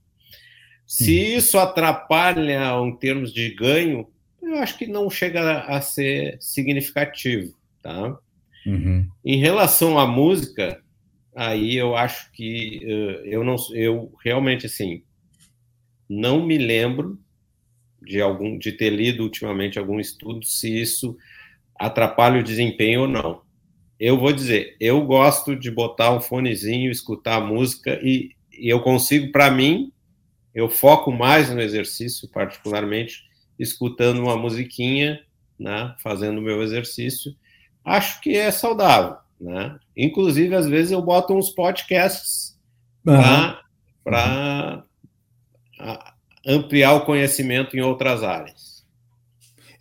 Se 0.89 1.35
isso 1.35 1.57
atrapalha 1.57 2.71
em 2.83 2.95
termos 2.95 3.31
de 3.31 3.53
ganho, 3.53 4.07
eu 4.41 4.55
acho 4.55 4.77
que 4.77 4.87
não 4.87 5.09
chega 5.09 5.61
a 5.61 5.79
ser 5.81 6.37
significativo, 6.39 7.53
tá? 7.81 8.17
Uhum. 8.65 9.07
Em 9.23 9.37
relação 9.37 9.99
à 9.99 10.07
música, 10.07 10.81
aí 11.35 11.75
eu 11.75 11.95
acho 11.95 12.31
que 12.31 12.81
uh, 12.83 13.25
eu 13.25 13.43
não, 13.43 13.55
eu 13.73 14.11
realmente 14.23 14.65
assim 14.65 15.03
não 16.09 16.45
me 16.45 16.57
lembro 16.57 17.19
de 18.01 18.19
algum 18.19 18.57
de 18.57 18.71
ter 18.71 18.89
lido 18.89 19.23
ultimamente 19.23 19.77
algum 19.77 19.99
estudo 19.99 20.43
se 20.43 20.81
isso 20.81 21.15
atrapalha 21.75 22.39
o 22.39 22.43
desempenho 22.43 23.01
ou 23.01 23.07
não 23.07 23.41
eu 23.99 24.17
vou 24.17 24.31
dizer, 24.31 24.77
eu 24.79 25.05
gosto 25.05 25.55
de 25.55 25.69
botar 25.69 26.15
um 26.15 26.21
fonezinho, 26.21 26.89
escutar 26.89 27.35
a 27.35 27.45
música 27.45 27.99
e, 28.01 28.31
e 28.57 28.69
eu 28.69 28.79
consigo, 28.79 29.29
para 29.31 29.51
mim, 29.51 29.91
eu 30.53 30.69
foco 30.69 31.11
mais 31.11 31.49
no 31.49 31.61
exercício, 31.61 32.27
particularmente 32.29 33.23
escutando 33.57 34.21
uma 34.21 34.37
musiquinha, 34.37 35.19
né, 35.59 35.93
fazendo 36.01 36.39
o 36.39 36.41
meu 36.41 36.61
exercício. 36.63 37.35
Acho 37.83 38.21
que 38.21 38.35
é 38.35 38.51
saudável, 38.51 39.17
né? 39.39 39.77
Inclusive, 39.95 40.55
às 40.55 40.67
vezes 40.67 40.91
eu 40.91 41.01
boto 41.01 41.33
uns 41.33 41.49
podcasts 41.49 42.57
uhum. 43.05 43.55
para 44.03 44.83
ampliar 46.45 46.93
o 46.93 47.05
conhecimento 47.05 47.75
em 47.75 47.81
outras 47.81 48.23
áreas. 48.23 48.69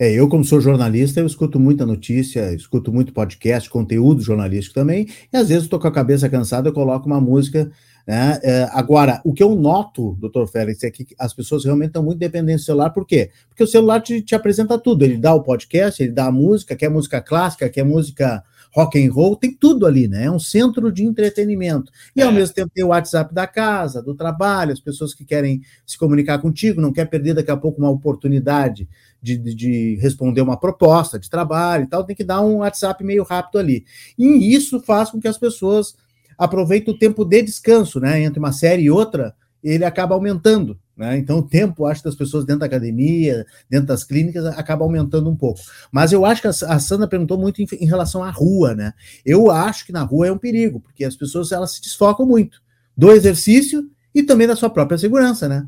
É, 0.00 0.12
eu, 0.12 0.28
como 0.28 0.44
sou 0.44 0.60
jornalista, 0.60 1.18
eu 1.18 1.26
escuto 1.26 1.58
muita 1.58 1.84
notícia, 1.84 2.54
escuto 2.54 2.92
muito 2.92 3.12
podcast, 3.12 3.68
conteúdo 3.68 4.22
jornalístico 4.22 4.74
também, 4.74 5.08
e 5.32 5.36
às 5.36 5.48
vezes 5.48 5.66
tô 5.66 5.78
com 5.78 5.88
a 5.88 5.92
cabeça 5.92 6.28
cansada, 6.28 6.68
eu 6.68 6.72
coloco 6.72 7.06
uma 7.06 7.20
música. 7.20 7.70
Né? 8.08 8.40
É, 8.42 8.66
agora, 8.72 9.20
o 9.22 9.34
que 9.34 9.42
eu 9.42 9.54
noto, 9.54 10.16
doutor 10.18 10.48
Félix, 10.48 10.82
é 10.82 10.90
que 10.90 11.08
as 11.18 11.34
pessoas 11.34 11.66
realmente 11.66 11.88
estão 11.88 12.02
muito 12.02 12.18
dependentes 12.18 12.62
do 12.62 12.64
celular, 12.64 12.88
por 12.88 13.06
quê? 13.06 13.30
Porque 13.50 13.62
o 13.62 13.66
celular 13.66 14.00
te, 14.00 14.22
te 14.22 14.34
apresenta 14.34 14.78
tudo, 14.78 15.02
ele 15.04 15.18
dá 15.18 15.34
o 15.34 15.42
podcast, 15.42 16.02
ele 16.02 16.12
dá 16.12 16.24
a 16.24 16.32
música, 16.32 16.74
quer 16.74 16.88
música 16.88 17.20
clássica, 17.20 17.68
quer 17.68 17.84
música 17.84 18.42
rock 18.74 18.98
and 18.98 19.12
roll, 19.12 19.36
tem 19.36 19.52
tudo 19.52 19.84
ali, 19.84 20.08
né? 20.08 20.24
É 20.24 20.30
um 20.30 20.38
centro 20.38 20.90
de 20.90 21.04
entretenimento. 21.04 21.92
E 22.16 22.22
é. 22.22 22.24
ao 22.24 22.32
mesmo 22.32 22.54
tempo 22.54 22.70
tem 22.74 22.82
o 22.82 22.88
WhatsApp 22.88 23.34
da 23.34 23.46
casa, 23.46 24.02
do 24.02 24.14
trabalho, 24.14 24.72
as 24.72 24.80
pessoas 24.80 25.12
que 25.12 25.26
querem 25.26 25.60
se 25.84 25.98
comunicar 25.98 26.38
contigo, 26.38 26.80
não 26.80 26.94
quer 26.94 27.04
perder 27.10 27.34
daqui 27.34 27.50
a 27.50 27.58
pouco 27.58 27.78
uma 27.78 27.90
oportunidade 27.90 28.88
de, 29.20 29.36
de, 29.36 29.54
de, 29.54 29.98
responder 30.00 30.40
uma 30.40 30.58
proposta 30.58 31.18
de 31.18 31.28
trabalho 31.28 31.84
e 31.84 31.88
tal, 31.88 32.04
tem 32.04 32.16
que 32.16 32.24
dar 32.24 32.40
um 32.40 32.58
WhatsApp 32.58 33.04
meio 33.04 33.22
rápido 33.22 33.58
ali. 33.58 33.84
E 34.18 34.54
isso 34.54 34.80
faz 34.80 35.10
com 35.10 35.20
que 35.20 35.28
as 35.28 35.36
pessoas 35.36 35.94
aproveitem 36.38 36.94
o 36.94 36.98
tempo 36.98 37.24
de 37.24 37.42
descanso, 37.42 37.98
né? 37.98 38.22
Entre 38.22 38.38
uma 38.38 38.52
série 38.52 38.82
e 38.84 38.90
outra, 38.90 39.34
ele 39.62 39.84
acaba 39.84 40.14
aumentando. 40.14 40.78
Né? 40.96 41.16
Então, 41.18 41.38
o 41.38 41.42
tempo, 41.42 41.86
acho, 41.86 42.02
das 42.02 42.14
pessoas 42.14 42.44
dentro 42.44 42.60
da 42.60 42.66
academia, 42.66 43.44
dentro 43.68 43.86
das 43.86 44.04
clínicas, 44.04 44.44
acaba 44.46 44.84
aumentando 44.84 45.30
um 45.30 45.36
pouco. 45.36 45.60
Mas 45.92 46.12
eu 46.12 46.24
acho 46.24 46.40
que 46.42 46.48
a, 46.48 46.50
a 46.50 46.78
Sandra 46.78 47.06
perguntou 47.06 47.38
muito 47.38 47.62
em, 47.62 47.66
em, 47.80 47.86
relação 47.86 48.22
à 48.22 48.30
rua, 48.30 48.74
né? 48.74 48.92
Eu 49.24 49.50
acho 49.50 49.86
que 49.86 49.92
na 49.92 50.02
rua 50.02 50.28
é 50.28 50.32
um 50.32 50.38
perigo, 50.38 50.80
porque 50.80 51.04
as 51.04 51.16
pessoas 51.16 51.52
elas 51.52 51.72
se 51.72 51.82
desfocam 51.82 52.26
muito 52.26 52.60
do 52.96 53.12
exercício 53.12 53.88
e 54.14 54.22
também 54.22 54.46
da 54.46 54.56
sua 54.56 54.70
própria 54.70 54.98
segurança, 54.98 55.48
né? 55.48 55.66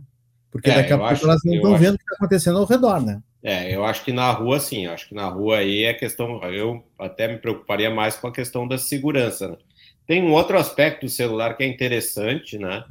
Porque 0.51 0.69
é, 0.69 0.75
daqui 0.75 0.93
a 0.93 0.99
pouco 0.99 1.13
acho, 1.13 1.25
elas 1.25 1.41
não 1.45 1.55
estão 1.55 1.79
vendo 1.79 1.95
o 1.95 1.99
que 1.99 2.03
está 2.03 2.17
acontecendo 2.17 2.59
ao 2.59 2.65
redor, 2.65 3.01
né? 3.01 3.23
É, 3.43 3.75
eu 3.75 3.85
acho 3.85 4.05
que 4.05 4.13
na 4.13 4.31
rua, 4.33 4.59
sim, 4.59 4.87
eu 4.87 4.93
acho 4.93 5.09
que 5.09 5.15
na 5.15 5.29
rua 5.29 5.59
aí 5.59 5.85
é 5.85 5.95
questão. 5.95 6.43
Eu 6.43 6.85
até 6.99 7.29
me 7.29 7.39
preocuparia 7.39 7.91
mais 7.91 8.17
com 8.17 8.27
a 8.27 8.33
questão 8.33 8.67
da 8.67 8.77
segurança. 8.77 9.49
Né? 9.49 9.57
Tem 10.11 10.21
um 10.21 10.33
outro 10.33 10.59
aspecto 10.59 11.07
do 11.07 11.09
celular 11.09 11.57
que 11.57 11.63
é 11.63 11.69
interessante, 11.69 12.59
né? 12.59 12.83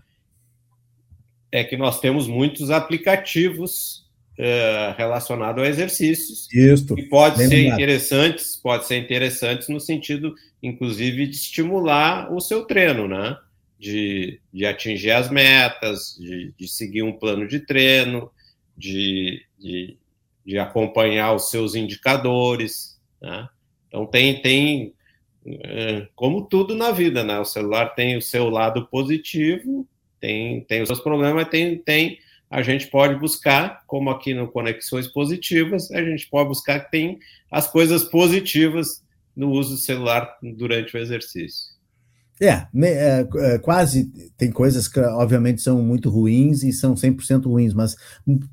é 1.51 1.65
que 1.65 1.75
nós 1.75 1.99
temos 1.99 2.27
muitos 2.27 2.71
aplicativos 2.71 4.05
uh, 4.37 4.95
relacionado 4.97 5.59
a 5.59 5.67
exercícios. 5.67 6.47
Isso. 6.53 6.97
E 6.97 7.03
pode 7.09 7.45
ser 7.45 7.67
interessantes, 7.67 8.55
pode 8.55 8.85
ser 8.85 8.99
interessantes 8.99 9.67
no 9.67 9.81
sentido, 9.81 10.33
inclusive, 10.63 11.27
de 11.27 11.35
estimular 11.35 12.31
o 12.33 12.39
seu 12.39 12.63
treino, 12.63 13.05
né? 13.05 13.37
De, 13.77 14.39
de 14.53 14.65
atingir 14.65 15.11
as 15.11 15.29
metas, 15.29 16.15
de, 16.17 16.53
de 16.57 16.67
seguir 16.69 17.03
um 17.03 17.11
plano 17.11 17.45
de 17.45 17.59
treino, 17.59 18.31
de, 18.77 19.43
de, 19.59 19.97
de 20.45 20.57
acompanhar 20.57 21.33
os 21.33 21.49
seus 21.49 21.75
indicadores, 21.75 22.97
né? 23.21 23.45
Então 23.89 24.05
tem, 24.05 24.41
tem 24.41 24.93
como 26.15 26.45
tudo 26.45 26.75
na 26.75 26.91
vida, 26.91 27.23
né? 27.23 27.39
O 27.39 27.45
celular 27.45 27.95
tem 27.95 28.17
o 28.17 28.21
seu 28.21 28.49
lado 28.49 28.87
positivo, 28.87 29.87
tem, 30.19 30.61
tem 30.61 30.81
os 30.81 30.87
seus 30.87 30.99
problemas, 30.99 31.47
tem, 31.47 31.77
tem 31.77 32.19
a 32.49 32.61
gente 32.63 32.87
pode 32.87 33.15
buscar, 33.15 33.83
como 33.85 34.09
aqui 34.09 34.33
no 34.33 34.47
Conexões 34.47 35.07
Positivas, 35.07 35.91
a 35.91 36.03
gente 36.03 36.27
pode 36.27 36.49
buscar 36.49 36.79
que 36.79 36.91
tem 36.91 37.19
as 37.51 37.71
coisas 37.71 38.03
positivas 38.03 39.03
no 39.35 39.51
uso 39.51 39.75
do 39.75 39.77
celular 39.77 40.37
durante 40.41 40.95
o 40.95 40.99
exercício. 40.99 41.68
É, 42.41 42.65
é, 42.83 43.27
é, 43.35 43.57
quase 43.57 44.05
tem 44.37 44.49
coisas 44.49 44.87
que 44.87 44.97
obviamente 44.99 45.61
são 45.61 45.81
muito 45.81 46.09
ruins 46.09 46.63
e 46.63 46.71
são 46.71 46.95
100% 46.95 47.45
ruins, 47.45 47.73
mas 47.73 47.97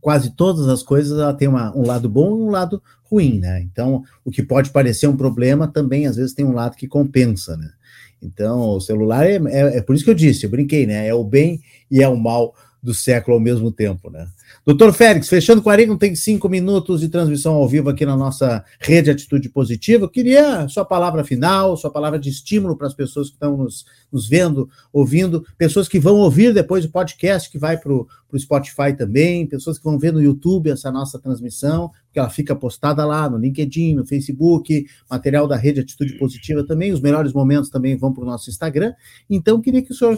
quase 0.00 0.34
todas 0.34 0.66
as 0.66 0.82
coisas 0.82 1.16
ela 1.18 1.32
tem 1.32 1.46
uma, 1.46 1.76
um 1.76 1.86
lado 1.86 2.08
bom 2.08 2.30
e 2.30 2.42
um 2.42 2.50
lado 2.50 2.82
ruim, 3.04 3.38
né? 3.38 3.60
Então, 3.62 4.02
o 4.24 4.30
que 4.32 4.42
pode 4.42 4.70
parecer 4.70 5.06
um 5.06 5.16
problema 5.16 5.68
também 5.68 6.06
às 6.06 6.16
vezes 6.16 6.34
tem 6.34 6.44
um 6.44 6.52
lado 6.52 6.76
que 6.76 6.88
compensa, 6.88 7.56
né? 7.56 7.70
Então, 8.20 8.70
o 8.70 8.80
celular 8.80 9.24
é, 9.24 9.36
é, 9.36 9.78
é 9.78 9.82
por 9.82 9.94
isso 9.94 10.04
que 10.04 10.10
eu 10.10 10.14
disse, 10.14 10.44
eu 10.44 10.50
brinquei, 10.50 10.84
né? 10.84 11.06
É 11.06 11.14
o 11.14 11.22
bem 11.22 11.60
e 11.88 12.02
é 12.02 12.08
o 12.08 12.16
mal 12.16 12.54
do 12.86 12.94
século 12.94 13.34
ao 13.36 13.40
mesmo 13.40 13.72
tempo, 13.72 14.08
né? 14.08 14.28
Doutor 14.64 14.92
Félix, 14.92 15.28
fechando 15.28 15.60
45 15.60 16.48
minutos 16.48 17.00
de 17.00 17.08
transmissão 17.08 17.54
ao 17.54 17.68
vivo 17.68 17.90
aqui 17.90 18.06
na 18.06 18.16
nossa 18.16 18.64
rede 18.78 19.10
Atitude 19.10 19.48
Positiva, 19.48 20.04
eu 20.04 20.08
queria 20.08 20.68
sua 20.68 20.84
palavra 20.84 21.24
final, 21.24 21.76
sua 21.76 21.90
palavra 21.90 22.16
de 22.16 22.30
estímulo 22.30 22.76
para 22.76 22.86
as 22.86 22.94
pessoas 22.94 23.26
que 23.26 23.34
estão 23.34 23.56
nos, 23.56 23.84
nos 24.10 24.28
vendo, 24.28 24.70
ouvindo, 24.92 25.44
pessoas 25.58 25.88
que 25.88 25.98
vão 25.98 26.14
ouvir 26.18 26.54
depois 26.54 26.84
o 26.84 26.88
podcast 26.88 27.50
que 27.50 27.58
vai 27.58 27.76
para 27.76 27.92
o 27.92 28.06
Spotify 28.38 28.96
também, 28.96 29.48
pessoas 29.48 29.78
que 29.78 29.84
vão 29.84 29.98
ver 29.98 30.12
no 30.12 30.22
YouTube 30.22 30.70
essa 30.70 30.92
nossa 30.92 31.18
transmissão, 31.18 31.90
que 32.12 32.20
ela 32.20 32.30
fica 32.30 32.54
postada 32.54 33.04
lá 33.04 33.28
no 33.28 33.38
LinkedIn, 33.38 33.96
no 33.96 34.06
Facebook, 34.06 34.86
material 35.10 35.48
da 35.48 35.56
rede 35.56 35.80
Atitude 35.80 36.16
Positiva 36.18 36.64
também, 36.64 36.92
os 36.92 37.00
melhores 37.00 37.32
momentos 37.32 37.68
também 37.68 37.96
vão 37.96 38.12
para 38.12 38.22
o 38.22 38.26
nosso 38.26 38.48
Instagram. 38.48 38.94
Então, 39.28 39.60
queria 39.60 39.82
que 39.82 39.90
o 39.90 39.94
senhor 39.94 40.16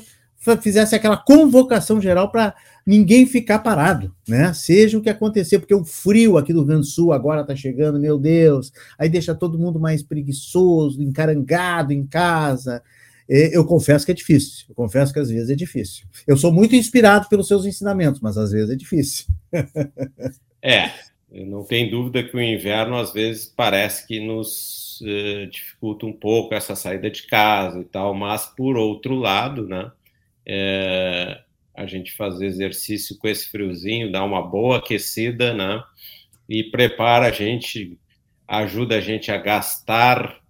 fizesse 0.61 0.95
aquela 0.95 1.17
convocação 1.17 2.01
geral 2.01 2.31
para 2.31 2.55
ninguém 2.87 3.27
ficar 3.27 3.59
parado, 3.59 4.15
né? 4.27 4.53
Seja 4.55 4.97
o 4.97 5.03
que 5.03 5.11
acontecer, 5.11 5.59
porque 5.59 5.75
o 5.75 5.85
frio 5.85 6.39
aqui 6.39 6.53
do 6.53 6.61
Rio 6.61 6.69
Grande 6.69 6.83
do 6.83 6.87
Sul 6.87 7.13
agora 7.13 7.43
está 7.43 7.55
chegando, 7.55 8.01
meu 8.01 8.19
Deus, 8.19 8.73
aí 8.99 9.09
deixa 9.09 9.35
todo 9.35 9.59
mundo 9.59 9.79
mais 9.79 10.03
preguiçoso, 10.03 11.03
encarangado 11.03 11.93
em 11.93 12.07
casa. 12.07 12.83
Eu 13.29 13.63
confesso 13.67 14.07
que 14.07 14.13
é 14.13 14.15
difícil, 14.15 14.65
eu 14.71 14.75
confesso 14.75 15.13
que 15.13 15.19
às 15.19 15.29
vezes 15.29 15.51
é 15.51 15.55
difícil. 15.55 16.07
Eu 16.27 16.37
sou 16.37 16.51
muito 16.51 16.75
inspirado 16.75 17.29
pelos 17.29 17.47
seus 17.47 17.67
ensinamentos, 17.67 18.23
mas 18.23 18.39
às 18.39 18.53
vezes 18.53 18.71
é 18.71 18.77
difícil. 18.77 19.27
é, 20.63 20.91
não 21.31 21.63
tem 21.63 21.91
dúvida 21.91 22.25
que 22.25 22.35
o 22.35 22.41
inverno 22.41 22.97
às 22.97 23.13
vezes 23.13 23.53
parece 23.55 24.07
que 24.07 24.19
nos 24.19 25.03
uh, 25.03 25.47
dificulta 25.51 26.07
um 26.07 26.13
pouco 26.13 26.55
essa 26.55 26.75
saída 26.75 27.11
de 27.11 27.25
casa 27.27 27.81
e 27.81 27.85
tal, 27.85 28.15
mas 28.15 28.47
por 28.47 28.79
outro 28.79 29.15
lado, 29.15 29.69
né? 29.69 29.91
É, 30.49 31.41
a 31.77 31.87
gente 31.87 32.17
fazer 32.17 32.47
exercício 32.47 33.17
com 33.19 33.29
esse 33.29 33.51
friozinho, 33.51 34.11
dá 34.11 34.25
uma 34.25 34.43
boa 34.43 34.79
aquecida, 34.79 35.53
né? 35.53 35.83
E 36.49 36.65
prepara 36.65 37.27
a 37.27 37.31
gente, 37.31 37.99
ajuda 38.47 38.97
a 38.97 39.01
gente 39.01 39.31
a 39.31 39.37
gastar 39.37 40.41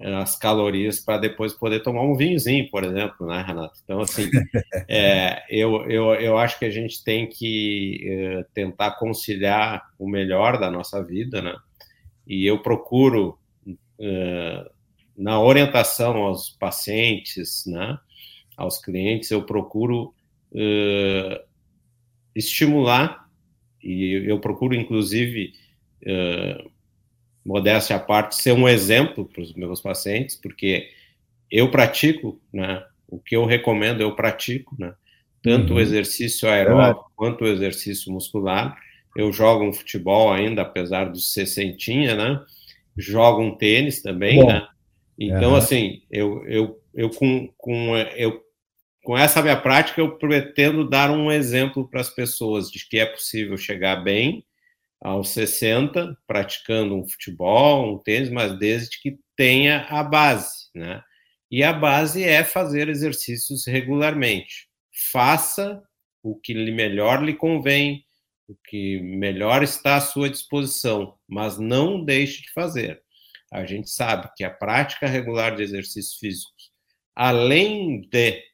é, 0.00 0.14
as 0.14 0.36
calorias 0.36 1.00
para 1.00 1.18
depois 1.18 1.52
poder 1.52 1.80
tomar 1.80 2.02
um 2.02 2.16
vinhozinho, 2.16 2.70
por 2.70 2.84
exemplo, 2.84 3.26
né, 3.26 3.44
Renato? 3.46 3.78
Então, 3.84 4.00
assim, 4.00 4.30
é, 4.88 5.44
eu, 5.50 5.88
eu, 5.90 6.14
eu 6.14 6.38
acho 6.38 6.58
que 6.58 6.64
a 6.64 6.70
gente 6.70 7.04
tem 7.04 7.28
que 7.28 8.00
é, 8.04 8.44
tentar 8.54 8.92
conciliar 8.92 9.82
o 9.98 10.08
melhor 10.08 10.58
da 10.58 10.70
nossa 10.70 11.04
vida, 11.04 11.42
né? 11.42 11.54
E 12.26 12.46
eu 12.46 12.62
procuro, 12.62 13.38
é, 14.00 14.70
na 15.16 15.40
orientação 15.40 16.16
aos 16.18 16.50
pacientes, 16.50 17.64
né? 17.66 17.98
Aos 18.58 18.78
clientes, 18.78 19.30
eu 19.30 19.44
procuro 19.44 20.12
uh, 20.52 21.40
estimular, 22.34 23.26
e 23.82 24.24
eu 24.26 24.40
procuro, 24.40 24.74
inclusive, 24.74 25.52
uh, 26.02 26.70
modéstia 27.44 27.96
à 27.96 28.00
parte, 28.00 28.34
ser 28.34 28.52
um 28.52 28.68
exemplo 28.68 29.24
para 29.24 29.40
os 29.40 29.54
meus 29.54 29.80
pacientes, 29.80 30.34
porque 30.34 30.88
eu 31.50 31.70
pratico, 31.70 32.38
né, 32.52 32.84
o 33.06 33.18
que 33.18 33.36
eu 33.36 33.46
recomendo 33.46 34.02
eu 34.02 34.14
pratico, 34.14 34.76
né, 34.78 34.92
tanto 35.42 35.72
uhum. 35.72 35.78
o 35.78 35.80
exercício 35.80 36.48
aeróbico 36.48 37.06
é. 37.10 37.16
quanto 37.16 37.44
o 37.44 37.46
exercício 37.46 38.12
muscular. 38.12 38.76
Eu 39.16 39.32
jogo 39.32 39.64
um 39.64 39.72
futebol 39.72 40.32
ainda, 40.32 40.62
apesar 40.62 41.06
do 41.06 41.18
sessentinha, 41.18 42.14
né? 42.14 42.40
Jogo 42.96 43.40
um 43.40 43.56
tênis 43.56 44.02
também, 44.02 44.36
Bom. 44.36 44.48
né? 44.48 44.66
Então, 45.18 45.50
uhum. 45.50 45.56
assim, 45.56 46.02
eu, 46.10 46.44
eu, 46.46 46.80
eu, 46.94 47.10
com, 47.10 47.48
com, 47.56 47.96
eu 48.16 48.40
com 49.08 49.16
essa 49.16 49.40
minha 49.40 49.58
prática, 49.58 50.02
eu 50.02 50.18
pretendo 50.18 50.86
dar 50.86 51.10
um 51.10 51.32
exemplo 51.32 51.88
para 51.88 51.98
as 51.98 52.10
pessoas 52.10 52.70
de 52.70 52.86
que 52.86 52.98
é 52.98 53.06
possível 53.06 53.56
chegar 53.56 53.96
bem 54.04 54.44
aos 55.00 55.30
60, 55.30 56.14
praticando 56.26 56.94
um 56.94 57.08
futebol, 57.08 57.94
um 57.94 57.98
tênis, 57.98 58.28
mas 58.28 58.58
desde 58.58 59.00
que 59.00 59.18
tenha 59.34 59.86
a 59.88 60.02
base, 60.02 60.68
né? 60.74 61.02
E 61.50 61.64
a 61.64 61.72
base 61.72 62.22
é 62.22 62.44
fazer 62.44 62.90
exercícios 62.90 63.66
regularmente. 63.66 64.68
Faça 65.10 65.82
o 66.22 66.38
que 66.38 66.52
melhor 66.70 67.24
lhe 67.24 67.32
convém, 67.32 68.04
o 68.46 68.54
que 68.68 69.00
melhor 69.00 69.62
está 69.62 69.96
à 69.96 70.02
sua 70.02 70.28
disposição, 70.28 71.14
mas 71.26 71.56
não 71.56 72.04
deixe 72.04 72.42
de 72.42 72.52
fazer. 72.52 73.00
A 73.50 73.64
gente 73.64 73.88
sabe 73.88 74.28
que 74.36 74.44
a 74.44 74.50
prática 74.50 75.06
regular 75.06 75.56
de 75.56 75.62
exercícios 75.62 76.18
físicos, 76.18 76.70
além 77.16 78.02
de 78.02 78.47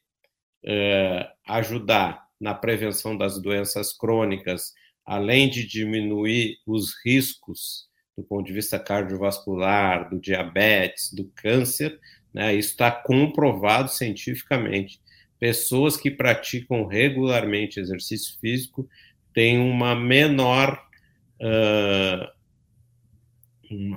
é, 0.65 1.29
ajudar 1.47 2.25
na 2.39 2.53
prevenção 2.53 3.17
das 3.17 3.41
doenças 3.41 3.93
crônicas, 3.93 4.73
além 5.05 5.49
de 5.49 5.65
diminuir 5.65 6.57
os 6.65 6.93
riscos 7.05 7.87
do 8.17 8.23
ponto 8.23 8.45
de 8.47 8.53
vista 8.53 8.79
cardiovascular, 8.79 10.09
do 10.09 10.19
diabetes, 10.19 11.13
do 11.13 11.25
câncer, 11.35 11.99
né, 12.33 12.55
isso 12.55 12.69
está 12.69 12.89
comprovado 12.89 13.89
cientificamente. 13.89 15.01
Pessoas 15.37 15.97
que 15.97 16.09
praticam 16.09 16.85
regularmente 16.85 17.79
exercício 17.79 18.39
físico 18.39 18.87
têm 19.33 19.59
uma 19.59 19.93
menor 19.95 20.81
uh, 21.41 22.35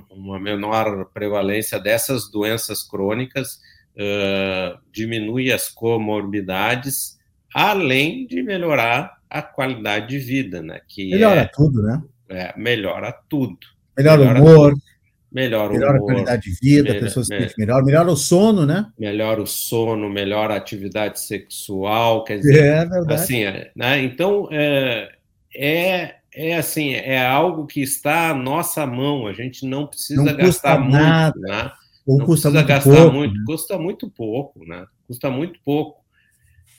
uma 0.09 0.39
menor 0.39 1.05
prevalência 1.13 1.79
dessas 1.79 2.29
doenças 2.29 2.83
crônicas 2.83 3.61
uh, 3.99 4.79
diminui 4.91 5.51
as 5.51 5.69
comorbidades, 5.69 7.17
além 7.53 8.25
de 8.25 8.41
melhorar 8.41 9.19
a 9.29 9.41
qualidade 9.41 10.07
de 10.07 10.17
vida, 10.17 10.61
né? 10.61 10.79
Que 10.87 11.11
melhora 11.11 11.41
é, 11.41 11.45
tudo, 11.45 11.83
né? 11.83 12.01
É, 12.29 12.53
melhora 12.57 13.13
tudo. 13.27 13.57
Melhora, 13.97 14.17
melhora 14.19 14.39
o 14.39 14.43
humor. 14.43 14.71
Tudo. 14.71 14.89
Melhora, 15.31 15.71
melhora 15.71 15.97
humor, 15.97 16.11
a 16.11 16.13
qualidade 16.13 16.41
de 16.41 16.57
vida, 16.59 16.91
a 16.91 16.99
pessoa 16.99 17.23
se 17.23 17.37
sente 17.37 17.53
melhor, 17.55 17.83
melhora 17.83 18.09
o 18.09 18.15
sono, 18.15 18.65
né? 18.65 18.87
Melhora 18.97 19.39
o 19.39 19.45
sono, 19.45 20.09
melhora 20.09 20.55
a 20.55 20.57
atividade 20.57 21.19
sexual, 21.19 22.23
quer 22.23 22.39
dizer, 22.39 22.63
é 22.63 22.85
verdade. 22.85 23.13
assim, 23.13 23.43
é, 23.43 23.71
né? 23.75 24.01
Então, 24.01 24.49
é, 24.51 25.11
é, 25.53 26.15
é 26.33 26.57
assim, 26.57 26.93
é 26.95 27.23
algo 27.23 27.67
que 27.67 27.79
está 27.79 28.31
à 28.31 28.33
nossa 28.33 28.87
mão, 28.87 29.27
a 29.27 29.33
gente 29.33 29.67
não 29.67 29.85
precisa 29.85 30.23
não 30.23 30.35
gastar 30.35 30.79
nada. 30.79 31.35
muito, 31.37 31.47
né? 31.47 31.71
Ou 32.09 32.17
não 32.17 32.25
custa 32.25 32.49
muito 32.49 32.67
gastar 32.67 32.95
pouco, 32.95 33.15
muito, 33.15 33.35
né? 33.35 33.43
custa 33.45 33.77
muito 33.77 34.09
pouco, 34.09 34.65
né? 34.65 34.85
Custa 35.07 35.29
muito 35.29 35.59
pouco. 35.63 36.03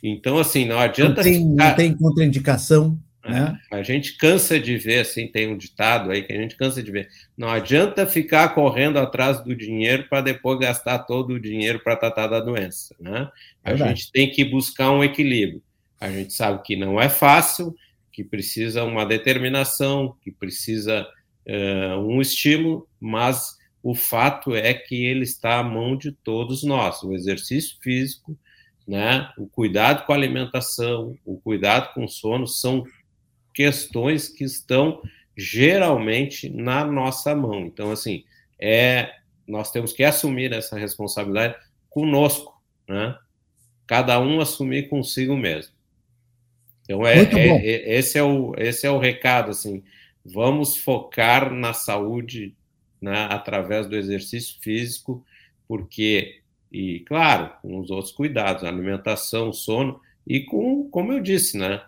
Então, 0.03 0.39
assim, 0.39 0.65
não 0.65 0.79
adianta. 0.79 1.17
Não 1.17 1.23
tem, 1.23 1.51
ficar... 1.51 1.69
não 1.69 1.77
tem 1.77 1.97
contraindicação. 1.97 2.99
É, 3.23 3.31
né? 3.31 3.61
A 3.71 3.83
gente 3.83 4.17
cansa 4.17 4.59
de 4.59 4.77
ver, 4.77 5.01
assim, 5.01 5.29
tem 5.29 5.53
um 5.53 5.57
ditado 5.57 6.11
aí 6.11 6.23
que 6.23 6.33
a 6.33 6.37
gente 6.37 6.57
cansa 6.57 6.83
de 6.83 6.91
ver. 6.91 7.09
Não 7.37 7.49
adianta 7.49 8.09
ficar 8.09 8.49
correndo 8.49 8.99
atrás 8.99 9.41
do 9.45 9.55
dinheiro 9.55 10.09
para 10.09 10.21
depois 10.21 10.59
gastar 10.59 10.99
todo 11.01 11.35
o 11.35 11.41
dinheiro 11.41 11.79
para 11.79 11.95
tratar 11.95 12.27
da 12.27 12.41
doença, 12.41 12.97
né? 12.99 13.29
A 13.63 13.77
gente 13.77 14.11
tem 14.11 14.33
que 14.33 14.45
buscar 14.45 14.91
um 14.91 15.05
equilíbrio. 15.05 15.63
A 16.01 16.11
gente 16.11 16.33
sabe 16.33 16.61
que 16.65 16.75
não 16.75 17.01
é 17.01 17.09
fácil, 17.09 17.73
que 18.11 18.25
precisa 18.25 18.83
uma 18.83 19.07
determinação, 19.07 20.17
que 20.25 20.33
precisa 20.33 21.07
uh, 21.47 22.01
um 22.01 22.21
estímulo, 22.21 22.89
mas 22.99 23.60
o 23.83 23.95
fato 23.95 24.55
é 24.55 24.75
que 24.75 25.05
ele 25.05 25.25
está 25.25 25.59
à 25.59 25.63
mão 25.63 25.97
de 25.97 26.13
todos 26.13 26.63
nós. 26.63 27.03
O 27.03 27.15
exercício 27.15 27.77
físico, 27.81 28.37
né, 28.87 29.31
o 29.39 29.47
cuidado 29.47 30.05
com 30.05 30.13
a 30.13 30.17
alimentação, 30.17 31.17
o 31.25 31.39
cuidado 31.41 31.93
com 31.95 32.05
o 32.05 32.09
sono 32.09 32.47
são 32.47 32.85
questões 33.55 34.29
que 34.29 34.45
estão 34.45 35.01
geralmente 35.37 36.49
na 36.51 36.85
nossa 36.85 37.35
mão. 37.35 37.61
Então, 37.61 37.91
assim, 37.91 38.25
é, 38.59 39.15
nós 39.47 39.71
temos 39.71 39.93
que 39.93 40.05
assumir 40.05 40.53
essa 40.53 40.79
responsabilidade 40.79 41.57
conosco, 41.89 42.61
né? 42.87 43.17
Cada 43.87 44.21
um 44.21 44.41
assumir 44.41 44.89
consigo 44.89 45.37
mesmo. 45.37 45.73
Então, 46.85 47.07
é, 47.07 47.23
é, 47.23 47.49
é, 47.49 47.99
esse, 47.99 48.19
é 48.19 48.23
o, 48.23 48.53
esse 48.59 48.87
é 48.87 48.91
o 48.91 48.99
recado, 48.99 49.51
assim, 49.51 49.83
vamos 50.25 50.77
focar 50.77 51.53
na 51.53 51.73
saúde 51.73 52.55
né, 53.01 53.29
através 53.31 53.87
do 53.87 53.97
exercício 53.97 54.57
físico, 54.61 55.25
porque, 55.67 56.41
e 56.71 57.01
claro, 57.01 57.51
com 57.63 57.79
os 57.79 57.91
outros 57.91 58.13
cuidados, 58.13 58.65
alimentação, 58.65 59.53
sono, 59.53 60.01
e 60.27 60.41
com, 60.41 60.89
como 60.91 61.13
eu 61.13 61.21
disse, 61.21 61.57
né, 61.57 61.81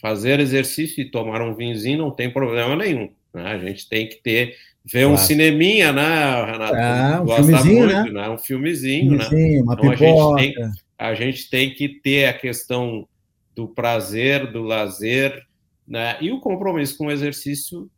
fazer 0.00 0.40
exercício 0.40 1.00
e 1.02 1.10
tomar 1.10 1.40
um 1.42 1.54
vinhozinho 1.54 1.98
não 1.98 2.10
tem 2.10 2.30
problema 2.30 2.76
nenhum. 2.76 3.10
Né? 3.32 3.42
A 3.42 3.58
gente 3.58 3.88
tem 3.88 4.08
que 4.08 4.16
ter 4.16 4.56
ver 4.84 5.00
claro. 5.00 5.14
um 5.14 5.16
cineminha, 5.16 5.92
né, 5.92 6.44
Renato? 6.44 6.74
Ah, 6.74 7.22
um 7.22 7.28
filmezinho, 7.28 7.78
muito, 7.78 8.12
né? 8.12 8.20
né? 8.22 8.28
Um 8.30 8.38
filmezinho, 8.38 9.12
né? 9.16 9.24
filmezinho 9.24 9.64
né? 9.64 9.72
Uma 9.72 9.74
então, 9.74 9.90
pipoca. 9.90 10.40
a 10.40 10.42
gente, 10.42 10.54
tem, 10.54 10.72
a 10.98 11.14
gente 11.14 11.50
tem 11.50 11.74
que 11.74 11.88
ter 11.88 12.26
a 12.26 12.32
questão 12.32 13.06
do 13.54 13.68
prazer, 13.68 14.50
do 14.52 14.62
lazer, 14.62 15.42
né? 15.86 16.16
E 16.20 16.30
o 16.30 16.40
compromisso 16.40 16.96
com 16.96 17.06
o 17.06 17.10
exercício, 17.10 17.90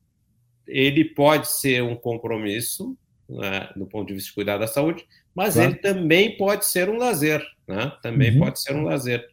ele 0.71 1.05
pode 1.05 1.51
ser 1.51 1.83
um 1.83 1.97
compromisso, 1.97 2.97
né, 3.29 3.69
do 3.77 3.87
ponto 3.87 4.09
de 4.09 4.15
vista 4.15 4.29
de 4.29 4.35
cuidar 4.35 4.59
da 4.59 4.67
saúde, 4.67 5.05
mas 5.35 5.55
claro. 5.55 5.71
ele 5.71 5.79
também 5.79 6.37
pode 6.37 6.67
ser 6.67 6.89
um 6.89 6.97
lazer, 6.97 7.43
né? 7.67 7.93
Também 8.03 8.33
uhum. 8.33 8.41
pode 8.41 8.61
ser 8.61 8.75
um 8.75 8.83
lazer, 8.83 9.25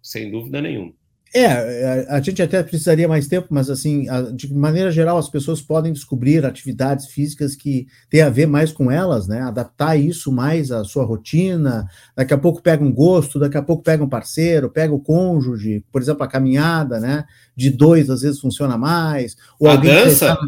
sem 0.00 0.30
dúvida 0.30 0.60
nenhuma. 0.60 0.92
É, 1.36 2.06
a, 2.08 2.16
a, 2.18 2.20
gente 2.20 2.40
até 2.40 2.62
precisaria 2.62 3.08
mais 3.08 3.26
tempo, 3.26 3.48
mas 3.50 3.68
assim, 3.68 4.06
de 4.36 4.54
maneira 4.54 4.92
geral, 4.92 5.18
as 5.18 5.28
pessoas 5.28 5.60
podem 5.60 5.92
descobrir 5.92 6.46
atividades 6.46 7.08
físicas 7.08 7.56
que 7.56 7.88
têm 8.08 8.22
a 8.22 8.30
ver 8.30 8.46
mais 8.46 8.70
com 8.70 8.88
elas, 8.88 9.26
né? 9.26 9.40
Adaptar 9.40 9.96
isso 9.96 10.30
mais 10.30 10.70
à 10.70 10.84
sua 10.84 11.04
rotina. 11.04 11.88
Daqui 12.14 12.32
a 12.32 12.38
pouco 12.38 12.62
pega 12.62 12.84
um 12.84 12.92
gosto, 12.92 13.40
daqui 13.40 13.56
a 13.56 13.62
pouco 13.62 13.82
pega 13.82 14.04
um 14.04 14.08
parceiro, 14.08 14.70
pega 14.70 14.94
o 14.94 15.00
cônjuge, 15.00 15.84
por 15.90 16.00
exemplo, 16.00 16.22
a 16.22 16.28
caminhada, 16.28 17.00
né? 17.00 17.24
De 17.56 17.68
dois 17.68 18.08
às 18.10 18.22
vezes 18.22 18.38
funciona 18.38 18.78
mais. 18.78 19.36
Ou 19.58 19.68
a 19.68 19.74
dança? 19.74 20.38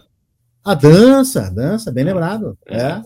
A 0.67 0.75
dança, 0.75 1.47
a 1.47 1.49
dança, 1.49 1.93
bem 1.93 2.03
lembrado. 2.03 2.59
É. 2.67 2.77
é. 2.77 3.03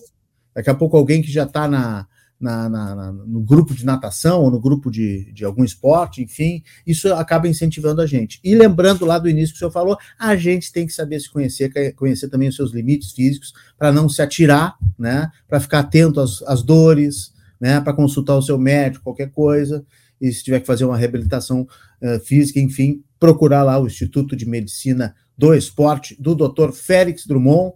Daqui 0.54 0.70
a 0.70 0.74
pouco 0.74 0.96
alguém 0.96 1.20
que 1.20 1.30
já 1.30 1.42
está 1.42 1.68
na, 1.68 2.06
na, 2.40 2.70
na, 2.70 3.12
no 3.12 3.42
grupo 3.42 3.74
de 3.74 3.84
natação 3.84 4.40
ou 4.40 4.50
no 4.50 4.58
grupo 4.58 4.90
de, 4.90 5.30
de 5.30 5.44
algum 5.44 5.62
esporte, 5.62 6.22
enfim, 6.22 6.62
isso 6.86 7.12
acaba 7.12 7.46
incentivando 7.46 8.00
a 8.00 8.06
gente. 8.06 8.40
E 8.42 8.54
lembrando 8.54 9.04
lá 9.04 9.18
do 9.18 9.28
início 9.28 9.52
que 9.52 9.56
o 9.56 9.58
senhor 9.58 9.70
falou, 9.70 9.98
a 10.18 10.34
gente 10.36 10.72
tem 10.72 10.86
que 10.86 10.92
saber 10.94 11.20
se 11.20 11.30
conhecer, 11.30 11.70
conhecer 11.96 12.30
também 12.30 12.48
os 12.48 12.56
seus 12.56 12.72
limites 12.72 13.12
físicos, 13.12 13.52
para 13.76 13.92
não 13.92 14.08
se 14.08 14.22
atirar, 14.22 14.74
né? 14.98 15.30
Para 15.46 15.60
ficar 15.60 15.80
atento 15.80 16.18
às, 16.18 16.40
às 16.44 16.62
dores, 16.62 17.30
né? 17.60 17.78
Para 17.78 17.92
consultar 17.92 18.36
o 18.36 18.42
seu 18.42 18.56
médico, 18.56 19.04
qualquer 19.04 19.30
coisa, 19.30 19.84
e 20.18 20.32
se 20.32 20.42
tiver 20.42 20.60
que 20.60 20.66
fazer 20.66 20.86
uma 20.86 20.96
reabilitação 20.96 21.68
uh, 22.00 22.20
física, 22.20 22.58
enfim, 22.58 23.02
procurar 23.18 23.64
lá 23.64 23.78
o 23.78 23.86
Instituto 23.86 24.34
de 24.34 24.46
Medicina 24.46 25.14
do 25.40 25.54
Esporte 25.54 26.14
do 26.20 26.34
Dr. 26.34 26.70
Félix 26.72 27.26
Drummond 27.26 27.72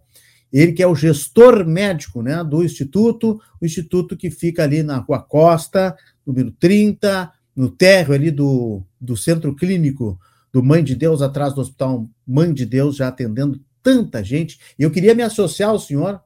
ele 0.52 0.72
que 0.72 0.82
é 0.82 0.86
o 0.86 0.94
gestor 0.94 1.66
médico 1.66 2.22
né, 2.22 2.44
do 2.44 2.62
Instituto, 2.62 3.40
o 3.60 3.66
Instituto 3.66 4.16
que 4.16 4.30
fica 4.30 4.62
ali 4.62 4.84
na 4.84 4.98
Rua 4.98 5.20
Costa, 5.20 5.96
número 6.24 6.52
30, 6.52 7.32
no 7.56 7.68
térreo 7.68 8.14
ali 8.14 8.30
do, 8.30 8.80
do 9.00 9.16
Centro 9.16 9.52
Clínico 9.56 10.16
do 10.52 10.62
Mãe 10.62 10.84
de 10.84 10.94
Deus, 10.94 11.22
atrás 11.22 11.54
do 11.54 11.60
Hospital 11.60 12.08
Mãe 12.24 12.54
de 12.54 12.64
Deus, 12.64 12.94
já 12.94 13.08
atendendo 13.08 13.60
tanta 13.82 14.22
gente. 14.22 14.60
E 14.78 14.84
eu 14.84 14.92
queria 14.92 15.12
me 15.12 15.24
associar 15.24 15.70
ao 15.70 15.78
senhor, 15.80 16.20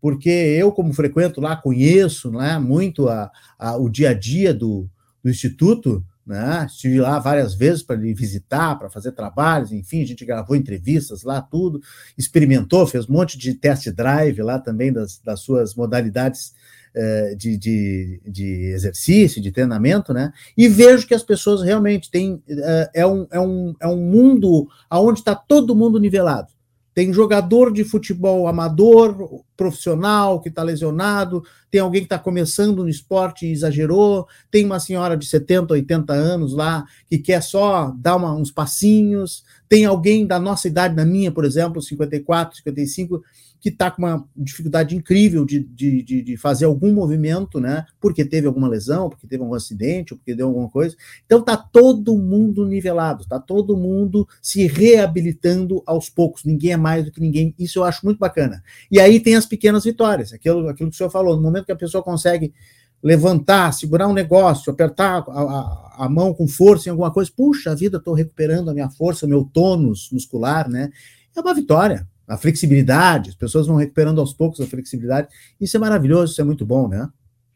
porque 0.00 0.28
eu, 0.28 0.72
como 0.72 0.92
frequento 0.92 1.40
lá, 1.40 1.54
conheço 1.54 2.32
né, 2.32 2.58
muito 2.58 3.08
a, 3.08 3.30
a, 3.56 3.76
o 3.76 3.88
dia 3.88 4.10
a 4.10 4.14
dia 4.14 4.52
do, 4.52 4.90
do 5.22 5.30
Instituto, 5.30 6.04
né? 6.26 6.66
Estive 6.68 7.00
lá 7.00 7.18
várias 7.18 7.54
vezes 7.54 7.82
para 7.82 7.96
lhe 7.96 8.14
visitar, 8.14 8.78
para 8.78 8.90
fazer 8.90 9.12
trabalhos, 9.12 9.72
enfim, 9.72 10.02
a 10.02 10.06
gente 10.06 10.24
gravou 10.24 10.54
entrevistas 10.54 11.22
lá, 11.22 11.40
tudo, 11.40 11.80
experimentou, 12.16 12.86
fez 12.86 13.08
um 13.08 13.12
monte 13.12 13.36
de 13.36 13.54
test 13.54 13.88
drive 13.90 14.42
lá 14.42 14.58
também 14.58 14.92
das, 14.92 15.18
das 15.18 15.40
suas 15.40 15.74
modalidades 15.74 16.52
eh, 16.92 17.34
de, 17.36 17.56
de, 17.56 18.20
de, 18.26 18.72
exercício, 18.72 19.40
de 19.40 19.52
treinamento, 19.52 20.12
né? 20.12 20.32
E 20.56 20.66
vejo 20.68 21.06
que 21.06 21.14
as 21.14 21.22
pessoas 21.22 21.62
realmente 21.62 22.10
têm. 22.10 22.42
Eh, 22.48 22.90
é, 22.94 23.06
um, 23.06 23.26
é, 23.30 23.38
um, 23.38 23.74
é 23.80 23.86
um 23.86 23.96
mundo 23.96 24.68
onde 24.90 25.20
está 25.20 25.34
todo 25.34 25.76
mundo 25.76 26.00
nivelado. 26.00 26.48
Tem 26.94 27.12
jogador 27.12 27.72
de 27.72 27.84
futebol 27.84 28.48
amador, 28.48 29.42
profissional, 29.56 30.40
que 30.40 30.48
está 30.48 30.62
lesionado, 30.62 31.42
tem 31.70 31.80
alguém 31.80 32.00
que 32.00 32.06
está 32.06 32.18
começando 32.18 32.82
no 32.82 32.88
esporte 32.88 33.46
e 33.46 33.52
exagerou, 33.52 34.26
tem 34.50 34.64
uma 34.64 34.80
senhora 34.80 35.16
de 35.16 35.26
70, 35.26 35.74
80 35.74 36.12
anos 36.12 36.52
lá 36.52 36.84
que 37.08 37.18
quer 37.18 37.42
só 37.42 37.94
dar 37.96 38.16
uma, 38.16 38.34
uns 38.34 38.50
passinhos, 38.50 39.44
tem 39.68 39.84
alguém 39.84 40.26
da 40.26 40.38
nossa 40.38 40.66
idade, 40.66 40.96
na 40.96 41.04
minha, 41.04 41.30
por 41.30 41.44
exemplo, 41.44 41.80
54, 41.80 42.56
55, 42.56 43.22
que 43.60 43.68
está 43.68 43.90
com 43.90 44.02
uma 44.02 44.26
dificuldade 44.34 44.96
incrível 44.96 45.44
de, 45.44 45.60
de, 45.60 46.02
de, 46.02 46.22
de, 46.22 46.36
fazer 46.36 46.64
algum 46.64 46.92
movimento, 46.94 47.60
né? 47.60 47.84
Porque 48.00 48.24
teve 48.24 48.46
alguma 48.46 48.66
lesão, 48.66 49.10
porque 49.10 49.26
teve 49.26 49.42
algum 49.42 49.54
acidente, 49.54 50.14
ou 50.14 50.18
porque 50.18 50.34
deu 50.34 50.46
alguma 50.46 50.68
coisa. 50.68 50.96
Então 51.26 51.42
tá 51.42 51.56
todo 51.56 52.16
mundo 52.16 52.64
nivelado, 52.64 53.26
tá 53.28 53.38
todo 53.38 53.76
mundo 53.76 54.26
se 54.40 54.66
reabilitando 54.66 55.82
aos 55.86 56.08
poucos. 56.08 56.44
Ninguém 56.44 56.72
é 56.72 56.76
mais 56.76 57.04
do 57.04 57.12
que 57.12 57.20
ninguém. 57.20 57.54
Isso 57.58 57.78
eu 57.78 57.84
acho 57.84 58.04
muito 58.04 58.18
bacana. 58.18 58.62
E 58.90 58.98
aí 58.98 59.20
tem 59.20 59.36
as 59.36 59.44
pequenas 59.44 59.84
vitórias, 59.84 60.32
aquilo, 60.32 60.66
aquilo 60.68 60.88
que 60.88 60.94
o 60.94 60.98
senhor 60.98 61.10
falou, 61.10 61.36
no 61.36 61.42
momento 61.42 61.66
que 61.66 61.72
a 61.72 61.76
pessoa 61.76 62.02
consegue 62.02 62.54
levantar, 63.02 63.72
segurar 63.72 64.08
um 64.08 64.12
negócio, 64.12 64.72
apertar 64.72 65.24
a, 65.28 65.40
a, 65.40 66.04
a 66.04 66.08
mão 66.08 66.32
com 66.32 66.46
força 66.46 66.88
em 66.88 66.92
alguma 66.92 67.10
coisa, 67.10 67.30
puxa 67.34 67.74
vida, 67.74 67.98
estou 67.98 68.14
recuperando 68.14 68.70
a 68.70 68.74
minha 68.74 68.90
força, 68.90 69.26
meu 69.26 69.44
tônus 69.44 70.08
muscular, 70.12 70.68
né? 70.68 70.90
É 71.36 71.40
uma 71.40 71.54
vitória 71.54 72.06
a 72.30 72.38
flexibilidade, 72.38 73.30
as 73.30 73.34
pessoas 73.34 73.66
vão 73.66 73.76
recuperando 73.76 74.20
aos 74.20 74.32
poucos 74.32 74.60
a 74.60 74.66
flexibilidade. 74.66 75.28
Isso 75.60 75.76
é 75.76 75.80
maravilhoso, 75.80 76.32
isso 76.32 76.40
é 76.40 76.44
muito 76.44 76.64
bom, 76.64 76.86
né? 76.86 77.08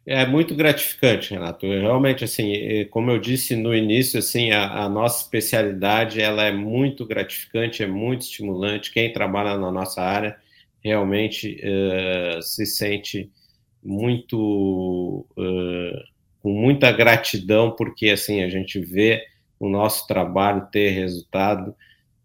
É 0.04 0.26
muito 0.26 0.54
gratificante, 0.54 1.32
Renato. 1.32 1.64
Realmente, 1.64 2.24
assim, 2.24 2.52
como 2.90 3.10
eu 3.10 3.18
disse 3.18 3.56
no 3.56 3.74
início, 3.74 4.18
assim, 4.18 4.50
a, 4.50 4.84
a, 4.84 4.88
nossa 4.88 5.22
especialidade 5.22 6.20
ela 6.20 6.42
é 6.42 6.52
muito 6.52 7.06
gratificante, 7.06 7.82
é 7.82 7.86
muito 7.86 8.22
estimulante. 8.22 8.92
Quem 8.92 9.12
trabalha 9.12 9.56
na 9.56 9.70
nossa 9.70 10.02
área 10.02 10.36
realmente 10.82 11.58
uh, 11.62 12.42
se 12.42 12.66
sente 12.66 13.30
muito 13.82 15.26
uh, 15.38 16.04
com 16.42 16.52
muita 16.52 16.92
gratidão, 16.92 17.70
porque 17.70 18.10
assim 18.10 18.42
a 18.42 18.50
gente 18.50 18.78
vê 18.78 19.24
o 19.58 19.68
nosso 19.68 20.06
trabalho 20.06 20.68
ter 20.70 20.90
resultado 20.90 21.74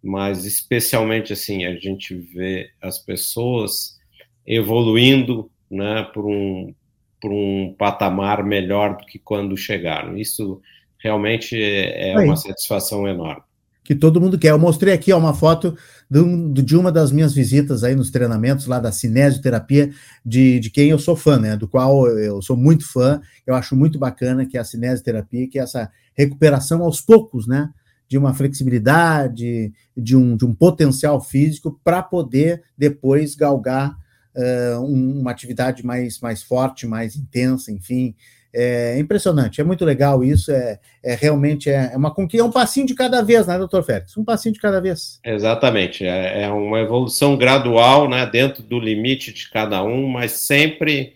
mas 0.03 0.45
especialmente 0.45 1.33
assim 1.33 1.65
a 1.65 1.75
gente 1.75 2.15
vê 2.15 2.69
as 2.81 2.99
pessoas 2.99 3.97
evoluindo, 4.45 5.49
né, 5.69 6.03
por 6.13 6.25
um 6.25 6.73
por 7.21 7.33
um 7.33 7.75
patamar 7.77 8.43
melhor 8.45 8.95
do 8.95 9.05
que 9.05 9.19
quando 9.19 9.57
chegaram. 9.57 10.17
Isso 10.17 10.61
realmente 10.97 11.61
é, 11.61 12.11
é 12.11 12.19
uma 12.19 12.37
satisfação 12.37 13.07
enorme. 13.07 13.43
Que 13.83 13.95
todo 13.95 14.21
mundo 14.21 14.37
quer. 14.37 14.51
Eu 14.51 14.59
mostrei 14.59 14.93
aqui 14.93 15.11
ó, 15.11 15.17
uma 15.17 15.33
foto 15.33 15.75
de, 16.09 16.61
de, 16.61 16.77
uma 16.77 16.91
das 16.91 17.11
minhas 17.11 17.33
visitas 17.33 17.83
aí 17.83 17.95
nos 17.95 18.11
treinamentos 18.11 18.67
lá 18.67 18.79
da 18.79 18.91
cinesioterapia, 18.91 19.89
de, 20.23 20.59
de 20.59 20.69
quem 20.69 20.89
eu 20.89 20.99
sou 20.99 21.15
fã, 21.15 21.39
né? 21.39 21.57
Do 21.57 21.67
qual 21.67 22.07
eu 22.07 22.41
sou 22.41 22.55
muito 22.55 22.89
fã, 22.89 23.19
eu 23.47 23.55
acho 23.55 23.75
muito 23.75 23.97
bacana, 23.97 24.45
que 24.45 24.57
é 24.57 24.61
a 24.61 24.63
cinesioterapia, 24.63 25.49
que 25.49 25.59
é 25.59 25.63
essa 25.63 25.89
recuperação 26.13 26.83
aos 26.83 27.01
poucos, 27.01 27.47
né? 27.47 27.69
De 28.09 28.17
uma 28.17 28.33
flexibilidade, 28.33 29.71
de 29.95 30.17
um, 30.17 30.35
de 30.35 30.43
um 30.43 30.53
potencial 30.53 31.21
físico 31.21 31.79
para 31.83 32.01
poder 32.01 32.63
depois 32.75 33.35
galgar 33.35 33.95
uh, 34.35 34.83
uma 34.83 35.29
atividade 35.29 35.85
mais, 35.85 36.19
mais 36.19 36.41
forte, 36.41 36.87
mais 36.87 37.15
intensa, 37.15 37.71
enfim. 37.71 38.15
É 38.51 38.97
impressionante, 38.97 39.61
é 39.61 39.63
muito 39.63 39.85
legal 39.85 40.23
isso, 40.23 40.51
é, 40.51 40.79
é 41.03 41.13
realmente 41.13 41.69
é, 41.69 41.91
é 41.93 41.95
uma 41.95 42.09
conquista, 42.09 42.43
é 42.43 42.47
um 42.47 42.51
passinho 42.51 42.87
de 42.87 42.95
cada 42.95 43.21
vez, 43.21 43.45
né, 43.45 43.55
doutor 43.59 43.83
Félix? 43.83 44.17
Um 44.17 44.25
passinho 44.25 44.55
de 44.55 44.59
cada 44.59 44.81
vez. 44.81 45.19
Exatamente, 45.23 46.03
é, 46.03 46.45
é 46.45 46.49
uma 46.49 46.79
evolução 46.79 47.37
gradual, 47.37 48.09
né, 48.09 48.25
dentro 48.25 48.63
do 48.63 48.79
limite 48.79 49.31
de 49.31 49.51
cada 49.51 49.83
um, 49.83 50.07
mas 50.07 50.31
sempre 50.31 51.13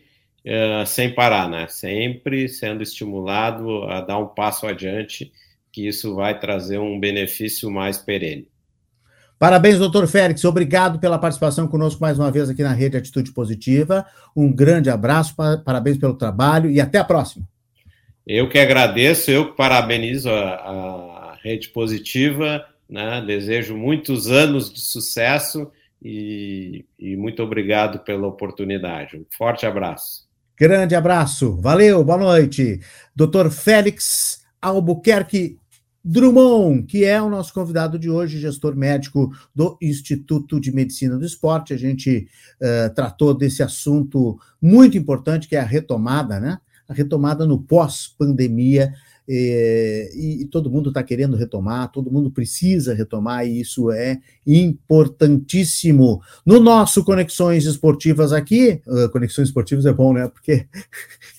sem 0.85 1.11
parar, 1.15 1.49
né, 1.49 1.65
sempre 1.69 2.47
sendo 2.47 2.83
estimulado 2.83 3.83
a 3.85 4.01
dar 4.01 4.19
um 4.19 4.27
passo 4.27 4.67
adiante 4.67 5.31
que 5.73 5.85
isso 5.85 6.15
vai 6.15 6.39
trazer 6.39 6.77
um 6.77 6.97
benefício 6.97 7.69
mais 7.69 7.97
perene. 7.97 8.47
Parabéns, 9.37 9.77
doutor 9.77 10.07
Félix. 10.07 10.45
Obrigado 10.45 10.99
pela 10.99 11.19
participação 11.19 11.67
conosco 11.67 11.99
mais 11.99 12.17
uma 12.17 12.31
vez 12.31 12.49
aqui 12.49 12.63
na 12.63 12.71
Rede 12.71 12.95
Atitude 12.95 13.33
Positiva. 13.33 14.05
Um 14.33 14.49
grande 14.49 14.89
abraço, 14.89 15.35
parabéns 15.65 15.97
pelo 15.97 16.13
trabalho 16.13 16.71
e 16.71 16.79
até 16.79 16.97
a 16.99 17.03
próxima. 17.03 17.45
Eu 18.25 18.47
que 18.47 18.57
agradeço, 18.57 19.29
eu 19.29 19.51
que 19.51 19.57
parabenizo 19.57 20.29
a, 20.29 21.33
a 21.33 21.37
Rede 21.43 21.67
Positiva 21.67 22.65
né? 22.93 23.23
Desejo 23.25 23.75
muitos 23.75 24.29
anos 24.29 24.71
de 24.71 24.79
sucesso 24.79 25.71
e, 25.99 26.85
e 26.99 27.15
muito 27.15 27.41
obrigado 27.41 27.99
pela 27.99 28.27
oportunidade. 28.27 29.17
Um 29.17 29.25
forte 29.35 29.65
abraço. 29.65 30.27
Grande 30.55 30.93
abraço, 30.93 31.59
valeu, 31.59 32.03
boa 32.03 32.19
noite. 32.19 32.79
Doutor 33.15 33.49
Félix 33.49 34.45
Albuquerque 34.61 35.57
Drummond, 36.03 36.83
que 36.83 37.05
é 37.05 37.21
o 37.21 37.29
nosso 37.29 37.53
convidado 37.53 37.97
de 37.97 38.09
hoje, 38.09 38.39
gestor 38.39 38.75
médico 38.75 39.31
do 39.55 39.77
Instituto 39.81 40.59
de 40.59 40.71
Medicina 40.71 41.17
do 41.17 41.25
Esporte. 41.25 41.73
A 41.73 41.77
gente 41.77 42.27
uh, 42.59 42.93
tratou 42.93 43.33
desse 43.33 43.63
assunto 43.63 44.37
muito 44.61 44.97
importante, 44.97 45.47
que 45.47 45.55
é 45.55 45.61
a 45.61 45.65
retomada, 45.65 46.39
né? 46.39 46.59
A 46.89 46.93
retomada 46.93 47.45
no 47.45 47.61
pós-pandemia 47.61 48.93
é, 49.27 50.11
e, 50.13 50.41
e, 50.41 50.45
todo 50.45 50.69
mundo 50.69 50.89
está 50.89 51.01
querendo 51.01 51.37
retomar, 51.37 51.91
todo 51.91 52.11
mundo 52.11 52.29
precisa 52.29 52.93
retomar, 52.93 53.47
e 53.47 53.61
isso 53.61 53.89
é 53.91 54.19
importantíssimo. 54.45 56.21
No 56.45 56.59
nosso 56.59 57.03
Conexões 57.03 57.65
Esportivas 57.65 58.33
aqui, 58.33 58.81
uh, 58.85 59.09
Conexões 59.09 59.47
Esportivas 59.47 59.85
é 59.85 59.93
bom, 59.93 60.13
né? 60.13 60.27
Porque 60.27 60.67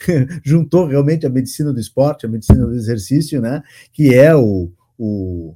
juntou 0.42 0.86
realmente 0.86 1.26
a 1.26 1.30
medicina 1.30 1.72
do 1.72 1.80
esporte, 1.80 2.24
a 2.24 2.28
medicina 2.28 2.64
do 2.64 2.74
exercício, 2.74 3.40
né? 3.40 3.62
Que 3.92 4.14
é 4.14 4.34
o, 4.34 4.70
o 4.98 5.54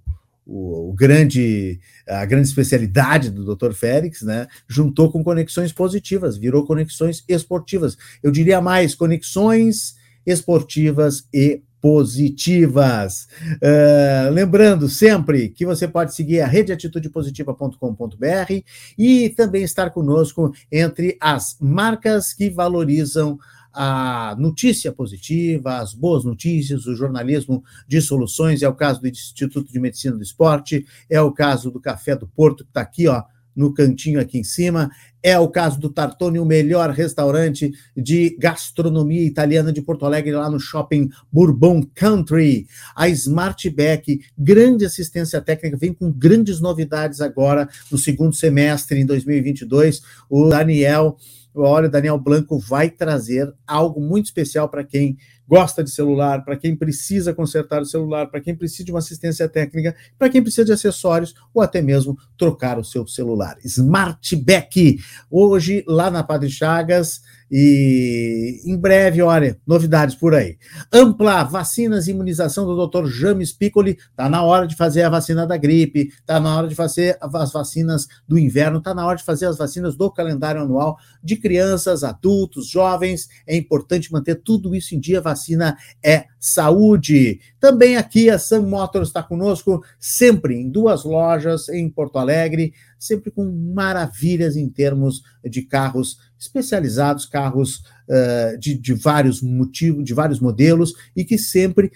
o, 0.48 0.94
grande 0.94 1.78
a 2.08 2.24
grande 2.24 2.48
especialidade 2.48 3.30
do 3.30 3.54
Dr. 3.54 3.72
Félix, 3.72 4.22
né? 4.22 4.46
Juntou 4.66 5.12
com 5.12 5.22
conexões 5.22 5.72
positivas, 5.72 6.38
virou 6.38 6.64
conexões 6.64 7.22
esportivas. 7.28 7.98
Eu 8.22 8.30
diria 8.30 8.58
mais 8.60 8.94
conexões 8.94 9.96
esportivas 10.24 11.26
e 11.32 11.62
positivas. 11.80 13.28
Uh, 13.62 14.30
lembrando 14.32 14.88
sempre 14.88 15.48
que 15.48 15.66
você 15.66 15.86
pode 15.86 16.14
seguir 16.14 16.40
a 16.40 16.46
redeatitudepositiva.com.br 16.46 18.62
e 18.96 19.30
também 19.30 19.62
estar 19.62 19.90
conosco 19.90 20.52
entre 20.70 21.16
as 21.20 21.56
marcas 21.60 22.32
que 22.32 22.50
valorizam 22.50 23.38
a 23.72 24.34
notícia 24.38 24.90
positiva, 24.90 25.78
as 25.78 25.94
boas 25.94 26.24
notícias, 26.24 26.86
o 26.86 26.96
jornalismo 26.96 27.62
de 27.86 28.00
soluções. 28.00 28.62
É 28.62 28.68
o 28.68 28.74
caso 28.74 29.00
do 29.00 29.08
Instituto 29.08 29.72
de 29.72 29.78
Medicina 29.78 30.16
do 30.16 30.22
Esporte, 30.22 30.84
é 31.08 31.20
o 31.20 31.30
caso 31.30 31.70
do 31.70 31.80
Café 31.80 32.16
do 32.16 32.26
Porto, 32.26 32.64
que 32.64 32.70
está 32.70 32.80
aqui, 32.80 33.06
ó, 33.06 33.22
no 33.58 33.74
cantinho 33.74 34.20
aqui 34.20 34.38
em 34.38 34.44
cima. 34.44 34.88
É 35.20 35.36
o 35.36 35.48
caso 35.48 35.80
do 35.80 35.90
Tartone, 35.90 36.38
o 36.38 36.44
melhor 36.44 36.90
restaurante 36.90 37.72
de 37.96 38.36
gastronomia 38.38 39.22
italiana 39.22 39.72
de 39.72 39.82
Porto 39.82 40.06
Alegre, 40.06 40.30
lá 40.30 40.48
no 40.48 40.60
shopping 40.60 41.10
Bourbon 41.30 41.82
Country. 41.92 42.68
A 42.94 43.08
Smartback, 43.08 44.20
grande 44.38 44.86
assistência 44.86 45.40
técnica, 45.40 45.76
vem 45.76 45.92
com 45.92 46.10
grandes 46.12 46.60
novidades 46.60 47.20
agora 47.20 47.68
no 47.90 47.98
segundo 47.98 48.34
semestre, 48.34 49.00
em 49.00 49.04
2022. 49.04 50.02
O 50.30 50.48
Daniel, 50.48 51.16
olha, 51.52 51.88
o 51.88 51.90
Daniel 51.90 52.18
Blanco 52.18 52.56
vai 52.56 52.88
trazer 52.88 53.52
algo 53.66 54.00
muito 54.00 54.26
especial 54.26 54.68
para 54.68 54.84
quem 54.84 55.18
gosta 55.48 55.82
de 55.82 55.90
celular, 55.90 56.44
para 56.44 56.56
quem 56.56 56.76
precisa 56.76 57.32
consertar 57.32 57.80
o 57.80 57.86
celular, 57.86 58.26
para 58.26 58.40
quem 58.40 58.54
precisa 58.54 58.84
de 58.84 58.92
uma 58.92 58.98
assistência 58.98 59.48
técnica, 59.48 59.96
para 60.18 60.28
quem 60.28 60.42
precisa 60.42 60.66
de 60.66 60.72
acessórios 60.72 61.34
ou 61.54 61.62
até 61.62 61.80
mesmo 61.80 62.18
trocar 62.36 62.78
o 62.78 62.84
seu 62.84 63.06
celular. 63.06 63.56
Smartback, 63.64 64.98
hoje 65.30 65.82
lá 65.88 66.10
na 66.10 66.22
Padre 66.22 66.50
Chagas, 66.50 67.22
e 67.50 68.60
em 68.64 68.76
breve, 68.76 69.22
olha, 69.22 69.58
novidades 69.66 70.14
por 70.14 70.34
aí. 70.34 70.58
Ampla 70.92 71.44
vacinas 71.44 72.06
e 72.06 72.10
imunização 72.10 72.66
do 72.66 72.86
Dr. 72.86 73.06
James 73.06 73.52
Piccoli. 73.52 73.98
Está 74.10 74.28
na 74.28 74.42
hora 74.42 74.66
de 74.66 74.76
fazer 74.76 75.02
a 75.02 75.10
vacina 75.10 75.46
da 75.46 75.56
gripe, 75.56 76.08
está 76.08 76.38
na 76.38 76.56
hora 76.56 76.68
de 76.68 76.74
fazer 76.74 77.16
as 77.20 77.52
vacinas 77.52 78.06
do 78.26 78.38
inverno, 78.38 78.78
está 78.78 78.94
na 78.94 79.06
hora 79.06 79.16
de 79.16 79.24
fazer 79.24 79.46
as 79.46 79.56
vacinas 79.56 79.96
do 79.96 80.10
calendário 80.10 80.60
anual 80.60 80.98
de 81.22 81.36
crianças, 81.36 82.04
adultos, 82.04 82.68
jovens. 82.68 83.28
É 83.46 83.56
importante 83.56 84.12
manter 84.12 84.36
tudo 84.36 84.74
isso 84.74 84.94
em 84.94 85.00
dia. 85.00 85.20
Vacina 85.20 85.76
é 86.02 86.26
saúde. 86.38 87.40
Também 87.58 87.96
aqui 87.96 88.30
a 88.30 88.38
Sam 88.38 88.62
Motors 88.62 89.08
está 89.08 89.22
conosco, 89.22 89.82
sempre 89.98 90.54
em 90.54 90.68
duas 90.68 91.04
lojas 91.04 91.68
em 91.68 91.88
Porto 91.88 92.18
Alegre, 92.18 92.72
sempre 92.98 93.30
com 93.30 93.44
maravilhas 93.74 94.56
em 94.56 94.68
termos 94.68 95.22
de 95.44 95.62
carros 95.62 96.18
especializados, 96.38 97.26
carros 97.26 97.82
uh, 98.08 98.58
de, 98.58 98.78
de, 98.78 98.94
vários 98.94 99.42
motivos, 99.42 100.04
de 100.04 100.14
vários 100.14 100.40
modelos 100.40 100.92
e 101.16 101.24
que 101.24 101.36
sempre 101.36 101.90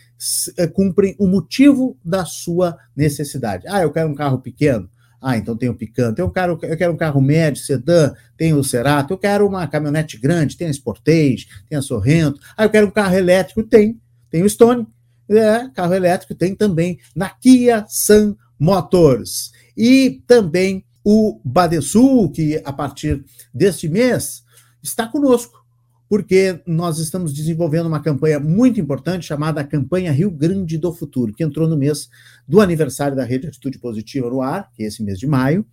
uh, 0.59 0.69
cumprem 0.73 1.15
o 1.19 1.27
motivo 1.27 1.97
da 2.05 2.25
sua 2.25 2.77
necessidade. 2.97 3.67
Ah, 3.69 3.83
eu 3.83 3.93
quero 3.93 4.09
um 4.09 4.15
carro 4.15 4.39
pequeno. 4.39 4.89
Ah, 5.23 5.37
então 5.37 5.57
tem 5.57 5.69
o 5.69 5.75
Picanto. 5.75 6.21
Eu 6.21 6.29
quero, 6.29 6.59
eu 6.63 6.77
quero 6.77 6.93
um 6.93 6.97
carro 6.97 7.21
médio, 7.21 7.63
sedã, 7.63 8.13
tem 8.37 8.53
o 8.53 8.65
Cerato. 8.65 9.15
Eu 9.15 9.19
quero 9.19 9.47
uma 9.47 9.69
caminhonete 9.69 10.19
grande, 10.19 10.57
tem 10.57 10.67
a 10.67 10.73
Sportage, 10.73 11.47
tem 11.69 11.79
a 11.79 11.83
Sorrento. 11.83 12.41
Ah, 12.57 12.65
eu 12.65 12.71
quero 12.71 12.89
um 12.89 12.91
carro 12.91 13.15
elétrico, 13.15 13.63
tem. 13.63 14.01
Tem 14.29 14.43
o 14.43 14.51
Stone. 14.51 14.85
É, 15.29 15.69
carro 15.73 15.95
elétrico 15.95 16.35
tem 16.35 16.55
também 16.57 16.99
na 17.15 17.31
Kia 17.31 17.87
Sun 17.89 18.35
Motors. 18.59 19.53
E 19.77 20.23
também 20.27 20.85
o 21.05 21.41
Badesul, 21.45 22.31
que 22.31 22.61
a 22.65 22.73
partir 22.73 23.25
deste 23.53 23.89
mês 23.89 24.45
está 24.83 25.07
conosco, 25.07 25.63
porque 26.09 26.61
nós 26.67 26.99
estamos 26.99 27.33
desenvolvendo 27.33 27.87
uma 27.87 28.01
campanha 28.01 28.39
muito 28.39 28.79
importante 28.79 29.27
chamada 29.27 29.65
Campanha 29.65 30.13
Rio 30.13 30.31
Grande 30.31 30.77
do 30.77 30.93
Futuro, 30.93 31.33
que 31.33 31.43
entrou 31.43 31.67
no 31.67 31.77
mês 31.77 32.11
do 32.47 32.61
aniversário 32.61 33.17
da 33.17 33.25
Rede 33.25 33.47
Atitude 33.47 33.79
Positiva 33.79 34.29
no 34.29 34.43
ar, 34.43 34.71
que 34.75 34.83
é 34.83 34.87
esse 34.87 35.03
mês 35.03 35.19
de 35.19 35.27
maio, 35.27 35.65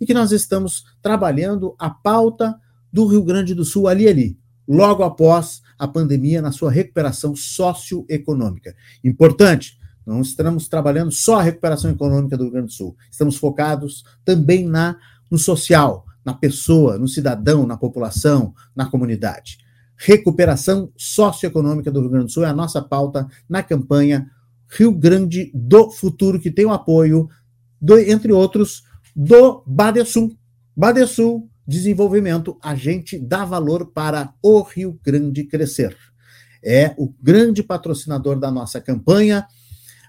e 0.00 0.06
que 0.06 0.14
nós 0.14 0.30
estamos 0.30 0.84
trabalhando 1.02 1.74
a 1.78 1.90
pauta 1.90 2.54
do 2.92 3.06
Rio 3.06 3.24
Grande 3.24 3.54
do 3.54 3.64
Sul 3.64 3.88
ali 3.88 4.06
ali, 4.06 4.38
logo 4.68 5.02
após 5.02 5.60
a 5.76 5.88
pandemia 5.88 6.40
na 6.40 6.52
sua 6.52 6.70
recuperação 6.70 7.34
socioeconômica. 7.34 8.76
Importante, 9.02 9.79
não 10.06 10.20
estamos 10.20 10.68
trabalhando 10.68 11.12
só 11.12 11.38
a 11.38 11.42
recuperação 11.42 11.90
econômica 11.90 12.36
do 12.36 12.44
Rio 12.44 12.52
Grande 12.52 12.68
do 12.68 12.72
Sul. 12.72 12.96
Estamos 13.10 13.36
focados 13.36 14.04
também 14.24 14.66
na 14.66 14.96
no 15.30 15.38
social, 15.38 16.04
na 16.24 16.34
pessoa, 16.34 16.98
no 16.98 17.06
cidadão, 17.06 17.66
na 17.66 17.76
população, 17.76 18.52
na 18.74 18.86
comunidade. 18.86 19.58
Recuperação 19.96 20.90
socioeconômica 20.96 21.90
do 21.90 22.00
Rio 22.00 22.10
Grande 22.10 22.26
do 22.26 22.32
Sul 22.32 22.44
é 22.44 22.48
a 22.48 22.54
nossa 22.54 22.82
pauta 22.82 23.28
na 23.48 23.62
campanha 23.62 24.28
Rio 24.68 24.92
Grande 24.92 25.52
do 25.54 25.90
Futuro, 25.90 26.40
que 26.40 26.50
tem 26.50 26.66
o 26.66 26.72
apoio, 26.72 27.28
do, 27.80 27.98
entre 27.98 28.32
outros, 28.32 28.82
do 29.14 29.62
Badesul. 29.66 30.36
Badesul 30.76 31.50
Desenvolvimento, 31.70 32.58
a 32.60 32.74
gente 32.74 33.16
dá 33.16 33.44
valor 33.44 33.92
para 33.92 34.34
o 34.42 34.60
Rio 34.60 34.98
Grande 35.04 35.44
crescer. 35.44 35.96
É 36.64 36.92
o 36.98 37.14
grande 37.22 37.62
patrocinador 37.62 38.40
da 38.40 38.50
nossa 38.50 38.80
campanha 38.80 39.46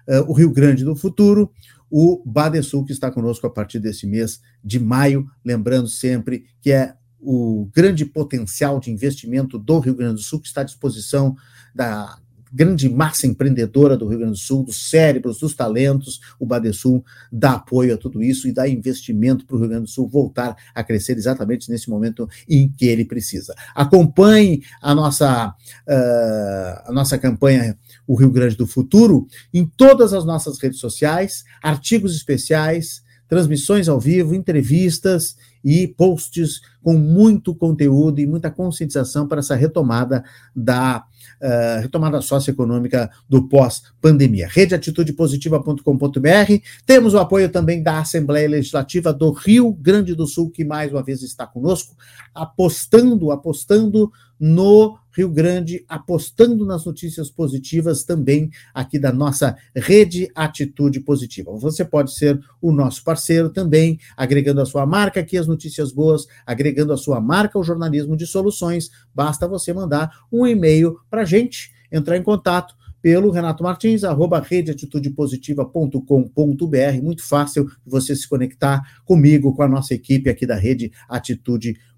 uh, 0.07 0.29
o 0.29 0.33
Rio 0.33 0.51
Grande 0.51 0.83
do 0.83 0.95
Futuro, 0.95 1.51
o 1.89 2.21
Badesul, 2.25 2.85
que 2.85 2.93
está 2.93 3.11
conosco 3.11 3.45
a 3.45 3.49
partir 3.49 3.79
desse 3.79 4.07
mês 4.07 4.41
de 4.63 4.79
maio, 4.79 5.27
lembrando 5.43 5.87
sempre 5.87 6.45
que 6.61 6.71
é 6.71 6.95
o 7.19 7.69
grande 7.73 8.05
potencial 8.05 8.79
de 8.79 8.89
investimento 8.89 9.59
do 9.59 9.79
Rio 9.79 9.95
Grande 9.95 10.15
do 10.15 10.21
Sul, 10.21 10.39
que 10.39 10.47
está 10.47 10.61
à 10.61 10.63
disposição 10.63 11.35
da 11.75 12.17
grande 12.51 12.89
massa 12.89 13.25
empreendedora 13.25 13.95
do 13.95 14.07
Rio 14.07 14.19
Grande 14.19 14.33
do 14.33 14.37
Sul, 14.37 14.63
dos 14.63 14.89
cérebros, 14.89 15.39
dos 15.39 15.55
talentos, 15.55 16.19
o 16.37 16.45
Badesul 16.45 17.03
dá 17.31 17.53
apoio 17.53 17.93
a 17.93 17.97
tudo 17.97 18.21
isso 18.21 18.47
e 18.47 18.51
dá 18.51 18.67
investimento 18.67 19.45
para 19.45 19.55
o 19.55 19.59
Rio 19.59 19.69
Grande 19.69 19.85
do 19.85 19.89
Sul 19.89 20.07
voltar 20.07 20.55
a 20.75 20.83
crescer 20.83 21.13
exatamente 21.13 21.69
nesse 21.69 21.89
momento 21.89 22.27
em 22.49 22.69
que 22.69 22.85
ele 22.87 23.05
precisa. 23.05 23.55
Acompanhe 23.73 24.63
a 24.81 24.93
nossa, 24.93 25.49
uh, 25.49 26.89
a 26.89 26.91
nossa 26.91 27.17
campanha 27.17 27.77
O 28.11 28.15
Rio 28.15 28.29
Grande 28.29 28.57
do 28.57 28.67
Futuro 28.67 29.25
em 29.53 29.65
todas 29.65 30.13
as 30.13 30.25
nossas 30.25 30.59
redes 30.59 30.79
sociais, 30.79 31.45
artigos 31.61 32.13
especiais, 32.13 33.01
transmissões 33.31 33.87
ao 33.87 33.97
vivo, 33.97 34.35
entrevistas 34.35 35.37
e 35.63 35.87
posts 35.87 36.59
com 36.83 36.97
muito 36.97 37.55
conteúdo 37.55 38.19
e 38.19 38.27
muita 38.27 38.51
conscientização 38.51 39.25
para 39.25 39.39
essa 39.39 39.55
retomada 39.55 40.21
da 40.53 41.05
uh, 41.41 41.79
retomada 41.81 42.19
socioeconômica 42.19 43.09
do 43.29 43.47
pós-pandemia. 43.47 44.49
Redeatitudepositiva.com.br. 44.51 46.61
Temos 46.85 47.13
o 47.13 47.19
apoio 47.19 47.47
também 47.47 47.81
da 47.81 47.99
Assembleia 47.99 48.49
Legislativa 48.49 49.13
do 49.13 49.31
Rio 49.31 49.71
Grande 49.71 50.13
do 50.13 50.27
Sul, 50.27 50.49
que 50.49 50.65
mais 50.65 50.91
uma 50.91 51.01
vez 51.01 51.23
está 51.23 51.47
conosco, 51.47 51.95
apostando, 52.35 53.31
apostando 53.31 54.11
no 54.37 54.97
Rio 55.15 55.29
Grande, 55.29 55.83
apostando 55.87 56.65
nas 56.65 56.83
notícias 56.85 57.29
positivas 57.29 58.03
também 58.03 58.49
aqui 58.73 58.97
da 58.97 59.11
nossa 59.11 59.55
rede 59.75 60.31
Atitude 60.35 61.01
Positiva. 61.01 61.51
Você 61.57 61.83
pode 61.83 62.15
ser 62.15 62.39
o 62.61 62.71
nosso 62.71 63.03
parceiro 63.03 63.49
também, 63.49 63.99
agregando 64.15 64.61
a 64.61 64.65
sua 64.65 64.85
marca 64.85 65.19
aqui 65.19 65.37
as 65.37 65.47
notícias 65.47 65.91
boas, 65.91 66.25
agregando 66.45 66.93
a 66.93 66.97
sua 66.97 67.19
marca 67.19 67.57
ao 67.57 67.63
jornalismo 67.63 68.15
de 68.15 68.25
soluções. 68.25 68.89
Basta 69.13 69.47
você 69.47 69.73
mandar 69.73 70.11
um 70.31 70.47
e-mail 70.47 70.97
para 71.09 71.23
a 71.23 71.25
gente, 71.25 71.71
entrar 71.91 72.17
em 72.17 72.23
contato 72.23 72.75
pelo 73.01 73.31
Renato 73.31 73.63
Martins, 73.63 74.03
arroba 74.03 74.39
redeatitudepositiva.com.br. 74.39 77.01
Muito 77.01 77.27
fácil 77.27 77.67
você 77.85 78.15
se 78.15 78.29
conectar 78.29 78.81
comigo, 79.03 79.55
com 79.55 79.63
a 79.63 79.67
nossa 79.67 79.95
equipe 79.95 80.29
aqui 80.29 80.45
da 80.45 80.55
Rede 80.55 80.91
Atitude 81.09 81.73
Positiva. 81.73 81.90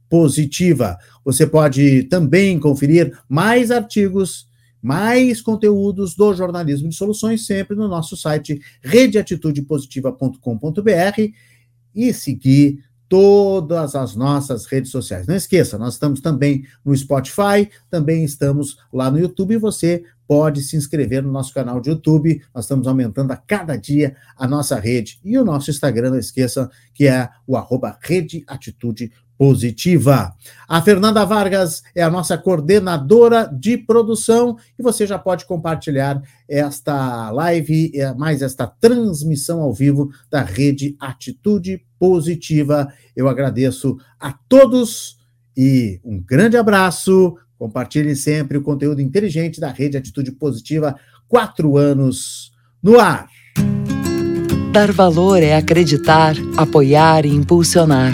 Você 1.25 1.47
pode 1.47 2.03
também 2.03 2.59
conferir 2.59 3.17
mais 3.27 3.71
artigos 3.71 4.47
mais 4.83 5.41
conteúdos 5.41 6.13
do 6.13 6.33
jornalismo 6.33 6.89
de 6.89 6.95
soluções 6.95 7.45
sempre 7.45 7.73
no 7.73 7.87
nosso 7.87 8.17
site 8.17 8.61
redeatitudepositiva.com.br 8.81 11.31
e 11.95 12.13
seguir 12.13 12.83
todas 13.07 13.95
as 13.95 14.13
nossas 14.13 14.65
redes 14.65 14.91
sociais. 14.91 15.25
Não 15.25 15.35
esqueça, 15.35 15.77
nós 15.77 15.93
estamos 15.93 16.19
também 16.19 16.65
no 16.83 16.93
Spotify, 16.97 17.69
também 17.89 18.25
estamos 18.25 18.77
lá 18.91 19.09
no 19.09 19.19
YouTube 19.19 19.53
e 19.53 19.57
você 19.57 20.03
pode 20.27 20.61
se 20.63 20.75
inscrever 20.75 21.23
no 21.23 21.31
nosso 21.31 21.53
canal 21.53 21.79
de 21.79 21.89
YouTube. 21.89 22.41
Nós 22.53 22.65
estamos 22.65 22.85
aumentando 22.85 23.31
a 23.31 23.37
cada 23.37 23.77
dia 23.77 24.17
a 24.35 24.45
nossa 24.47 24.77
rede 24.79 25.17
e 25.23 25.37
o 25.37 25.45
nosso 25.45 25.69
Instagram, 25.69 26.09
não 26.09 26.19
esqueça, 26.19 26.69
que 26.93 27.07
é 27.07 27.29
o 27.47 27.55
arroba 27.55 27.97
positiva. 29.43 30.33
A 30.69 30.81
Fernanda 30.81 31.25
Vargas 31.25 31.83
é 31.93 32.01
a 32.01 32.09
nossa 32.09 32.37
coordenadora 32.37 33.45
de 33.53 33.77
produção 33.77 34.55
e 34.79 34.81
você 34.81 35.05
já 35.05 35.19
pode 35.19 35.45
compartilhar 35.45 36.21
esta 36.47 37.29
live, 37.29 37.91
é, 37.93 38.13
mais 38.13 38.41
esta 38.41 38.65
transmissão 38.65 39.59
ao 39.59 39.73
vivo 39.73 40.09
da 40.31 40.41
rede 40.43 40.95
Atitude 40.97 41.85
Positiva. 41.99 42.87
Eu 43.13 43.27
agradeço 43.27 43.97
a 44.17 44.33
todos 44.47 45.17
e 45.57 45.99
um 46.05 46.21
grande 46.21 46.55
abraço. 46.55 47.35
Compartilhe 47.57 48.15
sempre 48.15 48.57
o 48.57 48.63
conteúdo 48.63 49.01
inteligente 49.01 49.59
da 49.59 49.73
rede 49.73 49.97
Atitude 49.97 50.31
Positiva. 50.31 50.95
Quatro 51.27 51.75
anos 51.75 52.53
no 52.81 52.97
ar. 52.97 53.27
Dar 54.71 54.93
valor 54.93 55.43
é 55.43 55.57
acreditar, 55.57 56.33
apoiar 56.57 57.25
e 57.25 57.29
impulsionar 57.29 58.13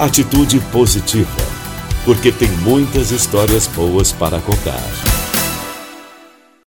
Atitude 0.00 0.58
positiva, 0.72 1.28
porque 2.06 2.32
tem 2.32 2.48
muitas 2.62 3.10
histórias 3.10 3.66
boas 3.66 4.10
para 4.10 4.40
contar. 4.40 5.09